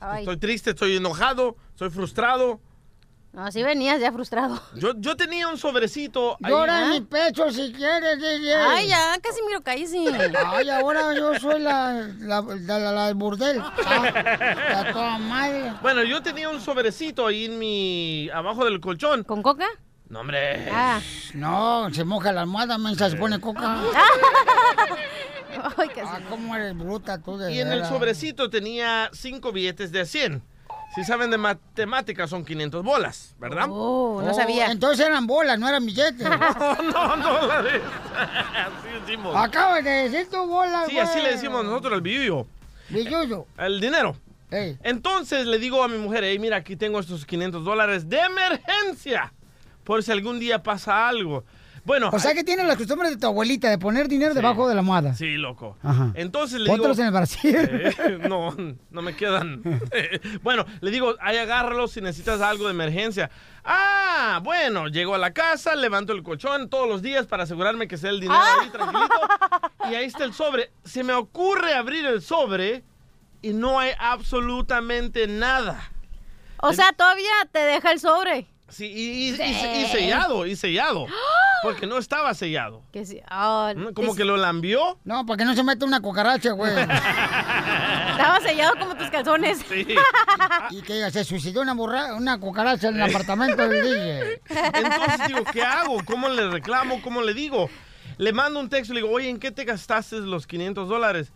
Ay. 0.00 0.20
Estoy 0.22 0.36
triste, 0.38 0.70
estoy 0.70 0.96
enojado, 0.96 1.56
estoy 1.70 1.90
frustrado. 1.90 2.60
No, 3.32 3.44
así 3.46 3.62
venías 3.62 4.00
ya 4.00 4.10
frustrado. 4.10 4.60
Yo, 4.74 4.92
yo 4.96 5.16
tenía 5.16 5.46
un 5.46 5.56
sobrecito 5.56 6.36
ahí. 6.42 6.50
Llora 6.50 6.82
en 6.82 6.90
mi 6.90 7.00
pecho 7.02 7.48
si 7.52 7.72
quieres, 7.72 8.18
DJ. 8.18 8.54
Ay, 8.56 8.88
ya, 8.88 9.16
casi 9.22 9.40
miro 9.46 9.60
cállese. 9.62 9.98
Ay, 10.46 10.68
ahora 10.68 11.14
yo 11.14 11.38
soy 11.38 11.60
la, 11.60 12.08
la, 12.18 12.40
la, 12.42 12.78
la- 12.80 12.92
la 12.92 13.06
del 13.06 13.14
burdel. 13.14 13.62
Ah, 13.86 14.52
la 14.84 14.92
toda 14.92 15.18
madre. 15.18 15.72
Bueno, 15.80 16.02
yo 16.02 16.20
tenía 16.22 16.48
un 16.48 16.60
sobrecito 16.60 17.24
ahí 17.28 17.44
en 17.44 17.58
mi... 17.60 18.28
abajo 18.34 18.64
del 18.64 18.80
colchón. 18.80 19.22
¿Con 19.22 19.42
coca? 19.42 19.66
No, 20.08 20.20
hombre. 20.20 20.68
Ah. 20.72 21.00
No, 21.34 21.88
se 21.94 22.02
moja 22.02 22.32
la 22.32 22.40
almohada, 22.40 22.78
mensa, 22.78 23.08
se 23.10 23.16
pone 23.16 23.40
coca. 23.40 23.76
Ay, 25.76 25.88
casi. 25.88 26.00
Ah, 26.04 26.20
cómo 26.28 26.56
eres 26.56 26.76
bruta 26.76 27.18
tú 27.22 27.36
de 27.38 27.52
Y 27.52 27.60
en 27.60 27.70
el 27.70 27.84
sobrecito 27.84 28.50
tenía 28.50 29.08
cinco 29.12 29.52
billetes 29.52 29.92
de 29.92 30.04
100. 30.04 30.42
Si 30.94 31.04
saben 31.04 31.30
de 31.30 31.38
matemáticas 31.38 32.28
son 32.30 32.44
500 32.44 32.82
bolas, 32.82 33.34
¿verdad? 33.38 33.66
Oh, 33.70 34.20
no 34.24 34.30
Oh, 34.30 34.34
sabía. 34.34 34.70
Entonces 34.72 35.06
eran 35.06 35.26
bolas, 35.26 35.58
no 35.58 35.68
eran 35.68 35.86
billetes. 35.86 36.28
no, 36.28 37.16
no, 37.16 37.46
la 37.46 37.62
de... 37.62 37.70
Así 38.16 38.88
decimos. 39.00 39.36
Acabas 39.36 39.84
de 39.84 39.90
decir 40.08 40.28
tu 40.28 40.44
bola, 40.46 40.86
Sí, 40.88 40.98
así 40.98 41.20
le 41.20 41.30
decimos 41.32 41.64
nosotros 41.64 41.92
al 41.94 42.00
billuyo. 42.02 42.46
Billuyo. 42.88 43.46
El 43.56 43.80
dinero. 43.80 44.16
Entonces 44.82 45.46
le 45.46 45.58
digo 45.60 45.82
a 45.84 45.88
mi 45.88 45.96
mujer, 45.98 46.24
hey, 46.24 46.38
mira, 46.40 46.56
aquí 46.56 46.74
tengo 46.74 46.98
estos 46.98 47.24
500 47.24 47.64
dólares 47.64 48.08
de 48.08 48.18
emergencia. 48.18 49.32
Por 49.84 50.02
si 50.02 50.10
algún 50.10 50.40
día 50.40 50.62
pasa 50.62 51.08
algo. 51.08 51.44
Bueno. 51.84 52.10
O 52.12 52.18
sea 52.18 52.34
que 52.34 52.44
tienes 52.44 52.66
las 52.66 52.76
costumbres 52.76 53.10
de 53.10 53.16
tu 53.16 53.26
abuelita 53.26 53.70
de 53.70 53.78
poner 53.78 54.08
dinero 54.08 54.34
debajo 54.34 54.68
de 54.68 54.74
la 54.74 54.80
almohada. 54.80 55.14
Sí, 55.14 55.36
loco. 55.36 55.76
Ajá. 55.82 56.12
Entonces 56.14 56.58
le 56.58 56.64
digo... 56.64 56.74
Póntelos 56.74 56.98
en 56.98 57.06
el 57.06 57.12
Brasil. 57.12 57.56
Eh, 57.56 58.18
no, 58.28 58.54
no 58.90 59.02
me 59.02 59.14
quedan. 59.14 59.62
bueno, 60.42 60.66
le 60.80 60.90
digo, 60.90 61.14
ahí 61.20 61.36
agárralos 61.36 61.92
si 61.92 62.00
necesitas 62.00 62.40
algo 62.40 62.64
de 62.64 62.70
emergencia. 62.70 63.30
Ah, 63.64 64.40
bueno, 64.42 64.88
llego 64.88 65.14
a 65.14 65.18
la 65.18 65.32
casa, 65.32 65.74
levanto 65.74 66.12
el 66.12 66.22
colchón 66.22 66.68
todos 66.68 66.88
los 66.88 67.02
días 67.02 67.26
para 67.26 67.44
asegurarme 67.44 67.88
que 67.88 67.96
sea 67.96 68.10
el 68.10 68.20
dinero 68.20 68.40
ahí 68.60 68.68
tranquilito. 68.70 69.08
Y 69.90 69.94
ahí 69.94 70.04
está 70.04 70.24
el 70.24 70.34
sobre. 70.34 70.70
Se 70.84 71.02
me 71.02 71.14
ocurre 71.14 71.74
abrir 71.74 72.06
el 72.06 72.22
sobre 72.22 72.84
y 73.42 73.52
no 73.52 73.78
hay 73.78 73.92
absolutamente 73.98 75.26
nada. 75.26 75.90
O 76.58 76.72
sea, 76.72 76.92
todavía 76.92 77.32
te 77.50 77.60
deja 77.60 77.90
el 77.92 78.00
sobre. 78.00 78.46
Sí, 78.70 78.86
y, 78.86 79.00
y- 79.00 79.28
y- 79.30 79.36
Sí. 79.36 79.66
y 79.82 79.86
sellado, 79.86 80.46
y 80.46 80.56
sellado. 80.56 81.06
Porque 81.62 81.86
no 81.86 81.98
estaba 81.98 82.32
sellado. 82.32 82.82
Que 82.90 83.04
sí. 83.04 83.20
Como 83.94 84.14
que 84.14 84.24
lo 84.24 84.36
lambió. 84.38 84.98
No, 85.04 85.26
para 85.26 85.36
que 85.36 85.44
no 85.44 85.54
se 85.54 85.62
meta 85.62 85.84
una 85.84 86.00
cucaracha, 86.00 86.52
güey. 86.52 86.72
Estaba 88.10 88.40
sellado 88.40 88.74
como 88.78 88.96
tus 88.96 89.10
calzones. 89.10 89.58
y 90.70 90.82
que 90.82 91.10
se 91.10 91.24
suicidó 91.24 91.60
una, 91.60 91.74
burra, 91.74 92.14
una 92.14 92.38
cucaracha 92.38 92.88
en 92.88 92.96
el 92.96 93.02
apartamento 93.10 93.68
del 93.68 93.82
DJ. 93.82 94.40
Entonces 94.48 95.26
digo, 95.28 95.44
¿qué 95.52 95.62
hago? 95.62 96.02
¿Cómo 96.04 96.28
le 96.28 96.48
reclamo? 96.48 97.02
¿Cómo 97.02 97.20
le 97.22 97.34
digo? 97.34 97.68
Le 98.18 98.32
mando 98.32 98.60
un 98.60 98.68
texto 98.68 98.92
y 98.92 98.96
le 98.96 99.02
digo, 99.02 99.14
oye, 99.14 99.28
¿en 99.28 99.38
qué 99.38 99.50
te 99.50 99.64
gastaste 99.64 100.16
los 100.20 100.46
500 100.46 100.88
dólares? 100.88 101.32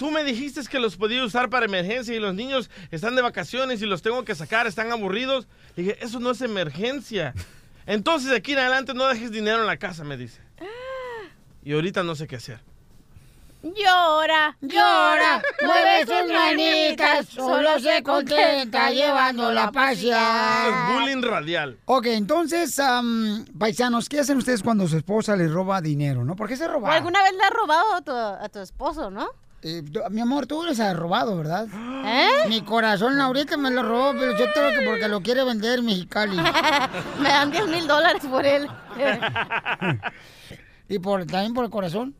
Tú 0.00 0.10
me 0.10 0.24
dijiste 0.24 0.62
que 0.62 0.78
los 0.78 0.96
podía 0.96 1.22
usar 1.22 1.50
para 1.50 1.66
emergencia 1.66 2.14
y 2.16 2.18
los 2.20 2.34
niños 2.34 2.70
están 2.90 3.16
de 3.16 3.20
vacaciones 3.20 3.82
y 3.82 3.84
los 3.84 4.00
tengo 4.00 4.24
que 4.24 4.34
sacar, 4.34 4.66
están 4.66 4.90
aburridos. 4.90 5.46
Le 5.76 5.82
dije, 5.82 5.98
eso 6.00 6.20
no 6.20 6.30
es 6.30 6.40
emergencia. 6.40 7.34
Entonces 7.84 8.30
de 8.30 8.36
aquí 8.36 8.52
en 8.54 8.60
adelante 8.60 8.94
no 8.94 9.06
dejes 9.08 9.30
dinero 9.30 9.60
en 9.60 9.66
la 9.66 9.76
casa, 9.76 10.02
me 10.02 10.16
dice. 10.16 10.40
Y 11.62 11.74
ahorita 11.74 12.02
no 12.02 12.14
sé 12.14 12.26
qué 12.26 12.36
hacer. 12.36 12.60
Llora, 13.62 14.56
Llora, 14.62 15.42
mueve 15.66 16.06
sus 16.06 16.32
manitas, 16.32 17.26
solo 17.26 17.78
se 17.78 18.02
contenta 18.02 18.90
llevando 18.92 19.52
la 19.52 19.70
ya. 19.92 20.92
bullying 20.94 21.20
radial. 21.20 21.78
Ok, 21.84 22.06
entonces, 22.06 22.78
am, 22.78 23.44
paisanos, 23.58 24.08
¿qué 24.08 24.20
hacen 24.20 24.38
ustedes 24.38 24.62
cuando 24.62 24.88
su 24.88 24.96
esposa 24.96 25.36
les 25.36 25.52
roba 25.52 25.82
dinero, 25.82 26.24
no? 26.24 26.36
¿Por 26.36 26.48
qué 26.48 26.56
se 26.56 26.64
¿O 26.64 26.68
roba? 26.68 26.94
alguna 26.94 27.22
vez 27.22 27.34
le 27.34 27.42
has 27.44 27.50
robado 27.50 27.94
a 27.96 28.00
tu, 28.00 28.12
a 28.12 28.48
tu 28.48 28.60
esposo, 28.60 29.10
no? 29.10 29.28
Eh, 29.62 29.82
mi 30.10 30.20
amor, 30.22 30.46
tú 30.46 30.62
les 30.64 30.80
has 30.80 30.96
robado, 30.96 31.36
¿verdad? 31.36 31.66
¿Eh? 32.04 32.48
Mi 32.48 32.62
corazón 32.62 33.20
ahorita 33.20 33.56
me 33.58 33.70
lo 33.70 33.82
robó, 33.82 34.12
pero 34.12 34.32
yo 34.38 34.46
creo 34.54 34.70
que 34.70 34.86
porque 34.88 35.06
lo 35.08 35.20
quiere 35.20 35.44
vender 35.44 35.82
Mexicali. 35.82 36.36
Me 37.20 37.28
dan 37.28 37.50
10 37.50 37.68
mil 37.68 37.86
dólares 37.86 38.22
por 38.26 38.44
él. 38.46 38.68
Y 40.92 40.98
por, 40.98 41.24
también 41.24 41.54
por 41.54 41.64
el 41.64 41.70
corazón. 41.70 42.16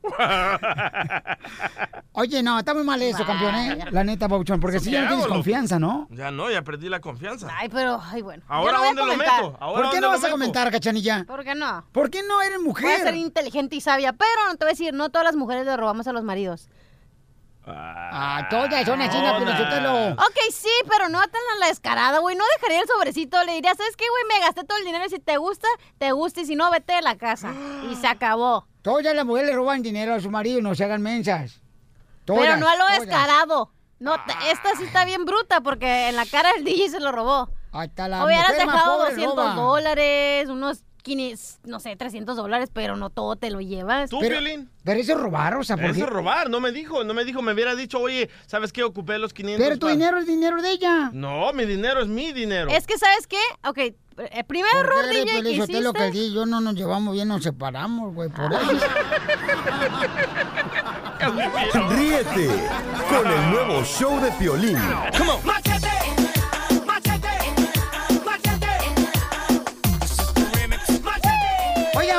Oye, 2.13 2.41
no, 2.41 2.57
está 2.57 2.73
muy 2.73 2.85
mal 2.85 3.03
eso, 3.03 3.27
campeón, 3.27 3.53
¿eh? 3.57 3.85
La 3.91 4.05
neta, 4.05 4.29
Pabuchón, 4.29 4.61
porque 4.61 4.79
si 4.79 4.93
ya 4.93 5.01
no 5.03 5.07
tienes 5.09 5.25
loco. 5.25 5.35
confianza, 5.35 5.81
¿no? 5.81 6.07
Ya 6.13 6.31
no, 6.31 6.49
ya 6.53 6.63
perdí 6.63 6.89
la 6.89 7.01
confianza. 7.01 7.49
Ay, 7.59 7.69
pero, 7.69 8.01
ay, 8.01 8.23
bueno. 8.23 8.45
Ahora, 8.47 8.75
no 8.75 8.79
voy 8.79 8.87
a 8.87 8.91
¿dónde 8.91 9.03
lo 9.03 9.09
comentar. 9.11 9.43
meto? 9.43 9.57
Ahora, 9.59 9.83
¿Por 9.83 9.91
qué 9.91 9.97
¿dónde 9.97 10.01
no 10.03 10.09
vas 10.11 10.25
a 10.25 10.31
comentar, 10.31 10.71
cachanilla? 10.71 11.25
¿Por 11.27 11.43
qué 11.43 11.57
no? 11.57 11.85
¿Por 11.91 12.11
qué 12.11 12.23
no 12.23 12.41
eres 12.43 12.59
Voy 12.59 12.65
a 12.65 12.69
mujer? 12.69 13.01
ser 13.03 13.17
inteligente 13.17 13.75
y 13.75 13.81
sabia, 13.81 14.13
pero 14.13 14.29
no 14.47 14.53
te 14.55 14.65
voy 14.65 14.69
a 14.71 14.75
decir, 14.75 14.95
no 14.95 15.09
todas 15.11 15.25
las 15.25 15.35
mujeres 15.35 15.67
le 15.67 15.77
robamos 15.77 16.07
a 16.07 16.13
los 16.13 16.23
maridos. 16.23 16.69
Ah, 17.77 18.47
todas 18.51 18.85
son 18.85 19.01
así, 19.01 19.17
no, 19.19 19.39
pero 19.39 19.51
yo 19.57 19.69
te 19.69 19.81
lo... 19.81 20.09
Ok, 20.13 20.37
sí, 20.53 20.69
pero 20.89 21.09
no 21.09 21.21
tan 21.21 21.41
a 21.57 21.59
la 21.61 21.67
descarada, 21.67 22.19
güey. 22.19 22.37
No 22.37 22.45
dejaría 22.57 22.81
el 22.83 22.89
sobrecito. 22.89 23.43
Le 23.45 23.53
diría, 23.55 23.75
¿sabes 23.75 23.97
qué, 23.97 24.05
güey? 24.09 24.39
Me 24.39 24.45
gasté 24.47 24.65
todo 24.65 24.79
el 24.79 24.85
dinero 24.85 25.05
y 25.07 25.11
si 25.11 25.19
te 25.19 25.37
gusta, 25.37 25.69
te 25.99 26.13
gusta. 26.13 26.41
Y 26.41 26.47
si 26.47 26.55
no, 26.57 26.71
vete 26.71 26.95
de 26.95 27.03
la 27.03 27.17
casa. 27.17 27.53
Y 27.91 27.97
se 27.97 28.07
acabó. 28.07 28.67
Todas 28.83 29.15
las 29.15 29.25
mujeres 29.25 29.51
le 29.51 29.57
roban 29.57 29.83
dinero 29.83 30.15
a 30.15 30.21
su 30.21 30.31
marido 30.31 30.59
y 30.59 30.63
no 30.63 30.75
se 30.75 30.85
hagan 30.85 31.03
mensas. 31.03 31.61
Todas, 32.25 32.43
pero 32.43 32.57
no 32.57 32.69
a 32.69 32.75
lo 32.77 32.85
todas. 32.85 33.01
descarado. 33.01 33.73
No, 33.99 34.15
esta 34.15 34.77
sí 34.77 34.85
está 34.85 35.05
bien 35.05 35.25
bruta 35.25 35.61
porque 35.61 36.09
en 36.09 36.17
la 36.17 36.25
cara 36.27 36.53
del 36.55 36.65
DJ 36.65 36.89
se 36.91 37.01
lo 37.01 37.13
robó. 37.13 37.51
Hasta 37.73 38.09
la 38.09 38.25
Hubieras 38.25 38.53
dejado 38.57 38.99
pobre 38.99 39.11
200 39.11 39.37
roba. 39.37 39.55
dólares, 39.55 40.49
unos 40.49 40.83
500, 41.03 41.59
no 41.65 41.81
sé, 41.81 41.97
300 41.97 42.37
dólares, 42.37 42.71
pero 42.73 42.97
no 42.97 43.11
todo 43.11 43.37
te 43.37 43.51
lo 43.51 43.61
llevas. 43.61 44.11
¿Tú, 44.11 44.21
Piolín? 44.21 44.71
Pero 44.85 45.01
eso 45.01 45.13
es 45.13 45.19
robar, 45.21 45.57
o 45.57 45.65
sea, 45.65 45.77
¿por 45.77 45.87
Eso 45.87 45.95
qué? 45.95 46.01
es 46.01 46.07
robar, 46.09 46.49
no 46.51 46.59
me 46.61 46.73
dijo, 46.73 47.05
no 47.05 47.13
me 47.15 47.25
dijo, 47.25 47.43
me 47.43 47.53
hubiera 47.53 47.75
dicho, 47.75 47.99
oye, 48.01 48.31
¿sabes 48.47 48.73
qué? 48.73 48.83
Ocupé 48.83 49.19
los 49.19 49.33
500 49.35 49.63
Pero 49.63 49.77
tu 49.79 49.87
para-". 49.87 49.93
dinero 49.95 50.19
es 50.19 50.27
dinero 50.27 50.63
de 50.63 50.71
ella. 50.71 51.11
No, 51.13 51.53
mi 51.53 51.65
dinero 51.67 52.01
es 52.03 52.09
mi 52.09 52.33
dinero. 52.33 52.71
Es 52.71 52.87
que, 52.87 52.97
¿sabes 52.99 53.27
qué? 53.27 53.39
Ok, 53.67 53.79
el 54.33 54.45
primer 54.45 54.71
error, 54.77 55.07
DJ, 55.09 55.43
que 55.43 55.57
Sotelo, 55.59 55.93
que 55.93 56.09
hiciste... 56.09 56.11
DJ 56.13 56.25
y 56.27 56.35
yo 56.35 56.47
no 56.47 56.61
nos 56.61 56.75
llevamos 56.75 57.15
bien, 57.15 57.29
nos 57.29 57.43
separamos, 57.43 58.15
güey, 58.15 58.29
por 58.31 58.53
eso. 58.53 58.63
Ríete 61.91 62.49
con 63.09 63.27
el 63.31 63.51
nuevo 63.51 63.85
show 63.85 64.21
de 64.21 64.31
Piolín. 64.33 64.77
Oye, 64.79 65.70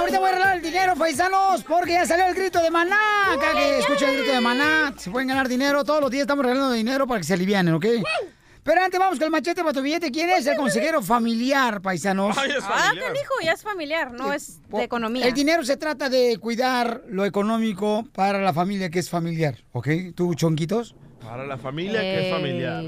ahorita 0.02 0.20
voy 0.20 0.28
a 0.28 0.32
arreglar 0.32 0.56
el 0.58 0.62
dinero, 0.64 0.96
paisanos, 0.96 1.64
porque 1.64 1.94
ya 1.94 2.06
salió 2.06 2.26
el 2.26 2.34
grito 2.34 2.62
de 2.62 2.72
maná. 2.72 3.34
Acá 3.34 3.54
que 3.54 3.80
escuchen 3.80 4.10
el 4.10 4.18
grito 4.18 4.34
de 4.34 4.42
maná, 4.42 4.94
se 4.98 5.12
pueden 5.12 5.28
ganar 5.28 5.48
dinero. 5.48 5.84
Todos 5.84 6.02
los 6.02 6.12
días 6.12 6.22
estamos 6.22 6.44
regalando 6.44 6.72
dinero 6.72 7.08
para 7.08 7.20
que 7.20 7.24
se 7.26 7.34
alivianen, 7.34 7.74
¿ok? 7.76 7.86
Pero 8.64 8.84
antes 8.84 9.00
vamos 9.00 9.18
con 9.18 9.26
el 9.26 9.32
machete 9.32 9.62
para 9.62 9.74
tu 9.74 9.82
billete. 9.82 10.12
¿Quién 10.12 10.30
es 10.30 10.46
el 10.46 10.56
consejero 10.56 11.02
familiar, 11.02 11.82
paisanos? 11.82 12.38
Ah, 12.38 12.92
¿qué 12.94 13.00
dijo? 13.00 13.34
Ya 13.44 13.54
es 13.54 13.64
familiar, 13.64 14.12
no 14.12 14.34
es 14.34 14.60
de 14.70 14.84
economía. 14.84 15.26
El 15.26 15.34
dinero 15.34 15.64
se 15.64 15.78
trata 15.78 16.10
de 16.10 16.38
cuidar 16.40 17.04
lo 17.08 17.26
económico 17.26 18.06
para 18.14 18.40
la 18.40 18.54
familia 18.54 18.90
que 18.90 19.00
es 19.00 19.10
familiar, 19.10 19.58
¿ok? 19.72 19.88
¿Tú, 20.16 20.36
chonquitos? 20.36 20.96
Para 21.22 21.46
la 21.46 21.58
familia 21.58 22.02
que 22.02 22.28
es 22.28 22.34
familiar. 22.34 22.84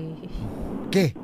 ¿Qué? 0.91 1.15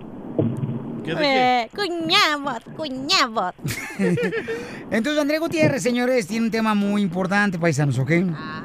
¿Qué 1.03 1.15
de? 1.15 1.61
Eh, 1.61 1.69
cuñabot, 1.75 2.63
cuñabot. 2.75 3.55
Entonces, 4.91 5.21
André 5.21 5.39
Gutiérrez, 5.39 5.81
señores, 5.83 6.27
tiene 6.27 6.45
un 6.45 6.51
tema 6.51 6.73
muy 6.75 7.01
importante, 7.01 7.57
paisanos, 7.59 7.97
¿ok? 7.99 8.11
Ah. 8.35 8.61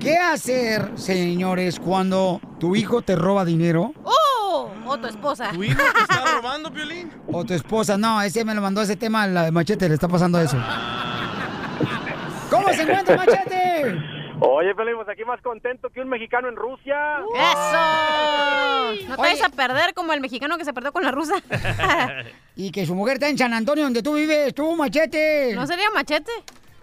¿Qué 0.00 0.16
hacer, 0.16 0.92
señores, 0.96 1.78
cuando 1.80 2.40
tu 2.58 2.74
hijo 2.76 3.02
te 3.02 3.14
roba 3.16 3.44
dinero 3.44 3.92
¡Oh! 4.04 4.70
O 4.86 4.98
tu 4.98 5.06
esposa. 5.06 5.50
¿Tu 5.50 5.62
hijo 5.64 5.76
te 5.76 6.00
está 6.00 6.24
robando, 6.36 6.72
Piolín? 6.72 7.10
o 7.30 7.44
tu 7.44 7.52
esposa? 7.52 7.98
No, 7.98 8.22
ese 8.22 8.44
me 8.44 8.54
lo 8.54 8.62
mandó 8.62 8.80
ese 8.80 8.96
tema, 8.96 9.26
la 9.26 9.50
machete, 9.50 9.86
le 9.88 9.94
está 9.94 10.08
pasando 10.08 10.40
eso. 10.40 10.56
¿Cómo 12.50 12.68
se 12.70 12.82
encuentra 12.82 13.16
machete? 13.16 14.17
Oye, 14.40 14.74
Pelín, 14.74 14.94
pues 14.96 15.08
aquí 15.08 15.24
más 15.24 15.40
contento 15.42 15.90
que 15.90 16.00
un 16.00 16.08
mexicano 16.08 16.48
en 16.48 16.56
Rusia. 16.56 17.18
¡Eso! 17.34 19.08
No 19.08 19.16
te 19.16 19.22
vayas 19.22 19.42
a 19.42 19.48
perder 19.48 19.94
como 19.94 20.12
el 20.12 20.20
mexicano 20.20 20.56
que 20.58 20.64
se 20.64 20.72
perdió 20.72 20.92
con 20.92 21.02
la 21.04 21.10
rusa. 21.10 21.34
Y 22.56 22.72
que 22.72 22.84
su 22.86 22.94
mujer 22.96 23.14
está 23.14 23.28
en 23.28 23.38
San 23.38 23.54
Antonio, 23.54 23.84
donde 23.84 24.02
tú 24.02 24.14
vives, 24.14 24.52
tú, 24.52 24.74
machete. 24.74 25.52
¿No 25.54 25.64
sería 25.64 25.90
machete? 25.94 26.32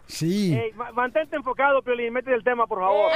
Sí. 0.08 0.58
Ma- 0.76 0.94
mantente 0.94 1.36
enfocado, 1.36 1.82
Piolín, 1.82 2.14
métete 2.14 2.34
el 2.34 2.46
tema, 2.46 2.66
por 2.66 2.80
favor. 2.80 3.12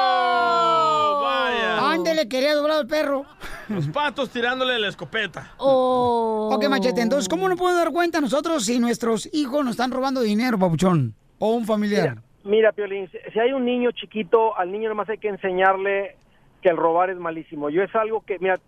Oh, 0.00 1.20
vaya. 1.22 1.90
Ándele, 1.90 2.28
quería 2.28 2.54
doblar 2.54 2.80
el 2.82 2.86
perro. 2.86 3.24
Los 3.68 3.88
patos 3.88 4.30
tirándole 4.30 4.78
la 4.78 4.86
escopeta. 4.88 5.52
Oh. 5.58 6.50
Ok, 6.52 6.68
machete, 6.68 7.00
entonces, 7.00 7.28
¿cómo 7.28 7.48
nos 7.48 7.58
podemos 7.58 7.82
dar 7.82 7.92
cuenta 7.92 8.20
nosotros 8.20 8.64
si 8.64 8.78
nuestros 8.78 9.28
hijos 9.32 9.64
nos 9.64 9.72
están 9.72 9.90
robando 9.90 10.20
dinero, 10.20 10.58
papuchón? 10.60 11.16
O 11.40 11.54
un 11.54 11.66
familiar. 11.66 12.10
Mira, 12.10 12.22
Piolín, 12.74 13.08
si- 13.10 13.38
hay 13.38 13.52
un 13.52 13.64
niño 13.64 13.90
chiquito, 13.92 14.56
al 14.56 14.72
niño 14.72 14.88
nomás 14.88 15.08
hay 15.08 15.18
que 15.18 15.28
enseñarle 15.28 16.16
que 16.62 16.68
el 16.70 16.76
robar 16.76 17.10
es 17.10 17.18
malísimo. 17.18 17.70
Yo 17.70 17.82
es 17.82 17.94
algo 17.94 18.22
que, 18.22 18.38
mira, 18.38 18.58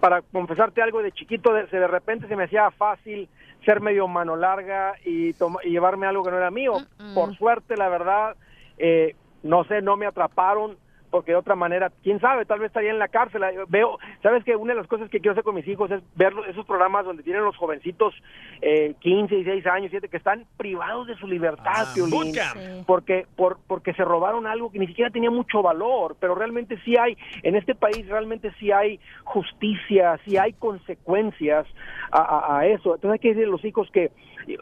para 0.00 0.22
confesarte 0.22 0.82
algo, 0.82 1.02
de 1.02 1.12
chiquito 1.12 1.52
de, 1.52 1.66
se- 1.68 1.78
de 1.78 1.86
repente 1.88 2.26
se 2.28 2.36
me 2.36 2.44
hacía 2.44 2.70
fácil 2.72 3.28
ser 3.64 3.80
medio 3.80 4.06
mano 4.08 4.36
larga 4.36 4.94
y, 5.04 5.32
toma- 5.34 5.60
y 5.64 5.70
llevarme 5.70 6.06
algo 6.06 6.22
que 6.24 6.30
no 6.30 6.36
era 6.38 6.50
mío. 6.50 6.74
Por 7.14 7.34
suerte, 7.36 7.76
la 7.76 7.88
verdad, 7.88 8.36
eh, 8.76 9.14
no 9.42 9.64
sé, 9.64 9.82
no 9.82 9.96
me 9.96 10.06
atraparon 10.06 10.76
porque 11.10 11.32
de 11.32 11.36
otra 11.38 11.54
manera, 11.54 11.90
quién 12.02 12.20
sabe, 12.20 12.44
tal 12.44 12.58
vez 12.58 12.66
estaría 12.68 12.90
en 12.90 12.98
la 12.98 13.08
cárcel. 13.08 13.42
Veo, 13.68 13.98
sabes 14.22 14.44
que 14.44 14.54
una 14.56 14.72
de 14.74 14.78
las 14.80 14.86
cosas 14.88 15.08
que 15.10 15.20
quiero 15.20 15.32
hacer 15.32 15.44
con 15.44 15.54
mis 15.54 15.66
hijos 15.68 15.90
es 15.90 16.02
ver 16.16 16.32
esos 16.48 16.66
programas 16.66 17.04
donde 17.04 17.22
tienen 17.22 17.44
los 17.44 17.56
jovencitos 17.56 18.14
eh, 18.60 18.94
15, 19.00 19.34
16 19.36 19.66
años, 19.66 19.90
7, 19.90 20.08
que 20.08 20.16
están 20.18 20.44
privados 20.56 21.06
de 21.06 21.16
su 21.16 21.26
libertad, 21.26 21.86
Piolín 21.94 22.10
bootcamp. 22.14 22.56
Sí. 22.56 22.84
porque 22.86 23.26
por 23.36 23.58
porque 23.66 23.94
se 23.94 24.04
robaron 24.04 24.46
algo 24.46 24.70
que 24.70 24.78
ni 24.78 24.86
siquiera 24.86 25.10
tenía 25.10 25.30
mucho 25.30 25.62
valor, 25.62 26.16
pero 26.20 26.34
realmente 26.34 26.78
sí 26.84 26.96
hay 26.98 27.16
en 27.42 27.56
este 27.56 27.74
país 27.74 28.06
realmente 28.08 28.52
sí 28.58 28.70
hay 28.72 29.00
justicia, 29.24 30.18
sí 30.24 30.36
hay 30.36 30.52
consecuencias 30.54 31.66
a, 32.10 32.20
a- 32.20 32.58
a 32.60 32.66
eso. 32.66 32.94
Entonces 32.94 33.12
hay 33.12 33.18
que 33.18 33.28
decirle 33.28 33.48
a 33.48 33.52
los 33.52 33.64
hijos 33.64 33.88
que, 33.92 34.10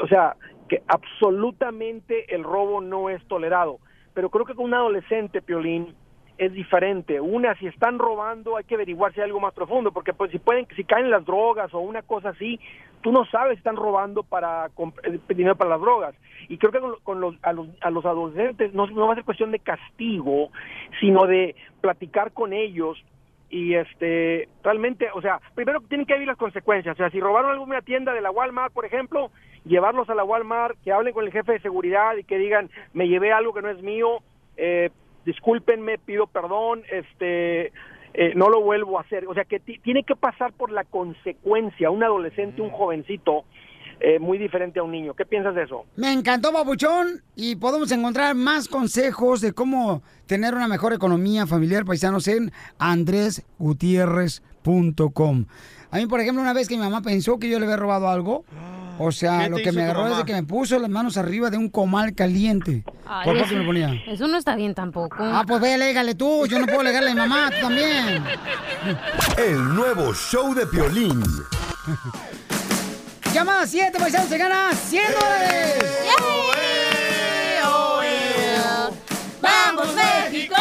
o 0.01 0.07
sea, 0.09 0.37
que 0.69 0.83
absolutamente 0.89 2.35
el 2.35 2.43
robo 2.45 2.81
no 2.81 3.09
es 3.11 3.25
tolerado, 3.29 3.79
pero 4.15 4.31
creo 4.31 4.45
que 4.45 4.55
con 4.55 4.67
un 4.67 4.75
adolescente, 4.75 5.43
Piolín, 5.43 5.95
es 6.39 6.53
diferente. 6.53 7.21
Una, 7.21 7.55
si 7.57 7.67
están 7.67 7.99
robando, 7.99 8.57
hay 8.57 8.65
que 8.65 8.75
averiguar 8.75 9.13
si 9.13 9.21
hay 9.21 9.27
algo 9.27 9.41
más 9.41 9.55
profundo, 9.55 9.93
porque 9.93 10.13
pues 10.13 10.31
si 10.31 10.39
pueden, 10.39 10.67
si 10.77 10.85
caen 10.85 11.07
en 11.07 11.11
las 11.11 11.25
drogas 11.25 11.73
o 11.73 11.81
una 11.81 12.03
cosa 12.03 12.31
así, 12.31 12.61
tú 13.01 13.13
no 13.13 13.25
sabes 13.27 13.55
si 13.55 13.59
están 13.59 13.77
robando 13.77 14.23
para 14.23 14.67
eh, 15.05 15.19
dinero 15.29 15.57
para 15.57 15.71
las 15.71 15.81
drogas. 15.81 16.15
Y 16.49 16.59
creo 16.59 16.73
que 16.73 16.81
con, 16.81 16.95
con 17.03 17.21
los, 17.21 17.35
a, 17.43 17.53
los, 17.53 17.69
a 17.81 17.91
los 17.91 18.05
adolescentes 18.05 18.75
no, 18.75 18.87
va 19.07 19.13
a 19.13 19.17
ser 19.17 19.25
cuestión 19.25 19.51
de 19.51 19.59
castigo, 19.59 20.51
sino 21.01 21.27
de 21.27 21.57
platicar 21.81 22.33
con 22.33 22.53
ellos 22.53 23.03
y 23.49 23.75
este 23.75 24.49
realmente, 24.63 25.09
o 25.15 25.23
sea, 25.23 25.41
primero 25.55 25.81
tienen 25.83 26.07
que 26.07 26.15
vivir 26.15 26.27
las 26.29 26.37
consecuencias, 26.37 26.95
o 26.95 26.99
sea, 26.99 27.11
si 27.11 27.21
robaron 27.21 27.53
algo 27.53 27.63
en 27.63 27.71
una 27.71 27.83
tienda 27.83 28.13
de 28.13 28.21
la 28.21 28.33
Walmart, 28.33 28.73
por 28.73 28.85
ejemplo, 28.85 29.31
llevarlos 29.65 30.11
a 30.11 30.17
la 30.17 30.25
Walmart, 30.25 30.77
que 30.83 30.93
hablen 30.93 31.15
con 31.15 31.25
el 31.25 31.33
jefe 31.33 31.53
de 31.53 31.61
seguridad 31.61 32.17
y 32.17 32.25
que 32.25 32.39
digan, 32.39 32.71
me 32.93 33.07
llevé 33.07 33.33
algo 33.33 33.55
que 33.55 33.63
no 33.63 33.69
es 33.69 33.81
mío, 33.83 34.19
eh, 34.57 34.91
discúlpenme, 35.27 35.99
pido 35.99 36.27
perdón, 36.27 36.83
este 36.91 37.73
eh, 38.15 38.33
no 38.35 38.49
lo 38.49 38.63
vuelvo 38.63 38.97
a 38.97 39.03
hacer, 39.03 39.27
o 39.29 39.35
sea, 39.35 39.45
que 39.45 39.61
ti- 39.61 39.79
tiene 39.81 40.03
que 40.05 40.17
pasar 40.17 40.53
por 40.55 40.73
la 40.73 40.85
consecuencia, 40.85 41.91
un 41.91 42.03
adolescente, 42.03 42.63
un 42.63 42.71
jovencito, 42.71 43.45
eh, 44.01 44.19
muy 44.19 44.39
diferente 44.39 44.79
a 44.79 44.83
un 44.83 44.93
niño. 44.93 45.15
¿Qué 45.15 45.25
piensas 45.25 45.55
de 45.55 45.65
eso? 45.65 45.85
Me 45.97 46.13
encantó, 46.13 46.53
Papuchón, 46.53 47.23
y 47.35 47.57
podemos 47.57 47.91
encontrar 47.93 48.35
más 48.35 48.69
consejos 48.69 49.41
de 49.41 49.53
cómo 49.53 50.03
tener 50.27 50.55
una 50.55 50.69
mejor 50.69 50.93
economía 50.93 51.47
familiar, 51.47 51.85
paisanos, 51.85 52.29
en 52.29 52.53
andresgutierrez.com. 52.79 55.47
A 55.91 55.97
mí, 55.97 56.07
por 56.07 56.21
ejemplo, 56.21 56.43
una 56.43 56.53
vez 56.53 56.69
que 56.69 56.77
mi 56.77 56.83
mamá 56.83 57.03
pensó 57.03 57.39
que 57.39 57.49
yo 57.49 57.59
le 57.59 57.65
había 57.65 57.77
robado 57.77 58.09
algo, 58.09 58.45
o 58.99 59.13
sea, 59.13 59.45
¿Qué 59.45 59.51
lo 59.51 59.57
que 59.57 59.73
me 59.73 59.85
agarró 59.85 60.09
es 60.09 60.17
de 60.19 60.25
que 60.25 60.33
me 60.33 60.43
puso 60.43 60.79
las 60.79 60.91
manos 60.91 61.17
arriba 61.17 61.51
de 61.51 61.59
un 61.59 61.69
comal 61.69 62.15
caliente. 62.15 62.85
Ay, 63.07 63.25
por 63.25 63.37
eso, 63.37 63.55
me 63.55 63.65
ponía. 63.65 63.95
eso 64.07 64.27
no 64.27 64.37
está 64.37 64.57
bien 64.57 64.75
tampoco. 64.75 65.17
Ah, 65.21 65.45
pues 65.47 65.61
ve, 65.61 65.79
légale 65.79 66.15
tú, 66.15 66.47
yo 66.47 66.59
no 66.59 66.67
puedo 66.67 66.83
legarle 66.83 67.11
a 67.11 67.15
mi 67.15 67.21
mamá, 67.21 67.51
tú 67.51 67.61
también. 67.61 68.25
El 69.39 69.75
nuevo 69.75 70.13
show 70.15 70.55
de 70.55 70.67
Piolín. 70.67 71.23
Llamada 73.37 73.67
7, 73.67 73.99
paisanos, 73.99 74.31
se 74.31 74.39
gana 74.39 74.73
100 74.73 75.13
dólares. 75.13 75.85
¡Vamos, 79.43 79.95
México! 79.95 80.57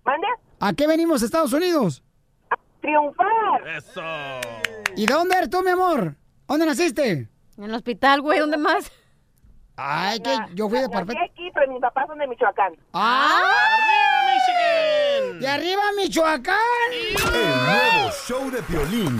¿Mande? 0.03 0.27
¿A 0.59 0.73
qué 0.73 0.87
venimos 0.87 1.21
a 1.21 1.25
Estados 1.25 1.53
Unidos? 1.53 2.03
Triunfar. 2.81 3.67
Eso. 3.77 4.01
¿Y 4.95 5.05
de 5.05 5.13
dónde 5.13 5.35
eres 5.37 5.49
tú, 5.49 5.61
mi 5.61 5.71
amor? 5.71 6.15
¿Dónde 6.47 6.65
naciste? 6.65 7.29
En 7.57 7.63
el 7.63 7.73
hospital, 7.73 8.21
güey, 8.21 8.39
¿dónde 8.39 8.57
más? 8.57 8.91
Ay, 9.75 10.19
que 10.19 10.35
yo 10.53 10.69
fui 10.69 10.79
de 10.79 10.89
parpet. 10.89 11.17
aquí, 11.23 11.49
pero 11.53 11.71
mis 11.71 11.81
papás 11.81 12.07
son 12.07 12.17
de 12.17 12.27
Michoacán. 12.27 12.73
¡Ah! 12.93 13.41
¡Arriba, 13.73 15.29
Michigan! 15.29 15.39
¡De 15.39 15.47
arriba, 15.47 15.81
Michoacán! 15.97 16.57
El 16.91 17.65
nuevo 17.65 18.11
show 18.27 18.51
de 18.51 18.61
Piolín. 18.63 19.19